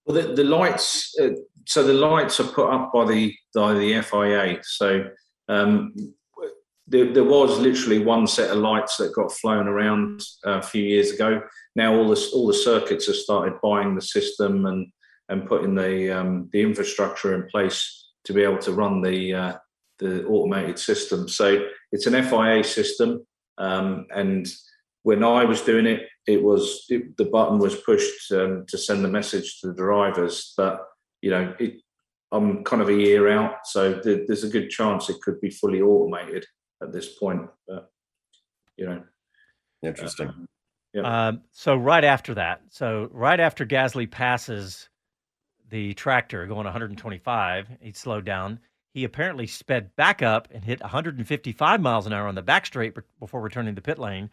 Well, 0.06 0.22
the, 0.22 0.36
the 0.36 0.46
lights. 0.46 1.14
Uh, 1.22 1.32
so 1.68 1.84
the 1.84 1.94
lights 1.94 2.40
are 2.40 2.46
put 2.46 2.72
up 2.72 2.94
by 2.94 3.04
the 3.04 3.36
by 3.54 3.74
the 3.74 4.02
FIA. 4.02 4.60
So 4.64 5.10
um, 5.50 5.94
there, 6.88 7.12
there 7.12 7.26
was 7.26 7.60
literally 7.60 8.00
one 8.00 8.26
set 8.26 8.52
of 8.52 8.60
lights 8.60 8.96
that 8.98 9.14
got 9.14 9.34
flown 9.34 9.68
around 9.68 10.22
uh, 10.48 10.60
a 10.60 10.62
few 10.62 10.82
years 10.82 11.12
ago. 11.12 11.42
Now 11.76 11.94
all 11.94 12.08
the 12.08 12.30
all 12.34 12.48
the 12.48 12.54
circuits 12.54 13.08
have 13.08 13.18
started 13.18 13.60
buying 13.62 13.96
the 13.96 14.02
system 14.02 14.66
and 14.66 14.88
and 15.28 15.46
putting 15.46 15.76
the 15.76 16.10
um, 16.18 16.50
the 16.54 16.62
infrastructure 16.62 17.36
in 17.36 17.50
place 17.50 18.14
to 18.24 18.32
be 18.32 18.44
able 18.44 18.60
to 18.60 18.72
run 18.72 19.02
the 19.02 19.34
uh, 19.34 19.54
the 20.00 20.26
automated 20.26 20.80
system. 20.80 21.28
So 21.28 21.66
it's 21.92 22.08
an 22.08 22.14
FIA 22.24 22.64
system, 22.64 23.26
um, 23.60 24.08
and 24.16 24.48
when 25.04 25.24
I 25.24 25.46
was 25.46 25.62
doing 25.62 25.86
it, 25.86 26.08
it 26.28 26.42
was 26.42 26.86
it, 26.90 27.18
the 27.18 27.26
button 27.26 27.60
was 27.60 27.76
pushed 27.76 28.32
um, 28.32 28.66
to 28.68 28.78
send 28.78 29.04
the 29.04 29.10
message 29.10 29.60
to 29.60 29.68
the 29.68 29.74
drivers. 29.74 30.54
But 30.58 30.86
you 31.22 31.32
know, 31.32 31.54
it, 31.60 31.82
I'm 32.32 32.64
kind 32.64 32.82
of 32.82 32.90
a 32.90 32.94
year 32.94 33.30
out, 33.30 33.66
so 33.66 34.00
th- 34.00 34.28
there's 34.28 34.44
a 34.44 34.50
good 34.50 34.70
chance 34.70 35.10
it 35.10 35.22
could 35.22 35.42
be 35.42 35.50
fully 35.50 35.82
automated 35.82 36.46
at 36.82 36.94
this 36.94 37.16
point. 37.18 37.48
But 37.68 37.92
you 38.78 38.86
know, 38.86 39.04
interesting. 39.84 40.48
yeah. 40.94 41.28
Um, 41.28 41.42
so 41.52 41.76
right 41.76 42.04
after 42.04 42.36
that, 42.36 42.62
so 42.70 43.10
right 43.12 43.40
after 43.40 43.66
Gasly 43.66 44.10
passes 44.10 44.90
the 45.70 45.94
tractor 45.94 46.48
going 46.48 46.66
125, 46.66 47.68
he 47.82 47.92
slowed 47.92 48.26
down. 48.26 48.60
He 49.00 49.06
apparently 49.06 49.48
sped 49.48 49.96
back 49.96 50.22
up 50.22 50.50
and 50.52 50.62
hit 50.62 50.82
155 50.82 51.80
miles 51.80 52.06
an 52.06 52.12
hour 52.12 52.28
on 52.28 52.36
the 52.36 52.42
back 52.42 52.66
straight 52.66 52.94
before 53.18 53.40
returning 53.40 53.76
to 53.76 53.82
pit 53.82 53.98
lane, 53.98 54.30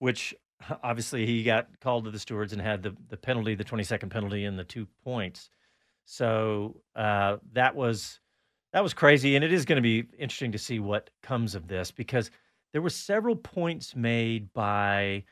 which 0.00 0.34
obviously 0.82 1.24
he 1.24 1.44
got 1.44 1.68
called 1.78 2.06
to 2.06 2.10
the 2.10 2.18
stewards 2.18 2.52
and 2.52 2.60
had 2.60 2.82
the, 2.82 2.96
the 3.10 3.16
penalty, 3.16 3.54
the 3.54 3.62
20 3.62 3.84
second 3.84 4.08
penalty, 4.08 4.44
and 4.44 4.58
the 4.58 4.64
two 4.64 4.88
points. 5.04 5.50
So 6.04 6.80
uh, 6.96 7.36
that 7.52 7.76
was 7.76 8.18
that 8.72 8.82
was 8.82 8.92
crazy, 8.92 9.36
and 9.36 9.44
it 9.44 9.52
is 9.52 9.66
going 9.66 9.76
to 9.76 9.82
be 9.82 10.00
interesting 10.18 10.50
to 10.50 10.58
see 10.58 10.80
what 10.80 11.10
comes 11.22 11.54
of 11.54 11.68
this 11.68 11.92
because 11.92 12.32
there 12.72 12.82
were 12.82 12.90
several 12.90 13.36
points 13.36 13.94
made 13.94 14.52
by 14.52 15.22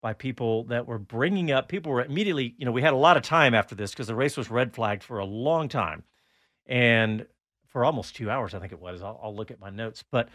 by 0.00 0.14
people 0.14 0.64
that 0.64 0.86
were 0.86 0.98
bringing 0.98 1.52
up 1.52 1.68
people 1.68 1.92
were 1.92 2.02
immediately 2.02 2.54
you 2.56 2.64
know 2.64 2.72
we 2.72 2.80
had 2.80 2.94
a 2.94 2.96
lot 2.96 3.18
of 3.18 3.22
time 3.22 3.52
after 3.52 3.74
this 3.74 3.90
because 3.90 4.06
the 4.06 4.14
race 4.14 4.38
was 4.38 4.50
red 4.50 4.74
flagged 4.74 5.02
for 5.02 5.18
a 5.18 5.26
long 5.26 5.68
time 5.68 6.04
and 6.66 7.26
for 7.74 7.84
almost 7.84 8.14
two 8.14 8.30
hours 8.30 8.54
i 8.54 8.60
think 8.60 8.72
it 8.72 8.80
was. 8.80 9.02
I'll, 9.02 9.20
I'll 9.20 9.34
look 9.34 9.50
at 9.50 9.60
my 9.60 9.68
notes. 9.68 10.04
But 10.08 10.28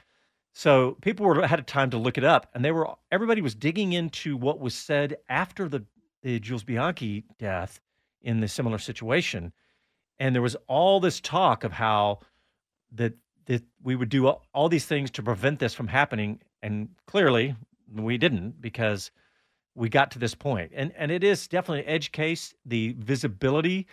so 0.54 0.98
people 1.02 1.26
were 1.26 1.48
had 1.48 1.60
a 1.60 1.64
time 1.64 1.90
to 1.92 1.98
look 1.98 2.18
it 2.18 2.24
up 2.26 2.50
and 2.54 2.64
they 2.64 2.72
were 2.72 2.90
everybody 3.12 3.42
was 3.42 3.56
digging 3.56 3.94
into 3.94 4.36
what 4.36 4.60
was 4.60 4.76
said 4.76 5.16
after 5.30 5.70
the 5.70 5.86
the 6.22 6.40
jules 6.40 6.64
bianchi 6.64 7.24
death 7.40 7.80
in 8.22 8.42
the 8.42 8.48
similar 8.48 8.78
situation. 8.78 9.54
And 10.20 10.36
there 10.36 10.42
was 10.42 10.58
all 10.68 11.00
this 11.00 11.22
talk 11.22 11.64
of 11.64 11.72
how 11.72 12.20
that 12.92 13.14
that 13.46 13.64
we 13.82 13.96
would 13.96 14.10
do 14.10 14.28
all, 14.28 14.46
all 14.54 14.68
these 14.68 14.86
things 14.86 15.10
to 15.12 15.24
prevent 15.24 15.60
this 15.60 15.74
from 15.74 15.88
happening. 15.88 16.42
And 16.62 16.90
clearly 17.08 17.56
we 17.96 18.18
didn't 18.18 18.62
because 18.62 19.12
we 19.76 19.88
got 19.88 20.12
to 20.12 20.20
this 20.20 20.36
point. 20.36 20.74
And 20.76 20.92
and 20.98 21.10
it 21.10 21.24
is 21.24 21.48
definitely 21.48 21.86
an 21.86 21.90
edge 21.90 22.12
case. 22.12 22.54
The 22.66 22.96
visibility 23.00 23.88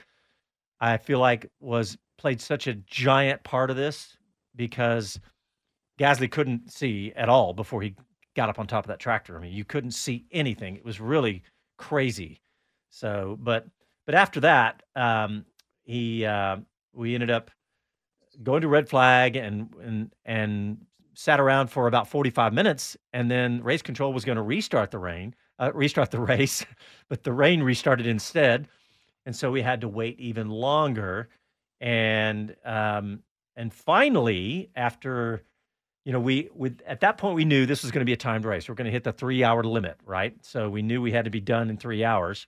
i 0.81 0.97
feel 0.97 1.21
like 1.21 1.51
was 1.61 1.97
played 2.19 2.41
such 2.41 2.67
a 2.67 2.75
giant 2.75 3.43
part 3.45 3.71
of 3.71 3.77
this 3.77 4.17
because 4.55 5.21
gasly 5.99 6.31
couldn't 6.31 6.71
see 6.73 7.13
at 7.17 7.29
all 7.29 7.53
before 7.53 7.83
he 7.83 7.95
got 8.35 8.49
up 8.49 8.59
on 8.59 8.67
top 8.67 8.85
of 8.85 8.89
that 8.89 9.01
tractor. 9.01 9.37
I 9.37 9.41
mean 9.41 9.53
you 9.53 9.65
couldn't 9.65 9.93
see 9.93 10.27
anything. 10.33 10.77
It 10.77 10.85
was 10.85 11.01
really 11.01 11.43
crazy. 11.79 12.41
So 12.91 13.39
but 13.41 13.67
but 14.07 14.15
after 14.15 14.41
that 14.41 14.83
um 14.95 15.45
he 15.83 16.25
uh 16.25 16.59
we 16.93 17.15
ended 17.15 17.31
up 17.31 17.51
going 18.43 18.63
to 18.63 18.69
red 18.69 18.89
flag 18.89 19.37
and 19.37 19.69
and 19.83 20.13
and 20.25 20.79
sat 21.15 21.41
around 21.41 21.69
for 21.69 21.87
about 21.87 22.09
45 22.09 22.53
minutes, 22.53 22.97
and 23.15 23.31
then 23.31 23.63
race 23.63 23.83
control 23.83 24.13
was 24.13 24.25
going 24.25 24.37
to 24.37 24.43
restart 24.43 24.91
the 24.91 24.99
rain, 24.99 25.35
uh, 25.59 25.71
restart 25.75 26.11
the 26.11 26.21
race, 26.35 26.65
but 27.09 27.25
the 27.25 27.33
rain 27.33 27.63
restarted 27.63 28.07
instead, 28.07 28.69
and 29.25 29.35
so 29.35 29.51
we 29.51 29.63
had 29.63 29.81
to 29.81 29.89
wait 29.89 30.19
even 30.21 30.51
longer, 30.51 31.29
and 31.81 32.55
um, 32.65 33.23
and 33.57 33.73
finally 33.73 34.71
after. 34.75 35.43
You 36.05 36.13
know, 36.13 36.21
we 36.21 36.51
with 36.55 36.83
at 36.87 37.01
that 37.01 37.19
point 37.19 37.35
we 37.35 37.45
knew 37.45 37.67
this 37.67 37.83
was 37.83 37.91
going 37.91 38.01
to 38.01 38.05
be 38.05 38.13
a 38.13 38.17
timed 38.17 38.45
race. 38.45 38.69
We're 38.69 38.77
going 38.77 38.85
to 38.85 38.93
hit 38.93 39.03
the 39.03 39.13
three 39.13 39.43
hour 39.43 39.65
limit, 39.65 39.99
right? 40.07 40.37
So 40.45 40.71
we 40.71 40.81
knew 40.81 41.03
we 41.03 41.11
had 41.11 41.25
to 41.25 41.33
be 41.33 41.41
done 41.41 41.69
in 41.69 41.79
three 41.79 42.05
hours. 42.05 42.47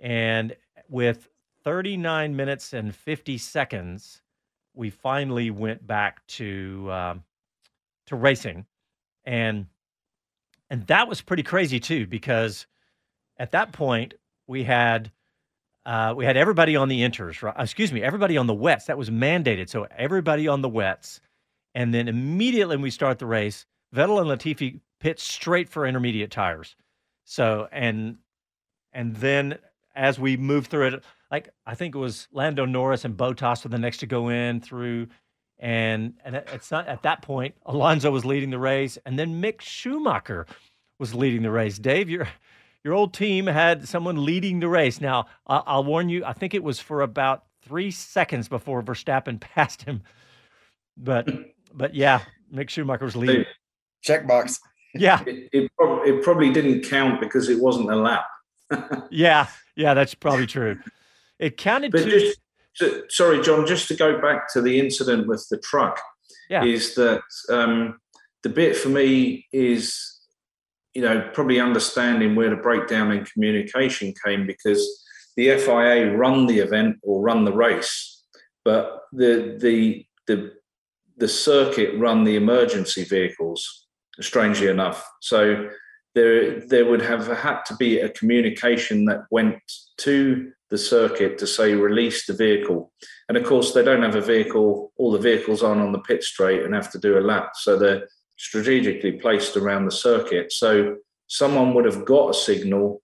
And 0.00 0.56
with 0.88 1.28
39 1.62 2.34
minutes 2.34 2.72
and 2.72 2.92
50 2.92 3.38
seconds, 3.38 4.22
we 4.74 4.90
finally 4.90 5.50
went 5.50 5.86
back 5.86 6.26
to 6.26 6.88
um, 6.90 7.24
to 8.06 8.16
racing, 8.16 8.66
and 9.24 9.66
and 10.68 10.86
that 10.88 11.08
was 11.08 11.20
pretty 11.20 11.42
crazy 11.42 11.80
too 11.80 12.06
because 12.06 12.66
at 13.38 13.52
that 13.52 13.72
point 13.72 14.14
we 14.46 14.64
had 14.64 15.10
uh, 15.86 16.14
we 16.16 16.24
had 16.24 16.36
everybody 16.36 16.76
on 16.76 16.88
the 16.88 17.00
inters, 17.02 17.42
right? 17.42 17.54
Excuse 17.58 17.92
me, 17.92 18.02
everybody 18.02 18.36
on 18.36 18.46
the 18.46 18.54
wets. 18.54 18.86
That 18.86 18.96
was 18.96 19.10
mandated. 19.10 19.68
So 19.68 19.86
everybody 19.96 20.48
on 20.48 20.62
the 20.62 20.68
wets, 20.68 21.20
and 21.74 21.92
then 21.92 22.08
immediately 22.08 22.76
when 22.76 22.82
we 22.82 22.90
start 22.90 23.18
the 23.18 23.26
race, 23.26 23.66
Vettel 23.94 24.20
and 24.20 24.28
Latifi 24.28 24.80
pit 25.00 25.20
straight 25.20 25.68
for 25.68 25.86
intermediate 25.86 26.30
tires. 26.30 26.76
So 27.24 27.68
and 27.70 28.16
and 28.92 29.16
then 29.16 29.58
as 29.94 30.18
we 30.18 30.36
move 30.36 30.66
through 30.66 30.88
it, 30.88 31.04
like 31.30 31.50
I 31.66 31.74
think 31.74 31.94
it 31.94 31.98
was 31.98 32.28
Lando 32.32 32.64
Norris 32.64 33.04
and 33.04 33.16
Bottas 33.16 33.64
were 33.64 33.70
the 33.70 33.78
next 33.78 33.98
to 33.98 34.06
go 34.06 34.28
in 34.28 34.60
through, 34.60 35.08
and 35.58 36.14
and 36.24 36.36
at 36.36 37.02
that 37.02 37.22
point 37.22 37.54
Alonso 37.66 38.10
was 38.10 38.24
leading 38.24 38.50
the 38.50 38.58
race, 38.58 38.96
and 39.04 39.18
then 39.18 39.42
Mick 39.42 39.60
Schumacher 39.60 40.46
was 40.98 41.14
leading 41.14 41.42
the 41.42 41.50
race. 41.50 41.78
Dave, 41.78 42.08
your 42.08 42.28
your 42.84 42.94
old 42.94 43.14
team 43.14 43.46
had 43.46 43.88
someone 43.88 44.24
leading 44.24 44.60
the 44.60 44.68
race. 44.68 45.00
Now 45.00 45.26
I'll, 45.46 45.64
I'll 45.66 45.84
warn 45.84 46.08
you, 46.08 46.24
I 46.24 46.34
think 46.34 46.54
it 46.54 46.62
was 46.62 46.78
for 46.78 47.00
about 47.00 47.44
three 47.62 47.90
seconds 47.90 48.48
before 48.48 48.82
Verstappen 48.82 49.40
passed 49.54 49.82
him, 49.82 50.02
but 50.96 51.28
but 51.72 51.94
yeah, 51.94 52.20
Mick 52.54 52.68
Schumacher 52.70 53.04
was 53.06 53.16
leading. 53.16 53.46
Checkbox. 54.06 54.60
Yeah, 54.94 55.24
it, 55.26 55.48
it, 55.52 55.72
prob- 55.76 56.06
it 56.06 56.22
probably 56.22 56.52
didn't 56.52 56.82
count 56.82 57.20
because 57.20 57.48
it 57.48 57.58
wasn't 57.60 57.90
a 57.90 57.96
lap. 57.96 58.26
yeah, 59.10 59.48
yeah, 59.74 59.92
that's 59.94 60.14
probably 60.14 60.46
true. 60.46 60.78
It 61.40 61.56
counted 61.56 61.90
But 61.90 62.04
to 62.04 62.10
just, 62.10 62.38
to- 62.76 63.04
sorry, 63.08 63.42
John, 63.42 63.66
just 63.66 63.88
to 63.88 63.96
go 63.96 64.20
back 64.20 64.52
to 64.52 64.60
the 64.62 64.78
incident 64.78 65.26
with 65.26 65.44
the 65.50 65.58
truck, 65.58 66.00
Yeah. 66.48 66.62
is 66.62 66.94
that 66.94 67.22
um, 67.50 67.98
the 68.44 68.50
bit 68.50 68.76
for 68.76 68.88
me 68.88 69.46
is, 69.52 70.13
you 70.94 71.02
know, 71.02 71.28
probably 71.32 71.60
understanding 71.60 72.34
where 72.34 72.50
the 72.50 72.56
breakdown 72.56 73.12
in 73.12 73.24
communication 73.24 74.14
came 74.24 74.46
because 74.46 75.04
the 75.36 75.56
FIA 75.58 76.16
run 76.16 76.46
the 76.46 76.60
event 76.60 76.96
or 77.02 77.20
run 77.20 77.44
the 77.44 77.52
race, 77.52 78.22
but 78.64 79.00
the 79.12 79.58
the 79.60 80.06
the 80.26 80.52
the 81.16 81.28
circuit 81.28 81.98
run 81.98 82.24
the 82.24 82.36
emergency 82.36 83.04
vehicles. 83.04 83.86
Strangely 84.20 84.68
enough, 84.68 85.04
so 85.20 85.68
there 86.14 86.60
there 86.68 86.86
would 86.86 87.02
have 87.02 87.26
had 87.26 87.62
to 87.64 87.74
be 87.76 87.98
a 87.98 88.08
communication 88.10 89.04
that 89.06 89.24
went 89.30 89.58
to 89.98 90.52
the 90.70 90.78
circuit 90.78 91.38
to 91.38 91.46
say 91.46 91.74
release 91.74 92.26
the 92.26 92.32
vehicle 92.32 92.92
and 93.28 93.36
of 93.36 93.44
course 93.44 93.72
they 93.72 93.82
don't 93.84 94.02
have 94.02 94.14
a 94.16 94.20
vehicle 94.20 94.92
all 94.96 95.12
the 95.12 95.18
vehicles 95.18 95.62
aren't 95.62 95.80
on 95.80 95.92
the 95.92 95.98
pit 96.00 96.22
straight 96.22 96.62
and 96.62 96.74
have 96.74 96.90
to 96.90 96.98
do 96.98 97.18
a 97.18 97.20
lap 97.20 97.50
so 97.54 97.76
they're 97.76 98.08
strategically 98.36 99.12
placed 99.12 99.56
around 99.56 99.84
the 99.84 99.92
circuit. 99.92 100.52
So 100.52 100.96
someone 101.26 101.74
would 101.74 101.84
have 101.84 102.04
got 102.04 102.30
a 102.30 102.34
signal 102.34 103.02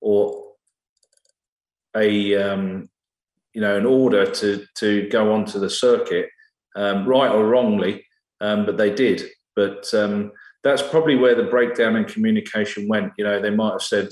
or 0.00 0.44
a 1.96 2.34
um, 2.36 2.88
you 3.52 3.60
know 3.60 3.76
an 3.76 3.86
order 3.86 4.30
to 4.30 4.64
to 4.76 5.08
go 5.08 5.32
onto 5.32 5.58
the 5.58 5.70
circuit 5.70 6.28
um, 6.76 7.06
right 7.06 7.30
or 7.30 7.46
wrongly 7.46 8.04
um, 8.40 8.64
but 8.64 8.76
they 8.76 8.92
did. 8.92 9.22
But 9.56 9.92
um, 9.94 10.32
that's 10.62 10.82
probably 10.82 11.16
where 11.16 11.34
the 11.34 11.44
breakdown 11.44 11.96
in 11.96 12.04
communication 12.04 12.88
went. 12.88 13.12
You 13.18 13.24
know 13.24 13.40
they 13.40 13.50
might 13.50 13.72
have 13.72 13.82
said 13.82 14.08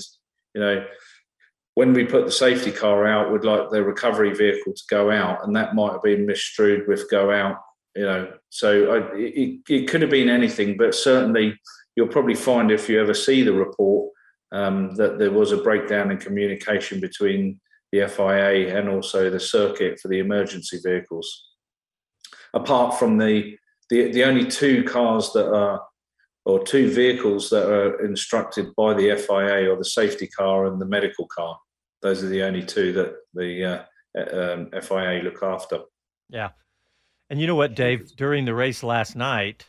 you 0.53 0.61
know 0.61 0.85
when 1.75 1.93
we 1.93 2.03
put 2.05 2.25
the 2.25 2.31
safety 2.31 2.71
car 2.71 3.07
out, 3.07 3.31
we'd 3.31 3.45
like 3.45 3.69
the 3.69 3.83
recovery 3.83 4.33
vehicle 4.33 4.73
to 4.73 4.83
go 4.89 5.11
out, 5.11 5.45
and 5.45 5.55
that 5.55 5.75
might 5.75 5.93
have 5.93 6.03
been 6.03 6.27
misstrued 6.27 6.87
with 6.87 7.09
go 7.09 7.31
out. 7.31 7.57
You 7.99 8.05
know, 8.05 8.31
so 8.47 8.93
I, 8.93 9.17
it, 9.17 9.59
it 9.67 9.89
could 9.89 10.01
have 10.01 10.09
been 10.09 10.29
anything, 10.29 10.77
but 10.77 10.95
certainly 10.95 11.59
you'll 11.97 12.07
probably 12.07 12.33
find 12.33 12.71
if 12.71 12.87
you 12.87 13.01
ever 13.01 13.13
see 13.13 13.43
the 13.43 13.51
report 13.51 14.13
um, 14.53 14.95
that 14.95 15.19
there 15.19 15.33
was 15.33 15.51
a 15.51 15.57
breakdown 15.57 16.09
in 16.09 16.17
communication 16.17 17.01
between 17.01 17.59
the 17.91 18.07
FIA 18.07 18.73
and 18.77 18.87
also 18.87 19.29
the 19.29 19.39
circuit 19.39 19.99
for 19.99 20.07
the 20.07 20.19
emergency 20.19 20.79
vehicles. 20.81 21.27
Apart 22.53 22.97
from 22.97 23.17
the 23.17 23.57
the, 23.89 24.13
the 24.13 24.23
only 24.23 24.45
two 24.45 24.85
cars 24.85 25.33
that 25.33 25.53
are 25.53 25.81
or 26.45 26.63
two 26.63 26.89
vehicles 26.89 27.49
that 27.49 27.67
are 27.69 28.05
instructed 28.05 28.67
by 28.77 28.93
the 28.93 29.13
FIA 29.17 29.69
or 29.69 29.75
the 29.75 29.83
safety 29.83 30.27
car 30.27 30.67
and 30.67 30.79
the 30.79 30.85
medical 30.85 31.27
car. 31.27 31.59
Those 32.01 32.23
are 32.23 32.29
the 32.29 32.43
only 32.43 32.63
two 32.63 32.93
that 32.93 33.13
the 33.33 33.83
uh, 34.17 34.53
um, 34.53 34.69
FIA 34.81 35.21
look 35.21 35.43
after. 35.43 35.81
Yeah. 36.29 36.51
And 37.29 37.39
you 37.39 37.47
know 37.47 37.55
what, 37.55 37.75
Dave? 37.75 38.15
During 38.15 38.45
the 38.45 38.55
race 38.55 38.81
last 38.81 39.15
night, 39.15 39.65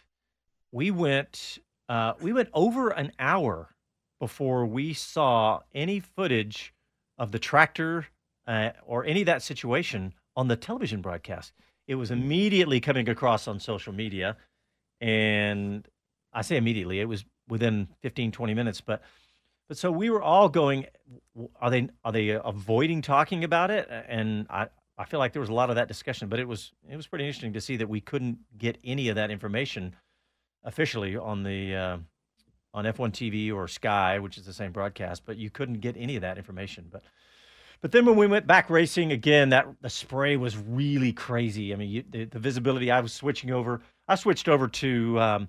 we 0.73 0.91
went 0.91 1.59
uh, 1.89 2.15
we 2.21 2.33
went 2.33 2.49
over 2.55 2.91
an 2.91 3.13
hour 3.19 3.75
before 4.19 4.65
we 4.65 4.95
saw 4.95 5.61
any 5.75 6.01
footage 6.01 6.73
of 7.19 7.33
the 7.33 7.39
tractor 7.39 8.07
uh, 8.47 8.71
or 8.87 9.05
any 9.05 9.21
of 9.21 9.27
that 9.27 9.43
situation 9.43 10.15
on 10.37 10.49
the 10.49 10.57
television 10.57 11.03
broadcast. 11.03 11.53
It 11.87 11.97
was 11.97 12.11
immediately 12.11 12.81
coming 12.81 13.09
across 13.09 13.49
on 13.49 13.59
social 13.59 13.93
media, 13.93 14.37
and 15.01 15.87
I 16.33 16.43
say 16.43 16.57
immediately, 16.57 17.01
it 17.01 17.07
was 17.07 17.25
within 17.49 17.89
15, 18.03 18.31
20 18.31 18.55
minutes. 18.55 18.81
But 18.81 19.03
but 19.69 19.77
so 19.77 19.91
we 19.93 20.11
were 20.11 20.23
all 20.23 20.49
going, 20.49 20.87
are 21.61 21.71
they 21.71 21.89
are 22.05 22.13
they 22.13 22.31
avoiding 22.31 23.03
talking 23.03 23.45
about 23.45 23.71
it? 23.71 23.89
And 24.09 24.47
I 24.49 24.69
I 25.01 25.05
feel 25.07 25.19
like 25.19 25.33
there 25.33 25.41
was 25.41 25.49
a 25.49 25.55
lot 25.55 25.71
of 25.71 25.77
that 25.77 25.89
discussion, 25.89 26.29
but 26.29 26.39
it 26.39 26.47
was 26.47 26.73
it 26.89 26.95
was 26.95 27.07
pretty 27.07 27.25
interesting 27.25 27.55
to 27.55 27.61
see 27.61 27.77
that 27.77 27.89
we 27.89 28.03
couldn't 28.03 28.39
get 28.59 28.77
any 28.85 29.09
of 29.09 29.17
that 29.17 29.31
information 29.31 29.97
officially 30.63 31.17
on 31.17 31.43
the 31.43 31.75
uh, 31.75 31.99
on 32.75 32.85
F1 32.85 33.13
TV 33.13 33.53
or 33.53 33.67
Sky, 33.67 34.19
which 34.19 34.37
is 34.37 34.45
the 34.45 34.53
same 34.53 34.73
broadcast, 34.73 35.25
but 35.25 35.39
you 35.39 35.49
couldn't 35.49 35.81
get 35.81 35.97
any 35.97 36.17
of 36.17 36.23
that 36.23 36.37
information. 36.37 36.87
But 36.93 37.03
but 37.81 37.93
then 37.93 38.05
when 38.05 38.17
we 38.17 38.27
went 38.27 38.47
back 38.47 38.69
racing 38.69 39.11
again, 39.11 39.49
that 39.49 39.67
the 39.81 39.89
spray 39.89 40.37
was 40.37 40.59
really 40.59 41.15
crazy. 41.15 41.73
I 41.73 41.77
mean, 41.77 41.89
you, 41.89 42.05
the, 42.09 42.25
the 42.25 42.39
visibility. 42.39 42.91
I 42.91 43.01
was 43.01 43.15
switching 43.15 43.51
over. 43.51 43.81
I 44.07 44.17
switched 44.17 44.51
over 44.51 44.69
to 44.69 45.19
um, 45.19 45.49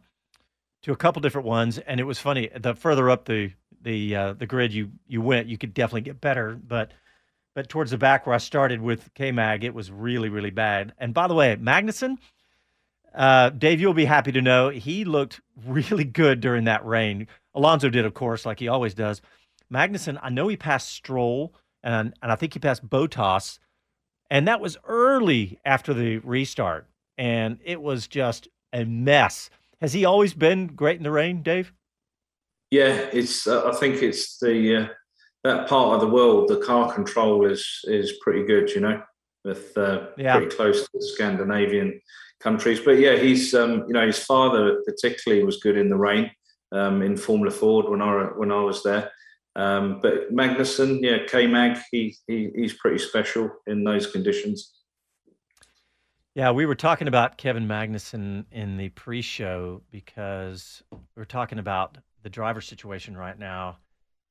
to 0.84 0.93
a 0.93 0.95
couple 0.95 1.22
different 1.22 1.47
ones, 1.47 1.78
and 1.78 1.99
it 1.99 2.06
was 2.06 2.20
funny. 2.20 2.49
The 2.58 2.74
further 2.74 3.10
up 3.10 3.26
the 3.26 3.52
the 3.82 4.16
uh, 4.16 4.34
the 4.34 4.45
grid 4.45 4.72
you 4.72 4.91
you 5.08 5.22
went, 5.22 5.47
you 5.47 5.58
could 5.58 5.74
definitely 5.74 6.02
get 6.02 6.22
better. 6.22 6.58
But 6.66 6.93
but 7.54 7.70
towards 7.70 7.91
the 7.91 7.97
back 7.97 8.26
where 8.26 8.36
I 8.36 8.39
started 8.39 8.82
with 8.82 9.14
K 9.14 9.32
Mag, 9.32 9.64
it 9.64 9.74
was 9.74 9.91
really 9.91 10.30
really 10.30 10.52
bad. 10.52 10.93
And 10.97 11.14
by 11.14 11.28
the 11.28 11.36
way, 11.36 11.56
Magnussen, 11.56 12.18
uh, 13.14 13.49
Dave, 13.49 13.82
you'll 13.82 13.93
be 13.93 14.06
happy 14.06 14.32
to 14.32 14.41
know 14.41 14.70
he 14.70 15.06
looked 15.06 15.41
really 15.66 16.06
good 16.06 16.39
during 16.39 16.66
that 16.66 16.86
rain. 16.86 17.28
Alonso 17.54 17.89
did, 17.89 18.06
of 18.06 18.14
course, 18.14 18.45
like 18.45 18.60
he 18.60 18.68
always 18.68 18.93
does. 18.93 19.22
Magnussen, 19.72 20.20
I 20.22 20.30
know 20.30 20.47
he 20.47 20.58
passed 20.58 20.89
Stroll, 20.89 21.54
and 21.84 22.14
and 22.22 22.32
I 22.32 22.36
think 22.36 22.54
he 22.54 22.60
passed 22.60 22.88
Bottas, 22.88 23.60
and 24.30 24.47
that 24.47 24.62
was 24.62 24.78
early 24.86 25.60
after 25.66 25.93
the 25.93 26.18
restart, 26.20 26.88
and 27.18 27.60
it 27.64 27.82
was 27.82 28.08
just 28.08 28.47
a 28.74 28.86
mess. 28.86 29.49
Has 29.80 29.93
he 29.93 30.06
always 30.06 30.34
been 30.34 30.68
great 30.68 30.97
in 30.97 31.04
the 31.04 31.12
rain, 31.12 31.41
Dave? 31.41 31.74
Yeah, 32.70 33.10
it's. 33.12 33.47
Uh, 33.47 33.68
I 33.68 33.76
think 33.76 34.02
it's 34.02 34.38
the 34.39 34.76
uh, 34.76 34.88
that 35.43 35.67
part 35.67 35.95
of 35.95 36.01
the 36.01 36.07
world. 36.13 36.47
The 36.49 36.57
car 36.57 36.93
control 36.93 37.45
is 37.45 37.81
is 37.85 38.13
pretty 38.21 38.43
good. 38.45 38.69
You 38.71 38.81
know, 38.81 39.01
with 39.43 39.77
uh, 39.77 40.07
Yeah. 40.17 40.37
pretty 40.37 40.55
close 40.55 40.83
to 40.83 40.89
the 40.93 41.05
Scandinavian 41.05 41.99
countries. 42.39 42.79
But 42.79 42.99
yeah, 42.99 43.15
he's. 43.17 43.53
Um, 43.53 43.85
you 43.87 43.93
know, 43.93 44.05
his 44.05 44.19
father 44.19 44.81
particularly 44.85 45.43
was 45.43 45.57
good 45.57 45.77
in 45.77 45.89
the 45.89 45.97
rain 45.97 46.31
um, 46.71 47.01
in 47.01 47.17
Formula 47.17 47.51
Ford 47.51 47.89
when 47.89 48.01
I 48.01 48.25
when 48.35 48.51
I 48.51 48.61
was 48.61 48.83
there. 48.83 49.11
Um, 49.55 49.99
but 50.01 50.33
Magnussen, 50.33 50.99
yeah, 51.01 51.25
K 51.27 51.45
Mag, 51.45 51.77
he, 51.91 52.15
he 52.27 52.51
he's 52.55 52.73
pretty 52.73 52.99
special 52.99 53.49
in 53.67 53.83
those 53.83 54.07
conditions. 54.07 54.77
Yeah, 56.33 56.51
we 56.51 56.65
were 56.65 56.75
talking 56.75 57.09
about 57.09 57.37
Kevin 57.37 57.67
Magnussen 57.67 58.45
in 58.51 58.77
the 58.77 58.87
pre-show 58.89 59.81
because 59.91 60.81
we 60.89 60.97
were 61.17 61.25
talking 61.25 61.59
about 61.59 61.97
the 62.23 62.29
driver 62.29 62.61
situation 62.61 63.17
right 63.17 63.37
now, 63.37 63.79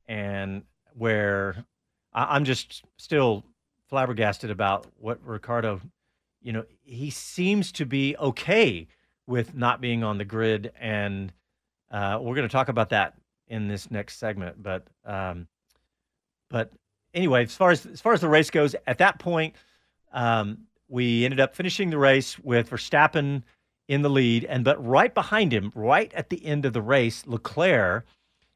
and 0.09 0.63
where 0.97 1.65
I, 2.13 2.37
I'm 2.37 2.45
just 2.45 2.85
still 2.97 3.45
flabbergasted 3.89 4.51
about 4.51 4.87
what 4.99 5.25
Ricciardo 5.25 5.81
you 6.43 6.53
know, 6.53 6.65
he 6.83 7.11
seems 7.11 7.73
to 7.73 7.85
be 7.85 8.17
okay 8.17 8.87
with 9.27 9.55
not 9.55 9.81
being 9.81 10.03
on 10.03 10.19
the 10.19 10.25
grid, 10.25 10.73
and 10.81 11.33
uh, 11.91 12.19
we're 12.21 12.35
going 12.35 12.49
to 12.49 12.53
talk 12.53 12.69
about 12.69 12.91
that 12.91 13.15
in 13.49 13.69
this 13.69 13.91
next 13.91 14.19
segment. 14.19 14.63
But 14.63 14.87
um, 15.05 15.47
but 16.49 16.73
anyway, 17.15 17.45
as 17.45 17.55
far 17.55 17.71
as 17.71 17.87
as 17.87 18.01
far 18.01 18.13
as 18.13 18.21
the 18.21 18.29
race 18.29 18.51
goes, 18.51 18.75
at 18.87 18.99
that 18.99 19.19
point, 19.19 19.55
um, 20.13 20.67
we 20.89 21.25
ended 21.25 21.41
up 21.41 21.55
finishing 21.55 21.91
the 21.91 21.99
race 21.99 22.39
with 22.39 22.71
Verstappen 22.71 23.43
in 23.89 24.03
the 24.03 24.11
lead, 24.11 24.45
and 24.45 24.65
but 24.65 24.85
right 24.85 25.15
behind 25.15 25.53
him, 25.53 25.73
right 25.75 26.13
at 26.15 26.31
the 26.31 26.45
end 26.45 26.65
of 26.65 26.73
the 26.73 26.83
race, 26.83 27.27
Leclerc 27.27 28.07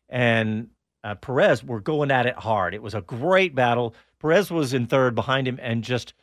and 0.08 0.68
uh, 1.04 1.14
Perez 1.14 1.62
were 1.62 1.80
going 1.80 2.10
at 2.10 2.26
it 2.26 2.34
hard. 2.34 2.74
It 2.74 2.82
was 2.82 2.94
a 2.94 3.02
great 3.02 3.54
battle. 3.54 3.94
Perez 4.18 4.50
was 4.50 4.72
in 4.72 4.86
third 4.86 5.14
behind 5.14 5.46
him, 5.46 5.58
and 5.62 5.84
just, 5.84 6.14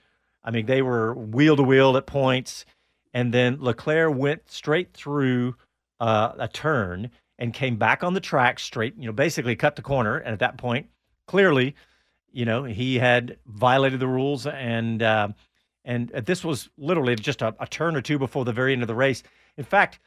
I 0.43 0.49
mean, 0.49 0.65
they 0.65 0.82
were 0.82 1.13
wheel 1.13 1.55
to 1.55 1.63
wheel 1.63 1.95
at 1.95 2.07
points. 2.07 2.65
And 3.13 3.34
then 3.34 3.57
Leclerc 3.61 4.15
went 4.15 4.49
straight 4.49 4.93
through 4.93 5.55
uh, 5.99 6.32
a 6.39 6.47
turn 6.47 7.11
and 7.38 7.53
came 7.53 7.75
back 7.77 8.03
on 8.03 8.15
the 8.15 8.19
track 8.19 8.59
straight, 8.59 8.95
you 8.97 9.05
know, 9.05 9.11
basically 9.11 9.55
cut 9.55 9.75
the 9.75 9.82
corner. 9.82 10.17
And 10.17 10.34
at 10.34 10.39
that 10.39 10.57
point, 10.57 10.88
clearly, 11.27 11.75
you 12.32 12.45
know, 12.45 12.63
he 12.63 12.97
had 12.97 13.38
violated 13.45 13.99
the 13.99 14.07
rules. 14.07 14.47
And, 14.47 15.03
uh, 15.03 15.29
and 15.86 16.09
this 16.09 16.43
was 16.43 16.69
literally 16.77 17.15
just 17.15 17.41
a, 17.41 17.53
a 17.59 17.67
turn 17.67 17.95
or 17.95 18.01
two 18.01 18.17
before 18.17 18.45
the 18.45 18.53
very 18.53 18.73
end 18.73 18.82
of 18.82 18.88
the 18.88 18.95
race. 18.95 19.21
In 19.57 19.63
fact, 19.63 19.99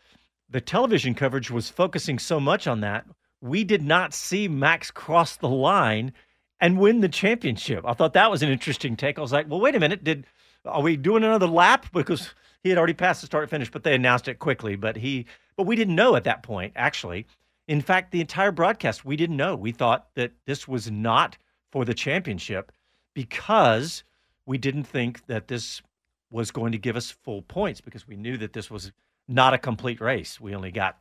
the 0.48 0.60
television 0.60 1.14
coverage 1.14 1.50
was 1.50 1.68
focusing 1.68 2.18
so 2.18 2.40
much 2.40 2.66
on 2.66 2.80
that 2.80 3.04
we 3.45 3.62
did 3.62 3.82
not 3.82 4.14
see 4.14 4.49
Max 4.49 4.90
cross 4.90 5.36
the 5.36 5.49
line 5.49 6.14
and 6.61 6.78
win 6.78 7.03
the 7.03 7.11
championship. 7.11 7.84
I 7.86 7.92
thought 7.92 8.14
that 8.14 8.30
was 8.30 8.42
an 8.42 8.49
interesting 8.49 8.97
take. 8.97 9.18
I 9.18 9.20
was 9.20 9.32
like, 9.32 9.51
well, 9.51 9.61
wait 9.61 9.74
a 9.74 9.80
minute, 9.80 10.03
did 10.03 10.26
are 10.64 10.80
we 10.80 10.97
doing 10.97 11.22
another 11.22 11.47
lap 11.47 11.84
because 11.92 12.32
he 12.62 12.70
had 12.70 12.78
already 12.78 12.95
passed 12.95 13.20
the 13.20 13.26
start 13.26 13.51
finish, 13.51 13.70
but 13.70 13.82
they 13.82 13.95
announced 13.95 14.28
it 14.28 14.38
quickly. 14.38 14.76
But 14.76 14.97
he, 14.97 15.26
but 15.59 15.66
we 15.66 15.76
didn't 15.76 15.95
know 15.95 16.16
at 16.16 16.24
that 16.24 16.42
point. 16.42 16.72
Actually, 16.74 17.26
in 17.68 17.82
fact, 17.82 18.12
the 18.12 18.22
entire 18.22 18.51
broadcast 18.51 19.05
we 19.05 19.14
didn't 19.14 19.36
know. 19.36 19.55
We 19.55 19.72
thought 19.72 20.07
that 20.14 20.32
this 20.47 20.66
was 20.66 20.90
not 20.90 21.36
for 21.70 21.84
the 21.84 21.92
championship 21.92 22.72
because 23.12 24.05
we 24.47 24.57
didn't 24.57 24.84
think 24.84 25.26
that 25.26 25.49
this 25.49 25.82
was 26.30 26.51
going 26.51 26.72
to 26.72 26.78
give 26.78 26.97
us 26.97 27.11
full 27.11 27.42
points 27.42 27.82
because 27.82 28.09
we 28.09 28.16
knew 28.16 28.38
that 28.38 28.55
this 28.55 28.70
was 28.70 28.90
not 29.28 29.53
a 29.53 29.59
complete 29.59 30.01
race. 30.01 30.40
We 30.40 30.55
only 30.55 30.70
got 30.70 30.97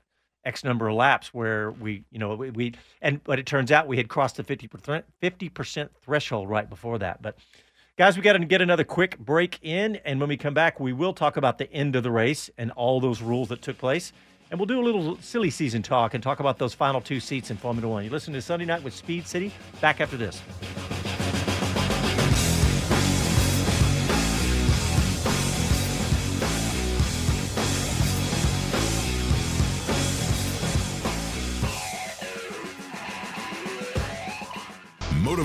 X 0.45 0.63
number 0.63 0.87
of 0.87 0.95
laps 0.95 1.33
where 1.33 1.71
we, 1.71 2.03
you 2.11 2.19
know, 2.19 2.35
we, 2.35 2.49
we 2.49 2.73
and 3.01 3.23
but 3.23 3.39
it 3.39 3.45
turns 3.45 3.71
out 3.71 3.87
we 3.87 3.97
had 3.97 4.07
crossed 4.07 4.37
the 4.37 4.43
50%, 4.43 5.03
50% 5.21 5.89
threshold 6.01 6.49
right 6.49 6.69
before 6.69 6.99
that. 6.99 7.21
But 7.21 7.37
guys, 7.97 8.17
we 8.17 8.23
got 8.23 8.33
to 8.33 8.45
get 8.45 8.61
another 8.61 8.83
quick 8.83 9.17
break 9.19 9.59
in. 9.61 9.97
And 9.97 10.19
when 10.19 10.29
we 10.29 10.37
come 10.37 10.53
back, 10.53 10.79
we 10.79 10.93
will 10.93 11.13
talk 11.13 11.37
about 11.37 11.57
the 11.57 11.71
end 11.71 11.95
of 11.95 12.03
the 12.03 12.11
race 12.11 12.49
and 12.57 12.71
all 12.71 12.99
those 12.99 13.21
rules 13.21 13.49
that 13.49 13.61
took 13.61 13.77
place. 13.77 14.11
And 14.51 14.59
we'll 14.59 14.67
do 14.67 14.79
a 14.79 14.83
little 14.85 15.17
silly 15.19 15.49
season 15.49 15.81
talk 15.81 16.13
and 16.13 16.21
talk 16.21 16.39
about 16.39 16.59
those 16.59 16.73
final 16.73 17.01
two 17.01 17.19
seats 17.19 17.49
in 17.49 17.57
Formula 17.57 17.87
One. 17.87 18.03
You 18.03 18.11
listen 18.11 18.33
to 18.33 18.41
Sunday 18.41 18.65
Night 18.65 18.83
with 18.83 18.93
Speed 18.93 19.25
City. 19.25 19.51
Back 19.81 19.99
after 19.99 20.17
this. 20.17 20.41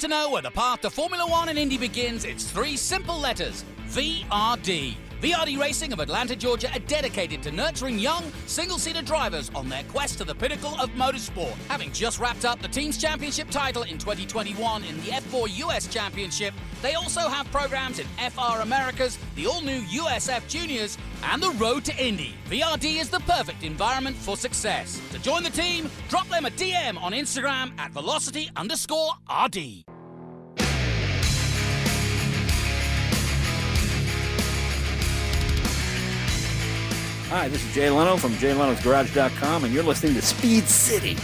to 0.00 0.08
know 0.08 0.30
where 0.30 0.42
the 0.42 0.50
path 0.50 0.80
to 0.80 0.90
Formula 0.90 1.24
One 1.26 1.48
and 1.48 1.58
Indy 1.58 1.78
begins, 1.78 2.24
it's 2.24 2.50
three 2.50 2.76
simple 2.76 3.18
letters 3.18 3.64
VRD. 3.88 4.96
VRD 5.24 5.58
Racing 5.58 5.90
of 5.94 6.00
Atlanta, 6.00 6.36
Georgia 6.36 6.70
are 6.74 6.80
dedicated 6.80 7.42
to 7.44 7.50
nurturing 7.50 7.98
young, 7.98 8.30
single 8.44 8.76
seater 8.76 9.00
drivers 9.00 9.50
on 9.54 9.70
their 9.70 9.82
quest 9.84 10.18
to 10.18 10.24
the 10.24 10.34
pinnacle 10.34 10.78
of 10.78 10.90
motorsport. 10.90 11.54
Having 11.68 11.92
just 11.92 12.18
wrapped 12.20 12.44
up 12.44 12.60
the 12.60 12.68
team's 12.68 12.98
championship 12.98 13.48
title 13.48 13.84
in 13.84 13.96
2021 13.96 14.84
in 14.84 14.96
the 14.98 15.12
F4 15.12 15.48
US 15.60 15.86
Championship, 15.86 16.52
they 16.82 16.92
also 16.92 17.20
have 17.20 17.50
programs 17.50 18.00
in 18.00 18.06
FR 18.18 18.60
Americas, 18.60 19.18
the 19.34 19.46
all 19.46 19.62
new 19.62 19.80
USF 19.84 20.46
Juniors, 20.46 20.98
and 21.22 21.42
the 21.42 21.52
Road 21.52 21.86
to 21.86 21.96
Indy. 21.96 22.34
VRD 22.50 23.00
is 23.00 23.08
the 23.08 23.20
perfect 23.20 23.62
environment 23.62 24.16
for 24.16 24.36
success. 24.36 25.00
To 25.12 25.18
join 25.20 25.42
the 25.42 25.48
team, 25.48 25.88
drop 26.10 26.28
them 26.28 26.44
a 26.44 26.50
DM 26.50 27.02
on 27.02 27.12
Instagram 27.12 27.72
at 27.78 27.92
velocity 27.92 28.50
underscore 28.56 29.12
RD. 29.46 29.84
Hi, 37.34 37.48
this 37.48 37.66
is 37.66 37.74
Jay 37.74 37.90
Leno 37.90 38.16
from 38.16 38.30
JayLeno'sGarage.com, 38.34 39.64
and 39.64 39.74
you're 39.74 39.82
listening 39.82 40.14
to 40.14 40.22
Speed 40.22 40.68
City. 40.68 41.16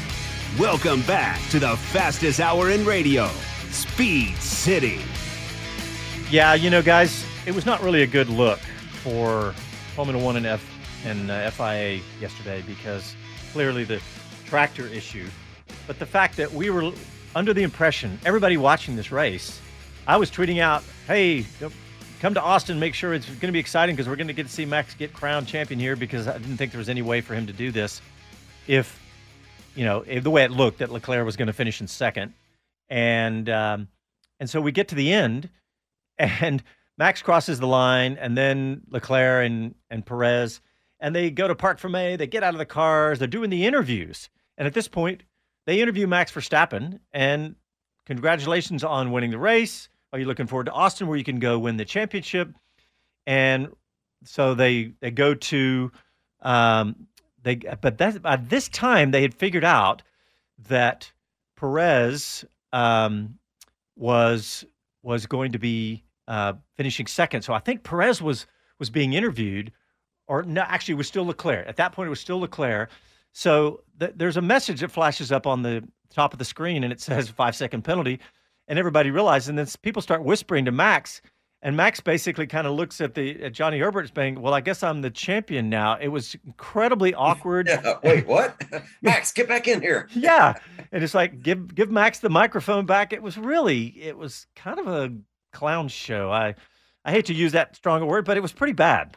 Welcome 0.58 1.02
back 1.02 1.40
to 1.50 1.60
the 1.60 1.76
fastest 1.76 2.40
hour 2.40 2.70
in 2.70 2.84
radio, 2.84 3.28
Speed 3.70 4.34
City. 4.38 5.02
Yeah, 6.28 6.54
you 6.54 6.68
know, 6.68 6.82
guys, 6.82 7.24
it 7.46 7.54
was 7.54 7.64
not 7.64 7.80
really 7.80 8.02
a 8.02 8.08
good 8.08 8.28
look 8.28 8.58
for 9.04 9.52
Formula 9.94 10.20
One 10.20 10.36
and 10.36 10.46
F 10.46 10.68
and 11.04 11.30
uh, 11.30 11.48
FIA 11.48 12.00
yesterday 12.20 12.64
because 12.66 13.14
clearly 13.52 13.84
the 13.84 14.02
tractor 14.46 14.88
issue, 14.88 15.28
but 15.86 16.00
the 16.00 16.06
fact 16.06 16.36
that 16.38 16.52
we 16.52 16.70
were 16.70 16.90
under 17.36 17.54
the 17.54 17.62
impression, 17.62 18.18
everybody 18.24 18.56
watching 18.56 18.96
this 18.96 19.12
race, 19.12 19.60
I 20.08 20.16
was 20.16 20.28
tweeting 20.28 20.60
out, 20.60 20.82
"Hey, 21.06 21.46
come 22.20 22.34
to 22.34 22.42
Austin, 22.42 22.78
make 22.78 22.94
sure 22.94 23.14
it's 23.14 23.26
going 23.26 23.40
to 23.40 23.52
be 23.52 23.58
exciting 23.58 23.96
because 23.96 24.08
we're 24.08 24.16
going 24.16 24.28
to 24.28 24.34
get 24.34 24.46
to 24.46 24.52
see 24.52 24.66
Max 24.66 24.94
get 24.94 25.12
crowned 25.12 25.48
champion 25.48 25.80
here 25.80 25.96
because 25.96 26.28
I 26.28 26.34
didn't 26.34 26.58
think 26.58 26.70
there 26.70 26.78
was 26.78 26.90
any 26.90 27.02
way 27.02 27.22
for 27.22 27.34
him 27.34 27.46
to 27.46 27.52
do 27.52 27.72
this 27.72 28.00
if, 28.66 29.00
you 29.74 29.84
know, 29.84 30.04
if 30.06 30.22
the 30.22 30.30
way 30.30 30.44
it 30.44 30.50
looked 30.50 30.78
that 30.78 30.90
Leclerc 30.90 31.24
was 31.24 31.36
going 31.36 31.46
to 31.46 31.52
finish 31.54 31.80
in 31.80 31.88
second. 31.88 32.34
And, 32.90 33.48
um, 33.48 33.88
and 34.38 34.48
so 34.50 34.60
we 34.60 34.70
get 34.70 34.88
to 34.88 34.94
the 34.94 35.12
end 35.12 35.48
and 36.18 36.62
Max 36.98 37.22
crosses 37.22 37.58
the 37.58 37.66
line 37.66 38.18
and 38.20 38.36
then 38.36 38.82
Leclerc 38.90 39.46
and, 39.46 39.74
and 39.88 40.04
Perez, 40.04 40.60
and 41.00 41.14
they 41.14 41.30
go 41.30 41.48
to 41.48 41.54
Parc 41.54 41.80
Fermé, 41.80 42.18
they 42.18 42.26
get 42.26 42.42
out 42.42 42.52
of 42.54 42.58
the 42.58 42.66
cars, 42.66 43.18
they're 43.18 43.28
doing 43.28 43.48
the 43.48 43.64
interviews. 43.64 44.28
And 44.58 44.66
at 44.66 44.74
this 44.74 44.88
point, 44.88 45.22
they 45.64 45.80
interview 45.80 46.06
Max 46.06 46.30
Verstappen 46.30 47.00
and 47.12 47.54
congratulations 48.04 48.84
on 48.84 49.10
winning 49.10 49.30
the 49.30 49.38
race 49.38 49.88
are 50.12 50.18
you 50.18 50.26
looking 50.26 50.46
forward 50.46 50.66
to 50.66 50.72
Austin, 50.72 51.06
where 51.06 51.16
you 51.16 51.24
can 51.24 51.38
go 51.38 51.58
win 51.58 51.76
the 51.76 51.84
championship? 51.84 52.52
And 53.26 53.68
so 54.24 54.54
they 54.54 54.92
they 55.00 55.10
go 55.10 55.34
to 55.34 55.92
um, 56.42 57.06
they, 57.42 57.56
but 57.56 57.98
that 57.98 58.22
by 58.22 58.36
this 58.36 58.68
time 58.68 59.10
they 59.10 59.22
had 59.22 59.34
figured 59.34 59.64
out 59.64 60.02
that 60.68 61.12
Perez 61.56 62.44
um, 62.72 63.38
was 63.96 64.64
was 65.02 65.26
going 65.26 65.52
to 65.52 65.58
be 65.58 66.02
uh, 66.28 66.54
finishing 66.76 67.06
second. 67.06 67.42
So 67.42 67.52
I 67.52 67.58
think 67.58 67.82
Perez 67.82 68.20
was 68.20 68.46
was 68.78 68.90
being 68.90 69.12
interviewed, 69.12 69.72
or 70.26 70.42
no, 70.42 70.62
actually 70.62 70.92
it 70.92 70.98
was 70.98 71.08
still 71.08 71.26
Leclerc. 71.26 71.66
At 71.68 71.76
that 71.76 71.92
point, 71.92 72.06
it 72.06 72.10
was 72.10 72.20
still 72.20 72.40
Leclerc. 72.40 72.90
So 73.32 73.82
th- 74.00 74.14
there's 74.16 74.36
a 74.36 74.42
message 74.42 74.80
that 74.80 74.90
flashes 74.90 75.30
up 75.30 75.46
on 75.46 75.62
the 75.62 75.86
top 76.10 76.32
of 76.32 76.38
the 76.38 76.44
screen, 76.44 76.82
and 76.82 76.92
it 76.92 77.00
says 77.00 77.28
five 77.28 77.54
second 77.54 77.82
penalty 77.82 78.20
and 78.70 78.78
everybody 78.78 79.10
realizes, 79.10 79.48
and 79.48 79.58
then 79.58 79.66
people 79.82 80.00
start 80.00 80.22
whispering 80.22 80.64
to 80.66 80.70
Max, 80.70 81.20
and 81.60 81.76
Max 81.76 82.00
basically 82.00 82.46
kind 82.46 82.68
of 82.68 82.72
looks 82.74 83.00
at 83.00 83.14
the 83.14 83.42
at 83.42 83.52
Johnny 83.52 83.80
Herbert 83.80 84.12
saying, 84.14 84.40
"Well, 84.40 84.54
I 84.54 84.60
guess 84.60 84.84
I'm 84.84 85.02
the 85.02 85.10
champion 85.10 85.68
now." 85.68 85.98
It 86.00 86.08
was 86.08 86.36
incredibly 86.46 87.12
awkward. 87.28 87.66
yeah, 87.66 87.98
wait, 88.02 88.26
what? 88.26 88.62
Max, 89.02 89.32
get 89.32 89.48
back 89.48 89.66
in 89.66 89.82
here. 89.82 90.08
yeah, 90.14 90.54
and 90.92 91.02
it's 91.02 91.14
like 91.14 91.42
give 91.42 91.74
give 91.74 91.90
Max 91.90 92.20
the 92.20 92.30
microphone 92.30 92.86
back. 92.86 93.12
It 93.12 93.22
was 93.22 93.36
really 93.36 93.88
it 94.00 94.16
was 94.16 94.46
kind 94.54 94.78
of 94.78 94.86
a 94.86 95.12
clown 95.52 95.88
show. 95.88 96.30
I 96.30 96.54
I 97.04 97.10
hate 97.10 97.26
to 97.26 97.34
use 97.34 97.52
that 97.52 97.74
stronger 97.74 98.06
word, 98.06 98.24
but 98.24 98.36
it 98.36 98.40
was 98.40 98.52
pretty 98.52 98.72
bad. 98.72 99.16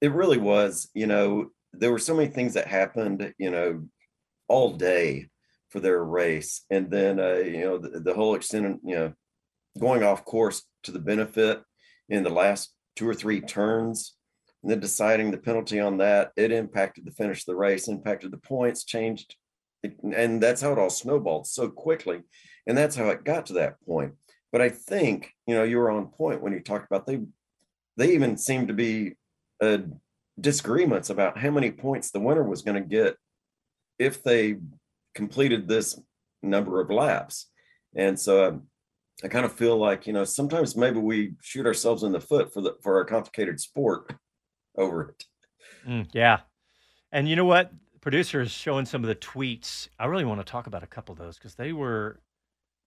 It 0.00 0.12
really 0.12 0.38
was. 0.38 0.88
You 0.94 1.06
know, 1.06 1.50
there 1.74 1.92
were 1.92 1.98
so 1.98 2.14
many 2.14 2.28
things 2.30 2.54
that 2.54 2.66
happened. 2.66 3.34
You 3.38 3.50
know, 3.50 3.86
all 4.48 4.72
day 4.72 5.28
for 5.76 5.80
their 5.80 6.02
race. 6.02 6.64
And 6.70 6.90
then, 6.90 7.20
uh, 7.20 7.34
you 7.34 7.60
know, 7.60 7.76
the, 7.76 8.00
the 8.00 8.14
whole 8.14 8.34
extent, 8.34 8.80
you 8.82 8.94
know, 8.94 9.12
going 9.78 10.02
off 10.02 10.24
course 10.24 10.62
to 10.84 10.90
the 10.90 10.98
benefit 10.98 11.62
in 12.08 12.22
the 12.22 12.30
last 12.30 12.72
two 12.96 13.06
or 13.06 13.12
three 13.12 13.42
turns 13.42 14.14
and 14.62 14.72
then 14.72 14.80
deciding 14.80 15.30
the 15.30 15.36
penalty 15.36 15.78
on 15.78 15.98
that, 15.98 16.32
it 16.34 16.50
impacted 16.50 17.04
the 17.04 17.10
finish 17.10 17.40
of 17.40 17.44
the 17.44 17.56
race, 17.56 17.88
impacted 17.88 18.30
the 18.30 18.38
points, 18.38 18.84
changed, 18.84 19.36
and 20.14 20.42
that's 20.42 20.62
how 20.62 20.72
it 20.72 20.78
all 20.78 20.88
snowballed 20.88 21.46
so 21.46 21.68
quickly. 21.68 22.22
And 22.66 22.74
that's 22.74 22.96
how 22.96 23.10
it 23.10 23.24
got 23.24 23.44
to 23.46 23.52
that 23.54 23.78
point. 23.86 24.14
But 24.52 24.62
I 24.62 24.70
think, 24.70 25.30
you 25.46 25.54
know, 25.54 25.64
you 25.64 25.76
were 25.76 25.90
on 25.90 26.06
point 26.06 26.40
when 26.40 26.54
you 26.54 26.60
talked 26.60 26.86
about 26.90 27.06
they 27.06 27.20
they 27.98 28.14
even 28.14 28.38
seemed 28.38 28.68
to 28.68 28.74
be 28.74 29.12
uh, 29.60 29.78
disagreements 30.40 31.10
about 31.10 31.36
how 31.36 31.50
many 31.50 31.70
points 31.70 32.10
the 32.10 32.20
winner 32.20 32.42
was 32.42 32.62
going 32.62 32.82
to 32.82 32.88
get 32.88 33.16
if 33.98 34.22
they 34.22 34.56
completed 35.16 35.66
this 35.66 36.00
number 36.42 36.80
of 36.80 36.90
laps. 36.90 37.48
And 37.96 38.18
so 38.18 38.46
um, 38.46 38.62
I 39.24 39.28
kind 39.28 39.46
of 39.46 39.52
feel 39.52 39.76
like, 39.76 40.06
you 40.06 40.12
know, 40.12 40.24
sometimes 40.24 40.76
maybe 40.76 41.00
we 41.00 41.34
shoot 41.42 41.66
ourselves 41.66 42.04
in 42.04 42.12
the 42.12 42.20
foot 42.20 42.52
for 42.52 42.60
the 42.60 42.76
for 42.82 42.98
our 42.98 43.04
complicated 43.04 43.58
sport 43.58 44.14
over 44.78 45.10
it. 45.10 45.24
Mm, 45.88 46.08
yeah. 46.12 46.40
And 47.10 47.28
you 47.28 47.34
know 47.34 47.44
what? 47.44 47.72
Producer 48.00 48.40
is 48.40 48.52
showing 48.52 48.86
some 48.86 49.02
of 49.02 49.08
the 49.08 49.16
tweets. 49.16 49.88
I 49.98 50.06
really 50.06 50.24
want 50.24 50.40
to 50.40 50.44
talk 50.44 50.68
about 50.68 50.84
a 50.84 50.86
couple 50.86 51.12
of 51.12 51.18
those 51.18 51.38
because 51.38 51.56
they 51.56 51.72
were 51.72 52.20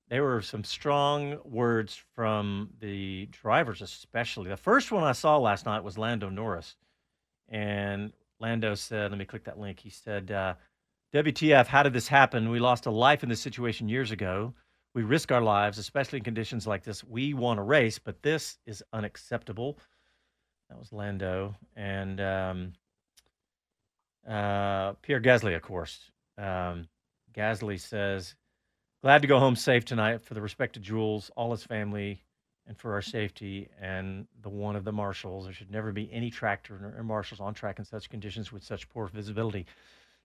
they 0.10 0.22
were 0.22 0.42
some 0.42 0.64
strong 0.64 1.38
words 1.44 2.02
from 2.16 2.70
the 2.80 3.28
drivers, 3.32 3.82
especially. 3.82 4.50
The 4.50 4.58
first 4.58 4.92
one 4.92 5.04
I 5.04 5.12
saw 5.12 5.38
last 5.38 5.66
night 5.66 5.84
was 5.84 5.98
Lando 5.98 6.30
Norris. 6.30 6.76
And 7.50 8.12
Lando 8.40 8.74
said, 8.76 9.12
let 9.12 9.20
me 9.20 9.26
click 9.26 9.44
that 9.44 9.60
link. 9.60 9.80
He 9.80 9.90
said, 9.90 10.32
uh, 10.32 10.56
WTF, 11.14 11.66
how 11.66 11.82
did 11.82 11.94
this 11.94 12.08
happen? 12.08 12.50
We 12.50 12.60
lost 12.60 12.86
a 12.86 12.92
life 12.92 13.24
in 13.24 13.30
this 13.30 13.42
situation 13.42 13.90
years 13.90 14.12
ago. 14.12 14.54
We 14.94 15.02
risk 15.02 15.32
our 15.32 15.42
lives, 15.42 15.80
especially 15.80 16.18
in 16.18 16.24
conditions 16.24 16.68
like 16.68 16.84
this. 16.84 17.04
We 17.04 17.34
want 17.34 17.58
to 17.58 17.64
race, 17.64 17.98
but 17.98 18.22
this 18.22 18.60
is 18.68 18.84
unacceptable. 18.94 19.80
That 20.70 20.78
was 20.78 20.94
Lando. 20.94 21.56
And 21.76 22.22
um, 22.22 22.74
uh, 24.28 24.94
Pierre 25.02 25.22
Gasly, 25.22 25.56
of 25.56 25.64
course. 25.64 26.12
Um, 26.38 26.88
Gasly 27.34 27.80
says, 27.80 28.36
Glad 29.02 29.22
to 29.24 29.28
go 29.28 29.40
home 29.40 29.56
safe 29.56 29.86
tonight 29.86 30.22
for 30.22 30.36
the 30.36 30.42
respect 30.42 30.78
of 30.78 30.84
Jules, 30.84 31.32
all 31.36 31.52
his 31.52 31.64
family, 31.64 32.22
and 32.68 32.78
for 32.78 32.94
our 32.94 33.02
safety 33.02 33.68
and 33.82 34.28
the 34.44 34.50
one 34.50 34.76
of 34.76 34.84
the 34.84 34.92
marshals. 34.92 35.46
There 35.46 35.54
should 35.54 35.72
never 35.72 35.92
be 35.92 36.12
any 36.12 36.30
tractor 36.30 36.94
or 36.96 37.04
marshals 37.04 37.40
on 37.40 37.56
track 37.56 37.80
in 37.80 37.86
such 37.86 38.10
conditions 38.10 38.52
with 38.52 38.64
such 38.64 38.90
poor 38.90 39.08
visibility. 39.08 39.66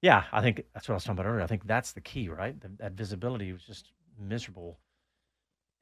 Yeah, 0.05 0.25
I 0.33 0.43
think 0.43 0.67
that's 0.75 0.87
what 0.87 0.93
I 0.93 0.97
was 0.97 1.05
talking 1.05 1.19
about 1.19 1.31
earlier. 1.31 1.41
I 1.43 1.47
think 1.47 1.67
that's 1.67 1.93
the 1.93 2.03
key, 2.03 2.29
right? 2.29 2.61
The, 2.61 2.69
that 2.79 2.93
visibility 2.93 3.55
was 3.55 3.65
just 3.65 3.91
miserable. 4.19 4.79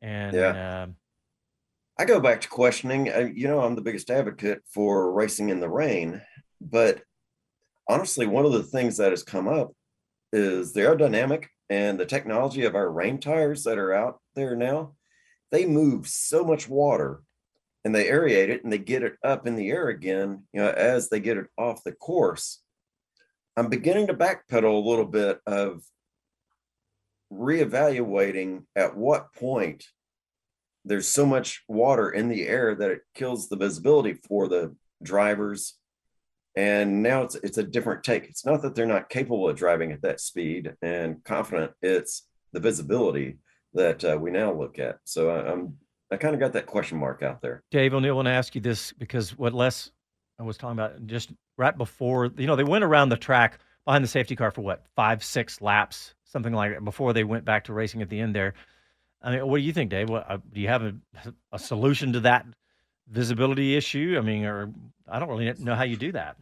And 0.01 0.37
Yeah. 0.37 0.85
um, 0.85 0.97
I 1.99 2.05
go 2.05 2.21
back 2.21 2.41
to 2.43 2.49
questioning. 2.49 3.09
uh, 3.13 3.31
You 3.35 3.49
know, 3.49 3.61
I'm 3.61 3.75
the 3.75 3.83
biggest 3.83 4.11
advocate 4.11 4.63
for 4.73 5.13
racing 5.13 5.49
in 5.49 5.59
the 5.59 5.69
rain, 5.69 6.23
but 6.61 7.03
honestly, 7.89 8.27
one 8.27 8.47
of 8.47 8.53
the 8.53 8.63
things 8.63 8.97
that 8.99 9.11
has 9.11 9.25
come 9.25 9.49
up 9.49 9.73
is 10.33 10.73
the 10.73 10.83
aerodynamic 10.83 11.47
and 11.71 11.99
the 12.01 12.07
technology 12.07 12.65
of 12.65 12.77
our 12.77 12.91
rain 12.93 13.21
tires 13.21 13.65
that 13.65 13.79
are 13.79 13.93
out 13.93 14.21
there 14.37 14.57
now. 14.57 14.95
They 15.51 15.67
move 15.67 16.09
so 16.09 16.45
much 16.45 16.69
water 16.69 17.23
and 17.85 17.95
they 17.95 18.07
aerate 18.09 18.51
it 18.51 18.65
and 18.65 18.73
they 18.73 18.79
get 18.79 19.03
it 19.03 19.17
up 19.25 19.47
in 19.47 19.57
the 19.57 19.71
air 19.71 19.89
again, 19.89 20.47
you 20.53 20.63
know, 20.63 20.71
as 20.71 21.11
they 21.11 21.21
get 21.21 21.39
it 21.39 21.49
off 21.59 21.85
the 21.85 21.93
course. 21.93 22.62
I'm 23.57 23.69
beginning 23.69 24.07
to 24.07 24.15
backpedal 24.15 24.65
a 24.65 24.89
little 24.89 25.05
bit 25.05 25.41
of 25.47 25.83
reevaluating 27.33 28.65
at 28.77 28.97
what 28.97 29.33
point 29.35 29.85
there's 30.85 31.09
so 31.09 31.25
much 31.25 31.63
water 31.69 32.11
in 32.11 32.29
the 32.29 32.47
air 32.47 32.75
that 32.75 32.91
it 32.91 33.03
kills 33.15 33.49
the 33.49 33.57
visibility 33.57 34.15
for 34.15 34.49
the 34.49 34.75
drivers. 35.03 35.75
And 36.57 37.03
now 37.03 37.23
it's 37.23 37.35
it's 37.37 37.59
a 37.59 37.63
different 37.63 38.05
take. 38.05 38.25
It's 38.25 38.45
not 38.45 38.63
that 38.63 38.75
they're 38.75 38.87
not 38.87 39.09
capable 39.09 39.49
of 39.49 39.57
driving 39.57 39.93
at 39.93 40.03
that 40.03 40.21
speed 40.21 40.75
and 40.83 41.23
confident. 41.25 41.73
It's 41.81 42.27
the 42.53 42.61
visibility 42.61 43.39
that 43.75 44.05
uh, 44.05 44.19
we 44.21 44.31
now 44.31 44.53
look 44.53 44.79
at. 44.79 44.99
So 45.05 45.31
I, 45.31 45.51
i'm 45.51 45.75
i 46.11 46.17
kind 46.17 46.35
of 46.35 46.41
got 46.41 46.53
that 46.53 46.67
question 46.67 46.99
mark 46.99 47.23
out 47.23 47.41
there. 47.41 47.63
Dave 47.71 47.95
O'Neill, 47.95 48.13
I 48.13 48.17
want 48.17 48.27
to 48.27 48.33
ask 48.33 48.55
you 48.55 48.61
this 48.61 48.93
because 48.93 49.39
what 49.39 49.55
Les 49.55 49.91
I 50.39 50.43
was 50.43 50.59
talking 50.59 50.79
about 50.79 51.07
just 51.07 51.31
right 51.57 51.77
before, 51.77 52.31
you 52.37 52.47
know, 52.47 52.57
they 52.57 52.65
went 52.65 52.85
around 52.85 53.09
the 53.09 53.17
track 53.17 53.59
behind 53.85 54.05
the 54.05 54.09
safety 54.09 54.37
car 54.37 54.51
for 54.51 54.63
what, 54.63 54.85
five, 54.95 55.23
six 55.23 55.61
laps, 55.61 56.15
something 56.25 56.53
like 56.53 56.73
that, 56.73 56.85
before 56.85 57.13
they 57.13 57.25
went 57.25 57.45
back 57.45 57.65
to 57.65 57.73
racing 57.73 58.03
at 58.03 58.09
the 58.09 58.21
end 58.21 58.35
there. 58.35 58.55
I 59.23 59.33
mean, 59.33 59.47
what 59.47 59.59
do 59.59 59.63
you 59.63 59.73
think, 59.73 59.91
Dave? 59.91 60.09
What, 60.09 60.29
uh, 60.29 60.39
do 60.53 60.61
you 60.61 60.69
have 60.69 60.83
a, 60.83 60.95
a 61.53 61.59
solution 61.59 62.13
to 62.15 62.21
that 62.21 62.47
visibility 63.09 63.77
issue? 63.77 64.17
I 64.19 64.21
mean, 64.21 64.45
or 64.45 64.73
I 65.09 65.19
don't 65.19 65.29
really 65.29 65.53
know 65.59 65.75
how 65.75 65.85
you 65.85 65.97
do 65.97 66.13
that. 66.13 66.37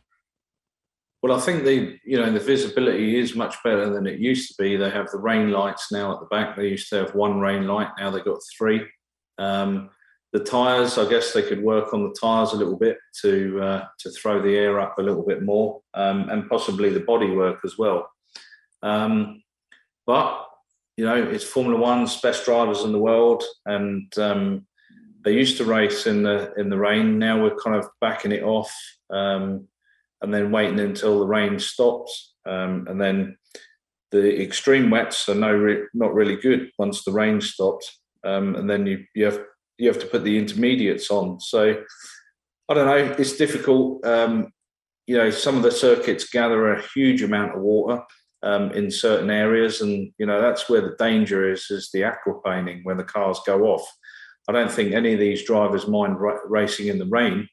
Well, 1.23 1.37
I 1.37 1.41
think 1.41 1.65
the 1.65 1.99
you 2.03 2.17
know 2.17 2.33
the 2.33 2.41
visibility 2.41 3.19
is 3.19 3.37
much 3.37 3.57
better 3.63 3.93
than 3.93 4.07
it 4.07 4.19
used 4.19 4.49
to 4.49 4.63
be. 4.63 4.77
They 4.77 4.89
have 4.89 5.11
the 5.11 5.19
rain 5.19 5.51
lights 5.51 5.93
now 5.93 6.15
at 6.15 6.21
the 6.21 6.27
back. 6.27 6.57
They 6.57 6.69
used 6.69 6.89
to 6.91 6.97
have 6.97 7.15
one 7.15 7.41
rain 7.41 7.67
light. 7.67 7.89
Now 7.99 8.11
they've 8.11 8.25
got 8.25 8.39
three. 8.57 8.87
Um, 9.37 9.91
the 10.33 10.41
tires, 10.41 10.97
I 10.97 11.09
guess 11.09 11.33
they 11.33 11.43
could 11.43 11.62
work 11.62 11.93
on 11.93 12.05
the 12.05 12.14
tires 12.20 12.53
a 12.53 12.57
little 12.57 12.76
bit 12.76 12.99
to 13.22 13.61
uh, 13.61 13.85
to 13.99 14.11
throw 14.11 14.41
the 14.41 14.57
air 14.57 14.78
up 14.78 14.99
a 14.99 15.03
little 15.03 15.24
bit 15.24 15.43
more, 15.43 15.81
um, 15.95 16.28
and 16.28 16.49
possibly 16.49 16.91
the 16.91 17.01
bodywork 17.01 17.59
as 17.64 17.76
well. 17.76 18.09
Um, 18.83 19.43
but 20.07 20.47
you 20.97 21.05
know, 21.05 21.16
it's 21.16 21.45
Formula 21.45 21.78
One's 21.78 22.20
best 22.20 22.45
drivers 22.45 22.85
in 22.85 22.93
the 22.93 22.99
world, 22.99 23.43
and 23.66 24.07
um, 24.18 24.66
they 25.24 25.33
used 25.33 25.57
to 25.59 25.64
race 25.64 26.07
in 26.07 26.22
the 26.22 26.53
in 26.57 26.70
the 26.70 26.78
rain. 26.78 27.18
Now 27.18 27.43
we're 27.43 27.57
kind 27.57 27.76
of 27.76 27.89
backing 28.01 28.33
it 28.33 28.45
off, 28.45 28.72
um, 29.11 29.66
and 30.22 30.33
then 30.33 30.53
waiting 30.53 30.78
until 30.78 31.18
the 31.18 31.26
rain 31.26 31.59
stops, 31.59 32.35
um, 32.47 32.87
and 32.89 33.01
then 33.01 33.37
the 34.12 34.43
extreme 34.43 34.91
wets 34.91 35.28
are 35.28 35.35
no 35.35 35.53
re- 35.53 35.87
not 35.93 36.14
really 36.14 36.37
good 36.37 36.70
once 36.78 37.03
the 37.03 37.12
rain 37.12 37.41
stops, 37.41 38.01
um, 38.24 38.55
and 38.55 38.70
then 38.70 38.87
you 38.87 39.05
you 39.14 39.24
have 39.24 39.41
you 39.81 39.89
have 39.89 39.99
to 40.01 40.07
put 40.07 40.24
the 40.24 40.39
intermediates 40.39 41.11
on. 41.11 41.41
So 41.41 41.83
I 42.68 42.74
don't 42.74 42.87
know. 42.87 43.14
It's 43.18 43.37
difficult. 43.37 44.05
Um, 44.07 44.53
you 45.07 45.16
know, 45.16 45.31
some 45.31 45.57
of 45.57 45.62
the 45.62 45.72
circuits 45.72 46.28
gather 46.28 46.72
a 46.72 46.83
huge 46.95 47.22
amount 47.22 47.57
of 47.57 47.62
water 47.62 48.03
um, 48.43 48.70
in 48.72 48.91
certain 48.91 49.31
areas, 49.31 49.81
and 49.81 50.12
you 50.18 50.26
know 50.26 50.41
that's 50.41 50.68
where 50.68 50.83
the 50.83 50.97
danger 50.99 51.51
is: 51.51 51.70
is 51.70 51.91
the 51.93 52.03
aquaplaning 52.03 52.81
when 52.85 52.99
the 52.99 53.05
cars 53.05 53.41
go 53.47 53.64
off. 53.64 53.87
I 54.49 54.53
don't 54.53 54.70
think 54.70 54.93
any 54.93 55.14
of 55.14 55.20
these 55.20 55.45
drivers 55.45 55.89
mind 55.89 56.20
ra- 56.20 56.39
racing 56.47 56.89
in 56.89 56.99
the 56.99 57.07
rain 57.07 57.49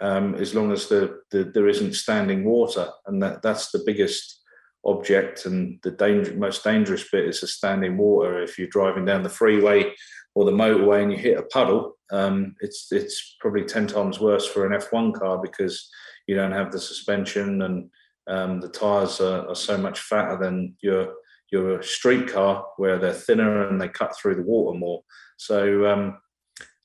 um, 0.00 0.34
as 0.34 0.54
long 0.54 0.72
as 0.72 0.88
the, 0.88 1.20
the 1.30 1.44
there 1.44 1.68
isn't 1.68 1.94
standing 1.94 2.44
water, 2.44 2.88
and 3.06 3.22
that 3.22 3.42
that's 3.42 3.70
the 3.70 3.82
biggest 3.86 4.40
object 4.84 5.46
and 5.46 5.78
the 5.84 5.92
danger, 5.92 6.34
most 6.34 6.64
dangerous 6.64 7.08
bit 7.10 7.24
is 7.24 7.40
the 7.40 7.46
standing 7.46 7.96
water. 7.96 8.42
If 8.42 8.58
you're 8.58 8.68
driving 8.68 9.04
down 9.04 9.22
the 9.22 9.28
freeway 9.28 9.92
or 10.34 10.44
the 10.44 10.52
motorway 10.52 11.02
and 11.02 11.12
you 11.12 11.18
hit 11.18 11.38
a 11.38 11.42
puddle, 11.42 11.96
um, 12.10 12.54
it's 12.60 12.88
it's 12.90 13.36
probably 13.40 13.64
ten 13.64 13.86
times 13.86 14.20
worse 14.20 14.46
for 14.46 14.66
an 14.66 14.78
F1 14.80 15.14
car 15.14 15.40
because 15.42 15.88
you 16.26 16.34
don't 16.34 16.52
have 16.52 16.70
the 16.72 16.80
suspension 16.80 17.62
and 17.62 17.90
um, 18.28 18.60
the 18.60 18.68
tires 18.68 19.20
are, 19.20 19.48
are 19.48 19.54
so 19.54 19.76
much 19.76 20.00
fatter 20.00 20.38
than 20.38 20.74
your 20.82 21.14
your 21.50 21.82
street 21.82 22.28
car 22.28 22.64
where 22.78 22.98
they're 22.98 23.12
thinner 23.12 23.68
and 23.68 23.80
they 23.80 23.88
cut 23.88 24.16
through 24.16 24.34
the 24.34 24.42
water 24.42 24.78
more. 24.78 25.02
So 25.36 25.84
um, 25.92 26.18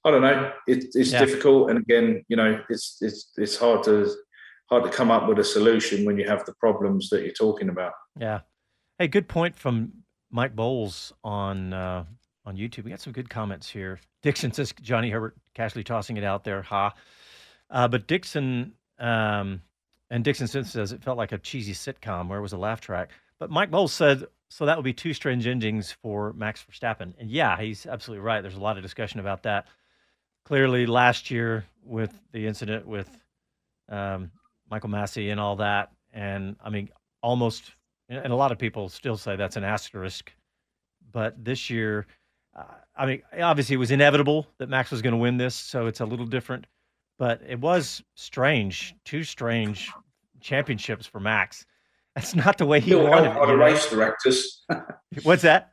I 0.03 0.11
don't 0.11 0.21
know. 0.21 0.51
It, 0.67 0.85
it's 0.93 1.11
Yeah. 1.11 1.23
difficult, 1.25 1.69
and 1.69 1.79
again, 1.79 2.25
you 2.27 2.35
know, 2.35 2.61
it's 2.69 2.97
it's 3.01 3.31
it's 3.37 3.57
hard 3.57 3.83
to 3.83 4.09
hard 4.69 4.83
to 4.83 4.89
come 4.89 5.11
up 5.11 5.27
with 5.29 5.39
a 5.39 5.43
solution 5.43 6.03
when 6.05 6.17
you 6.17 6.27
have 6.27 6.43
the 6.45 6.53
problems 6.59 7.09
that 7.09 7.23
you're 7.23 7.33
talking 7.33 7.69
about. 7.69 7.93
Yeah. 8.19 8.41
Hey, 8.99 9.07
good 9.07 9.29
point 9.29 9.55
from 9.55 9.93
Mike 10.31 10.55
Bowles 10.55 11.13
on 11.23 11.71
uh, 11.71 12.03
on 12.47 12.55
YouTube. 12.55 12.85
We 12.85 12.91
got 12.91 13.01
some 13.01 13.13
good 13.13 13.29
comments 13.29 13.69
here. 13.69 13.99
Dixon 14.23 14.53
says 14.53 14.73
Johnny 14.81 15.09
Herbert 15.09 15.35
casually 15.53 15.83
tossing 15.83 16.15
it 16.17 16.23
out 16.23 16.45
there. 16.45 16.61
Ha. 16.61 16.93
Uh, 17.69 17.87
but 17.89 18.07
Dixon 18.07 18.73
um, 18.97 19.61
and 20.09 20.23
Dixon 20.23 20.47
says 20.47 20.93
it 20.93 21.03
felt 21.03 21.17
like 21.17 21.33
a 21.33 21.37
cheesy 21.37 21.73
sitcom 21.73 22.29
where 22.29 22.39
it 22.39 22.41
was 22.41 22.53
a 22.53 22.57
laugh 22.57 22.79
track. 22.79 23.09
But 23.37 23.51
Mike 23.51 23.69
Bowles 23.69 23.93
said 23.93 24.25
so 24.49 24.65
that 24.65 24.77
would 24.77 24.85
be 24.85 24.93
two 24.93 25.13
strange 25.13 25.45
endings 25.45 25.91
for 25.91 26.31
Max 26.33 26.63
Verstappen. 26.63 27.13
And 27.19 27.29
yeah, 27.29 27.59
he's 27.59 27.85
absolutely 27.85 28.23
right. 28.23 28.41
There's 28.41 28.55
a 28.55 28.61
lot 28.61 28.77
of 28.77 28.83
discussion 28.83 29.19
about 29.19 29.43
that. 29.43 29.67
Clearly, 30.45 30.85
last 30.85 31.29
year 31.29 31.65
with 31.83 32.17
the 32.31 32.47
incident 32.47 32.87
with 32.87 33.09
um, 33.89 34.31
Michael 34.71 34.89
Masi 34.89 35.31
and 35.31 35.39
all 35.41 35.57
that, 35.57 35.91
and 36.13 36.55
I 36.63 36.69
mean, 36.69 36.89
almost, 37.21 37.73
and 38.07 38.31
a 38.31 38.35
lot 38.35 38.53
of 38.53 38.57
people 38.57 38.87
still 38.87 39.17
say 39.17 39.35
that's 39.35 39.57
an 39.57 39.65
asterisk. 39.65 40.31
But 41.11 41.43
this 41.43 41.69
year, 41.69 42.07
uh, 42.57 42.63
I 42.95 43.05
mean, 43.05 43.21
obviously, 43.39 43.75
it 43.75 43.77
was 43.77 43.91
inevitable 43.91 44.47
that 44.57 44.69
Max 44.69 44.91
was 44.91 45.01
going 45.01 45.13
to 45.13 45.17
win 45.17 45.37
this, 45.37 45.55
so 45.55 45.85
it's 45.85 45.99
a 45.99 46.05
little 46.05 46.25
different. 46.25 46.65
But 47.19 47.41
it 47.47 47.59
was 47.59 48.03
strange, 48.15 48.95
two 49.05 49.23
strange 49.23 49.91
championships 50.41 51.05
for 51.05 51.19
Max. 51.19 51.65
That's 52.15 52.35
not 52.35 52.57
the 52.57 52.65
way 52.65 52.79
he 52.79 52.91
Still 52.91 53.07
wanted 53.07 53.35
by 53.35 53.45
the 53.45 53.53
know? 53.53 53.63
race 53.63 53.89
directors. 53.89 54.63
What's 55.23 55.43
that? 55.43 55.69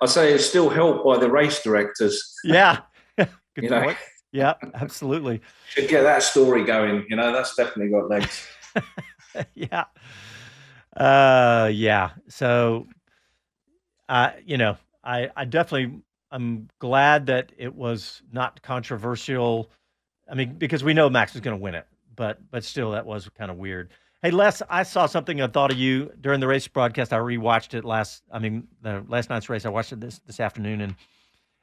I 0.00 0.06
say 0.06 0.32
it's 0.32 0.46
still 0.46 0.68
helped 0.68 1.04
by 1.04 1.18
the 1.18 1.30
race 1.30 1.62
directors. 1.62 2.34
Yeah. 2.42 2.80
Good 3.16 3.28
you 3.56 3.70
know, 3.70 3.82
point. 3.82 3.98
Yeah, 4.32 4.54
absolutely. 4.74 5.40
Should 5.68 5.88
get 5.88 6.02
that 6.02 6.22
story 6.22 6.64
going. 6.64 7.04
You 7.08 7.16
know, 7.16 7.32
that's 7.32 7.54
definitely 7.54 7.92
got 7.92 8.08
legs. 8.08 8.46
yeah. 9.54 9.84
Uh, 10.96 11.70
yeah. 11.72 12.10
So, 12.28 12.86
uh, 14.08 14.30
you 14.44 14.56
know, 14.56 14.76
I, 15.02 15.30
I 15.36 15.44
definitely, 15.44 16.02
I'm 16.30 16.68
glad 16.78 17.26
that 17.26 17.52
it 17.56 17.74
was 17.74 18.22
not 18.32 18.62
controversial. 18.62 19.70
I 20.30 20.34
mean, 20.34 20.54
because 20.54 20.84
we 20.84 20.94
know 20.94 21.10
Max 21.10 21.32
was 21.34 21.40
going 21.40 21.56
to 21.56 21.62
win 21.62 21.74
it, 21.74 21.86
but, 22.14 22.38
but 22.50 22.64
still, 22.64 22.92
that 22.92 23.06
was 23.06 23.28
kind 23.36 23.50
of 23.50 23.56
weird. 23.56 23.90
Hey, 24.22 24.30
Les, 24.30 24.62
I 24.68 24.82
saw 24.82 25.06
something 25.06 25.40
I 25.40 25.46
thought 25.46 25.72
of 25.72 25.78
you 25.78 26.12
during 26.20 26.40
the 26.40 26.46
race 26.46 26.68
broadcast. 26.68 27.12
I 27.12 27.18
rewatched 27.18 27.74
it 27.74 27.84
last, 27.84 28.22
I 28.30 28.38
mean, 28.38 28.68
the 28.82 29.02
last 29.08 29.30
night's 29.30 29.48
race. 29.48 29.64
I 29.64 29.70
watched 29.70 29.92
it 29.92 30.00
this, 30.00 30.20
this 30.26 30.40
afternoon 30.40 30.82
and 30.82 30.94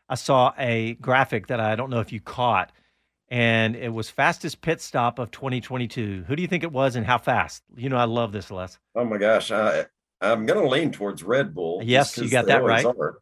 I 0.10 0.16
saw 0.16 0.54
a 0.58 0.94
graphic 0.96 1.48
that 1.48 1.60
I 1.60 1.76
don't 1.76 1.90
know 1.90 2.00
if 2.00 2.12
you 2.12 2.20
caught 2.20 2.72
and 3.30 3.76
it 3.76 3.90
was 3.90 4.10
fastest 4.10 4.62
pit 4.62 4.82
stop 4.82 5.20
of 5.20 5.32
2022. 5.32 6.26
Who 6.28 6.36
do 6.36 6.42
you 6.42 6.48
think 6.48 6.64
it 6.64 6.72
was 6.72 6.96
and 6.96 7.06
how 7.06 7.18
fast? 7.18 7.64
You 7.76 7.90
know, 7.90 7.98
I 7.98 8.06
love 8.06 8.32
this, 8.32 8.50
Les. 8.50 8.78
Oh 8.96 9.04
my 9.04 9.18
gosh. 9.18 9.52
I, 9.52 9.86
I'm 10.22 10.46
going 10.46 10.62
to 10.62 10.68
lean 10.68 10.92
towards 10.92 11.24
Red 11.24 11.54
Bull. 11.54 11.82
Yes, 11.84 12.18
you 12.18 12.30
got 12.30 12.48
that 12.48 12.64
right. 12.64 12.86
Are. 12.86 13.20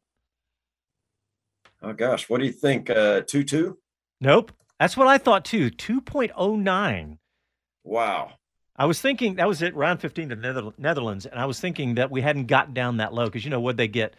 Oh 1.85 1.93
gosh. 1.93 2.27
What 2.29 2.39
do 2.39 2.45
you 2.45 2.51
think? 2.51 2.89
Uh, 2.89 3.21
2 3.21 3.43
2? 3.43 3.77
Nope. 4.19 4.51
That's 4.79 4.97
what 4.97 5.07
I 5.07 5.19
thought 5.19 5.45
too. 5.45 5.69
2.09. 5.69 7.17
Wow. 7.83 8.31
I 8.75 8.85
was 8.85 8.99
thinking 8.99 9.35
that 9.35 9.47
was 9.47 9.61
it, 9.61 9.75
round 9.75 10.01
15 10.01 10.29
to 10.29 10.73
Netherlands. 10.77 11.25
And 11.27 11.39
I 11.39 11.45
was 11.45 11.59
thinking 11.59 11.95
that 11.95 12.09
we 12.09 12.21
hadn't 12.21 12.47
gotten 12.47 12.73
down 12.73 12.97
that 12.97 13.13
low 13.13 13.25
because, 13.25 13.45
you 13.45 13.51
know, 13.51 13.61
what 13.61 13.77
they 13.77 13.87
get? 13.87 14.15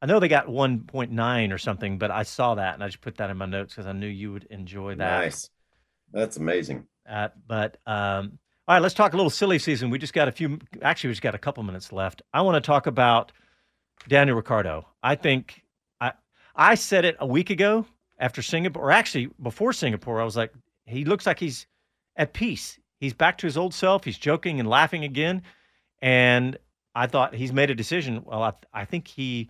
I 0.00 0.06
know 0.06 0.20
they 0.20 0.28
got 0.28 0.46
1.9 0.46 1.52
or 1.52 1.58
something, 1.58 1.98
but 1.98 2.12
I 2.12 2.22
saw 2.22 2.54
that 2.54 2.74
and 2.74 2.84
I 2.84 2.86
just 2.86 3.00
put 3.00 3.16
that 3.16 3.30
in 3.30 3.36
my 3.36 3.46
notes 3.46 3.74
because 3.74 3.88
I 3.88 3.92
knew 3.92 4.06
you 4.06 4.32
would 4.32 4.44
enjoy 4.44 4.94
that. 4.94 5.20
Nice. 5.20 5.50
That's 6.12 6.36
amazing. 6.36 6.86
Uh, 7.06 7.28
but 7.48 7.78
um, 7.84 8.38
all 8.68 8.76
right, 8.76 8.82
let's 8.82 8.94
talk 8.94 9.12
a 9.12 9.16
little 9.16 9.28
silly 9.28 9.58
season. 9.58 9.90
We 9.90 9.98
just 9.98 10.14
got 10.14 10.28
a 10.28 10.32
few, 10.32 10.60
actually, 10.82 11.08
we 11.08 11.14
just 11.14 11.22
got 11.22 11.34
a 11.34 11.38
couple 11.38 11.64
minutes 11.64 11.92
left. 11.92 12.22
I 12.32 12.42
want 12.42 12.62
to 12.62 12.66
talk 12.66 12.86
about 12.86 13.32
Daniel 14.06 14.36
Ricciardo. 14.36 14.86
I 15.02 15.16
think 15.16 15.64
I, 16.58 16.74
said 16.74 17.04
it 17.04 17.16
a 17.20 17.26
week 17.26 17.50
ago 17.50 17.86
after 18.18 18.42
Singapore, 18.42 18.84
or 18.84 18.90
actually 18.90 19.30
before 19.42 19.72
Singapore. 19.72 20.20
I 20.20 20.24
was 20.24 20.36
like, 20.36 20.52
he 20.84 21.04
looks 21.04 21.26
like 21.26 21.38
he's 21.38 21.66
at 22.16 22.32
peace. 22.32 22.78
He's 23.00 23.14
back 23.14 23.38
to 23.38 23.46
his 23.46 23.56
old 23.56 23.72
self. 23.72 24.04
He's 24.04 24.18
joking 24.18 24.58
and 24.58 24.68
laughing 24.68 25.04
again. 25.04 25.42
And 26.02 26.58
I 26.94 27.06
thought 27.06 27.34
he's 27.34 27.52
made 27.52 27.70
a 27.70 27.74
decision. 27.74 28.24
Well, 28.24 28.42
I, 28.42 28.52
I 28.72 28.84
think 28.84 29.06
he 29.06 29.48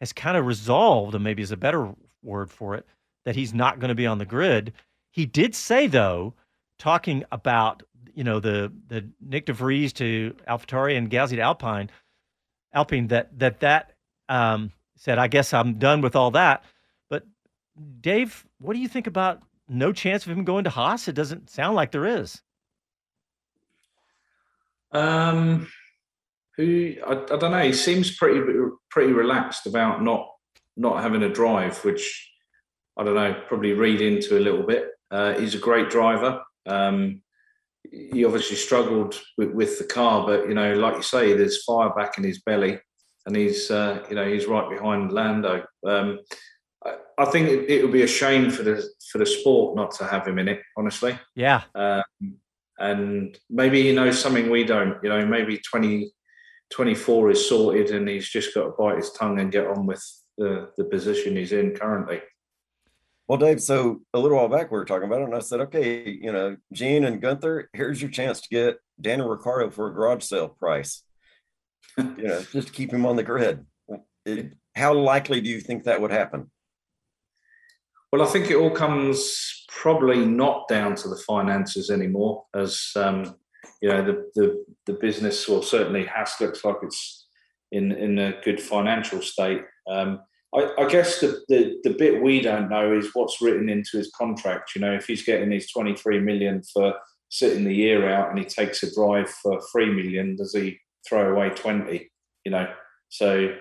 has 0.00 0.12
kind 0.12 0.36
of 0.36 0.46
resolved, 0.46 1.14
and 1.14 1.24
maybe 1.24 1.42
is 1.42 1.50
a 1.50 1.56
better 1.56 1.92
word 2.22 2.50
for 2.50 2.74
it, 2.74 2.86
that 3.24 3.34
he's 3.36 3.52
not 3.52 3.80
going 3.80 3.88
to 3.88 3.94
be 3.94 4.06
on 4.06 4.18
the 4.18 4.24
grid. 4.24 4.72
He 5.10 5.26
did 5.26 5.54
say, 5.54 5.88
though, 5.88 6.34
talking 6.78 7.24
about 7.32 7.82
you 8.14 8.24
know 8.24 8.40
the 8.40 8.72
the 8.88 9.08
Nyck 9.26 9.46
de 9.46 9.52
Vries 9.52 9.92
to 9.94 10.34
AlphaTauri 10.48 10.96
and 10.96 11.10
Gasly 11.10 11.36
to 11.36 11.40
Alpine, 11.40 11.90
Alpine 12.72 13.08
that 13.08 13.38
that 13.38 13.60
that 13.60 13.92
um, 14.28 14.72
said, 15.00 15.18
I 15.18 15.28
guess 15.28 15.54
I'm 15.54 15.78
done 15.78 16.02
with 16.02 16.14
all 16.14 16.30
that. 16.32 16.62
But 17.08 17.24
Dave, 18.02 18.44
what 18.58 18.74
do 18.74 18.78
you 18.78 18.86
think 18.86 19.06
about 19.06 19.42
no 19.66 19.92
chance 19.92 20.26
of 20.26 20.30
him 20.30 20.44
going 20.44 20.64
to 20.64 20.70
Haas? 20.70 21.08
It 21.08 21.14
doesn't 21.14 21.48
sound 21.48 21.74
like 21.74 21.90
there 21.90 22.04
is. 22.04 22.42
Um, 24.92 25.68
who 26.58 26.96
I, 27.06 27.12
I 27.12 27.36
don't 27.38 27.50
know. 27.50 27.62
He 27.62 27.72
seems 27.72 28.14
pretty 28.14 28.40
pretty 28.90 29.12
relaxed 29.12 29.66
about 29.66 30.02
not 30.02 30.28
not 30.76 31.02
having 31.02 31.22
a 31.22 31.32
drive, 31.32 31.82
which 31.82 32.30
I 32.98 33.04
don't 33.04 33.14
know. 33.14 33.40
Probably 33.48 33.72
read 33.72 34.02
into 34.02 34.36
a 34.36 34.40
little 34.40 34.64
bit. 34.64 34.90
Uh, 35.10 35.32
he's 35.38 35.54
a 35.54 35.58
great 35.58 35.88
driver. 35.88 36.42
Um, 36.66 37.22
he 37.90 38.24
obviously 38.26 38.56
struggled 38.56 39.18
with, 39.38 39.52
with, 39.52 39.78
the 39.78 39.84
car, 39.84 40.26
but 40.26 40.46
you 40.46 40.54
know, 40.54 40.74
like 40.74 40.96
you 40.96 41.02
say, 41.02 41.32
there's 41.32 41.64
fire 41.64 41.90
back 41.90 42.18
in 42.18 42.24
his 42.24 42.42
belly, 42.42 42.78
and 43.26 43.36
he's 43.36 43.70
uh, 43.70 44.04
you 44.08 44.16
know 44.16 44.28
he's 44.28 44.46
right 44.46 44.68
behind 44.68 45.12
Lando. 45.12 45.64
Um, 45.86 46.20
I, 46.84 46.96
I, 47.18 47.24
think 47.26 47.48
it, 47.48 47.70
it, 47.70 47.82
would 47.82 47.92
be 47.92 48.02
a 48.02 48.06
shame 48.06 48.50
for 48.50 48.62
the 48.62 48.82
for 49.10 49.18
the 49.18 49.26
sport 49.26 49.76
not 49.76 49.92
to 49.92 50.04
have 50.04 50.26
him 50.26 50.38
in 50.38 50.48
it. 50.48 50.60
Honestly, 50.76 51.18
yeah. 51.34 51.62
Um, 51.74 52.02
and 52.80 53.38
maybe 53.48 53.82
he 53.82 53.92
knows 53.92 54.18
something 54.18 54.50
we 54.50 54.64
don't. 54.64 54.96
You 55.02 55.10
know, 55.10 55.24
maybe 55.26 55.58
20, 55.58 56.10
24 56.70 57.30
is 57.30 57.48
sorted 57.48 57.90
and 57.90 58.08
he's 58.08 58.28
just 58.28 58.54
got 58.54 58.64
to 58.64 58.70
bite 58.70 58.96
his 58.96 59.12
tongue 59.12 59.38
and 59.38 59.52
get 59.52 59.66
on 59.66 59.86
with 59.86 60.02
the, 60.38 60.70
the 60.78 60.84
position 60.84 61.36
he's 61.36 61.52
in 61.52 61.74
currently. 61.74 62.20
Well, 63.28 63.38
Dave, 63.38 63.60
so 63.62 64.00
a 64.12 64.18
little 64.18 64.38
while 64.38 64.48
back 64.48 64.72
we 64.72 64.78
were 64.78 64.84
talking 64.84 65.06
about 65.06 65.20
it, 65.20 65.26
and 65.26 65.36
I 65.36 65.38
said, 65.38 65.60
okay, 65.60 66.10
you 66.20 66.32
know, 66.32 66.56
Gene 66.72 67.04
and 67.04 67.20
Gunther, 67.20 67.70
here's 67.72 68.02
your 68.02 68.10
chance 68.10 68.40
to 68.40 68.48
get 68.48 68.78
Daniel 69.00 69.28
Ricciardo 69.28 69.70
for 69.70 69.86
a 69.86 69.94
garage 69.94 70.24
sale 70.24 70.48
price. 70.48 71.04
You 71.98 72.04
know, 72.18 72.42
just 72.52 72.68
to 72.68 72.72
keep 72.72 72.92
him 72.92 73.06
on 73.06 73.16
the 73.16 73.22
grid. 73.22 73.64
It, 74.26 74.52
how 74.74 74.94
likely 74.94 75.40
do 75.40 75.48
you 75.48 75.60
think 75.60 75.84
that 75.84 76.00
would 76.00 76.10
happen? 76.10 76.50
Well, 78.12 78.22
I 78.22 78.26
think 78.26 78.50
it 78.50 78.56
all 78.56 78.70
comes 78.70 79.64
probably 79.68 80.24
not 80.24 80.68
down 80.68 80.96
to 80.96 81.08
the 81.08 81.22
finances 81.26 81.90
anymore, 81.90 82.44
as 82.54 82.90
um, 82.96 83.36
you 83.80 83.88
know 83.88 84.04
the 84.04 84.30
the, 84.34 84.64
the 84.86 84.92
business 84.94 85.48
or 85.48 85.62
certainly 85.62 86.04
has 86.06 86.34
looks 86.40 86.64
like 86.64 86.76
it's 86.82 87.28
in 87.72 87.92
in 87.92 88.18
a 88.18 88.40
good 88.42 88.60
financial 88.60 89.22
state. 89.22 89.62
Um, 89.88 90.20
I, 90.52 90.72
I, 90.78 90.88
guess 90.88 91.20
the, 91.20 91.40
the 91.48 91.76
the 91.84 91.94
bit 91.94 92.20
we 92.20 92.40
don't 92.40 92.68
know 92.68 92.92
is 92.92 93.10
what's 93.14 93.40
written 93.40 93.68
into 93.68 93.96
his 93.98 94.10
contract. 94.18 94.74
You 94.74 94.80
know, 94.80 94.92
if 94.92 95.06
he's 95.06 95.24
getting 95.24 95.52
his 95.52 95.70
twenty 95.70 95.94
three 95.94 96.18
million 96.18 96.62
for 96.62 96.94
sitting 97.28 97.64
the 97.64 97.74
year 97.74 98.08
out 98.08 98.30
and 98.30 98.38
he 98.38 98.44
takes 98.44 98.82
a 98.82 98.92
drive 98.92 99.30
for 99.30 99.60
three 99.70 99.92
million, 99.92 100.34
does 100.34 100.52
he 100.52 100.78
throw 101.08 101.32
away 101.32 101.50
twenty? 101.50 102.10
You 102.44 102.52
know, 102.52 102.72
so 103.08 103.54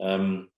um, 0.00 0.48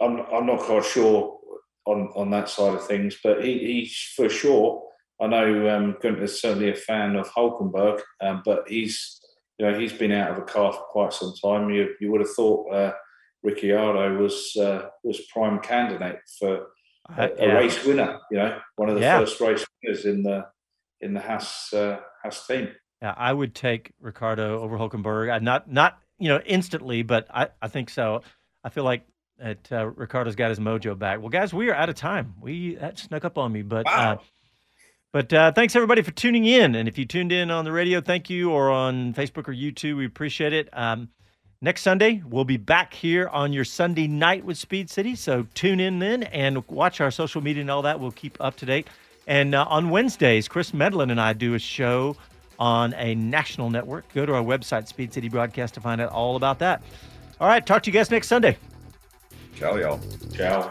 I'm 0.00 0.20
I'm 0.32 0.46
not 0.46 0.60
quite 0.60 0.84
sure 0.84 1.38
on 1.86 2.08
on 2.14 2.30
that 2.30 2.48
side 2.48 2.74
of 2.74 2.86
things, 2.86 3.16
but 3.22 3.44
he, 3.44 3.58
he's 3.58 4.12
for 4.16 4.28
sure 4.28 4.82
I 5.22 5.28
know 5.28 5.68
um, 5.68 5.96
Gunther's 6.02 6.40
certainly 6.40 6.70
a 6.70 6.74
fan 6.74 7.14
of 7.14 7.28
Hulkenberg, 7.28 8.00
um, 8.20 8.42
but 8.44 8.64
he's 8.66 9.20
you 9.58 9.66
know 9.66 9.78
he's 9.78 9.92
been 9.92 10.10
out 10.10 10.32
of 10.32 10.38
a 10.38 10.42
car 10.42 10.72
for 10.72 10.82
quite 10.90 11.12
some 11.12 11.32
time. 11.42 11.70
You 11.70 11.94
you 12.00 12.10
would 12.10 12.22
have 12.22 12.34
thought 12.34 12.72
uh, 12.72 12.92
Ricciardo 13.44 14.20
was 14.20 14.56
uh, 14.56 14.88
was 15.04 15.20
prime 15.32 15.60
candidate 15.60 16.18
for 16.40 16.66
a, 17.16 17.24
a 17.24 17.30
yeah. 17.38 17.52
race 17.52 17.84
winner. 17.84 18.18
You 18.32 18.38
know, 18.38 18.58
one 18.74 18.88
of 18.88 18.96
the 18.96 19.02
yeah. 19.02 19.20
first 19.20 19.40
race 19.40 19.64
winners 19.82 20.06
in 20.06 20.24
the 20.24 20.46
in 21.00 21.14
the 21.14 21.20
Haas 21.20 21.72
uh, 21.72 22.00
Haas 22.24 22.44
team. 22.46 22.70
Yeah, 23.02 23.14
I 23.16 23.32
would 23.32 23.52
take 23.52 23.90
Ricciardo 24.00 24.60
over 24.60 24.78
Hulkenberg. 24.78 25.32
I, 25.32 25.40
not 25.40 25.68
not 25.68 25.98
you 26.20 26.28
know 26.28 26.40
instantly, 26.46 27.02
but 27.02 27.26
I, 27.34 27.48
I 27.60 27.66
think 27.66 27.90
so. 27.90 28.22
I 28.62 28.68
feel 28.68 28.84
like 28.84 29.04
that 29.38 29.72
uh, 29.72 29.86
Ricciardo's 29.88 30.36
got 30.36 30.50
his 30.50 30.60
mojo 30.60 30.96
back. 30.96 31.18
Well, 31.18 31.28
guys, 31.28 31.52
we 31.52 31.68
are 31.68 31.74
out 31.74 31.88
of 31.88 31.96
time. 31.96 32.34
We 32.40 32.76
that 32.76 32.98
snuck 32.98 33.24
up 33.24 33.36
on 33.36 33.52
me, 33.52 33.62
but. 33.62 33.86
Uh. 33.86 34.18
But 35.12 35.30
uh, 35.30 35.52
thanks 35.52 35.76
everybody 35.76 36.00
for 36.00 36.10
tuning 36.10 36.46
in. 36.46 36.74
And 36.74 36.88
if 36.88 36.96
you 36.96 37.04
tuned 37.04 37.32
in 37.32 37.50
on 37.50 37.66
the 37.66 37.72
radio, 37.72 38.00
thank 38.00 38.30
you, 38.30 38.50
or 38.50 38.70
on 38.70 39.12
Facebook 39.12 39.46
or 39.46 39.52
YouTube, 39.52 39.98
we 39.98 40.06
appreciate 40.06 40.54
it. 40.54 40.70
Um, 40.72 41.10
next 41.60 41.82
Sunday, 41.82 42.22
we'll 42.26 42.46
be 42.46 42.56
back 42.56 42.94
here 42.94 43.28
on 43.28 43.52
your 43.52 43.66
Sunday 43.66 44.06
night 44.06 44.42
with 44.42 44.56
Speed 44.56 44.88
City. 44.88 45.14
So 45.14 45.46
tune 45.52 45.80
in 45.80 45.98
then 45.98 46.22
and 46.22 46.66
watch 46.66 47.02
our 47.02 47.10
social 47.10 47.42
media 47.42 47.60
and 47.60 47.70
all 47.70 47.82
that. 47.82 48.00
We'll 48.00 48.10
keep 48.10 48.38
up 48.40 48.56
to 48.56 48.64
date. 48.64 48.88
And 49.26 49.54
uh, 49.54 49.66
on 49.68 49.90
Wednesdays, 49.90 50.48
Chris 50.48 50.72
Medlin 50.72 51.10
and 51.10 51.20
I 51.20 51.34
do 51.34 51.52
a 51.52 51.58
show 51.58 52.16
on 52.58 52.94
a 52.94 53.14
national 53.14 53.70
network. 53.70 54.12
Go 54.14 54.26
to 54.26 54.34
our 54.34 54.42
website, 54.42 54.88
Speed 54.88 55.12
City 55.12 55.28
Broadcast, 55.28 55.74
to 55.74 55.80
find 55.80 56.00
out 56.00 56.10
all 56.10 56.36
about 56.36 56.58
that. 56.60 56.82
All 57.40 57.48
right, 57.48 57.64
talk 57.64 57.82
to 57.84 57.90
you 57.90 57.94
guys 57.94 58.10
next 58.10 58.28
Sunday. 58.28 58.56
Ciao, 59.56 59.76
y'all. 59.76 60.00
Ciao. 60.32 60.70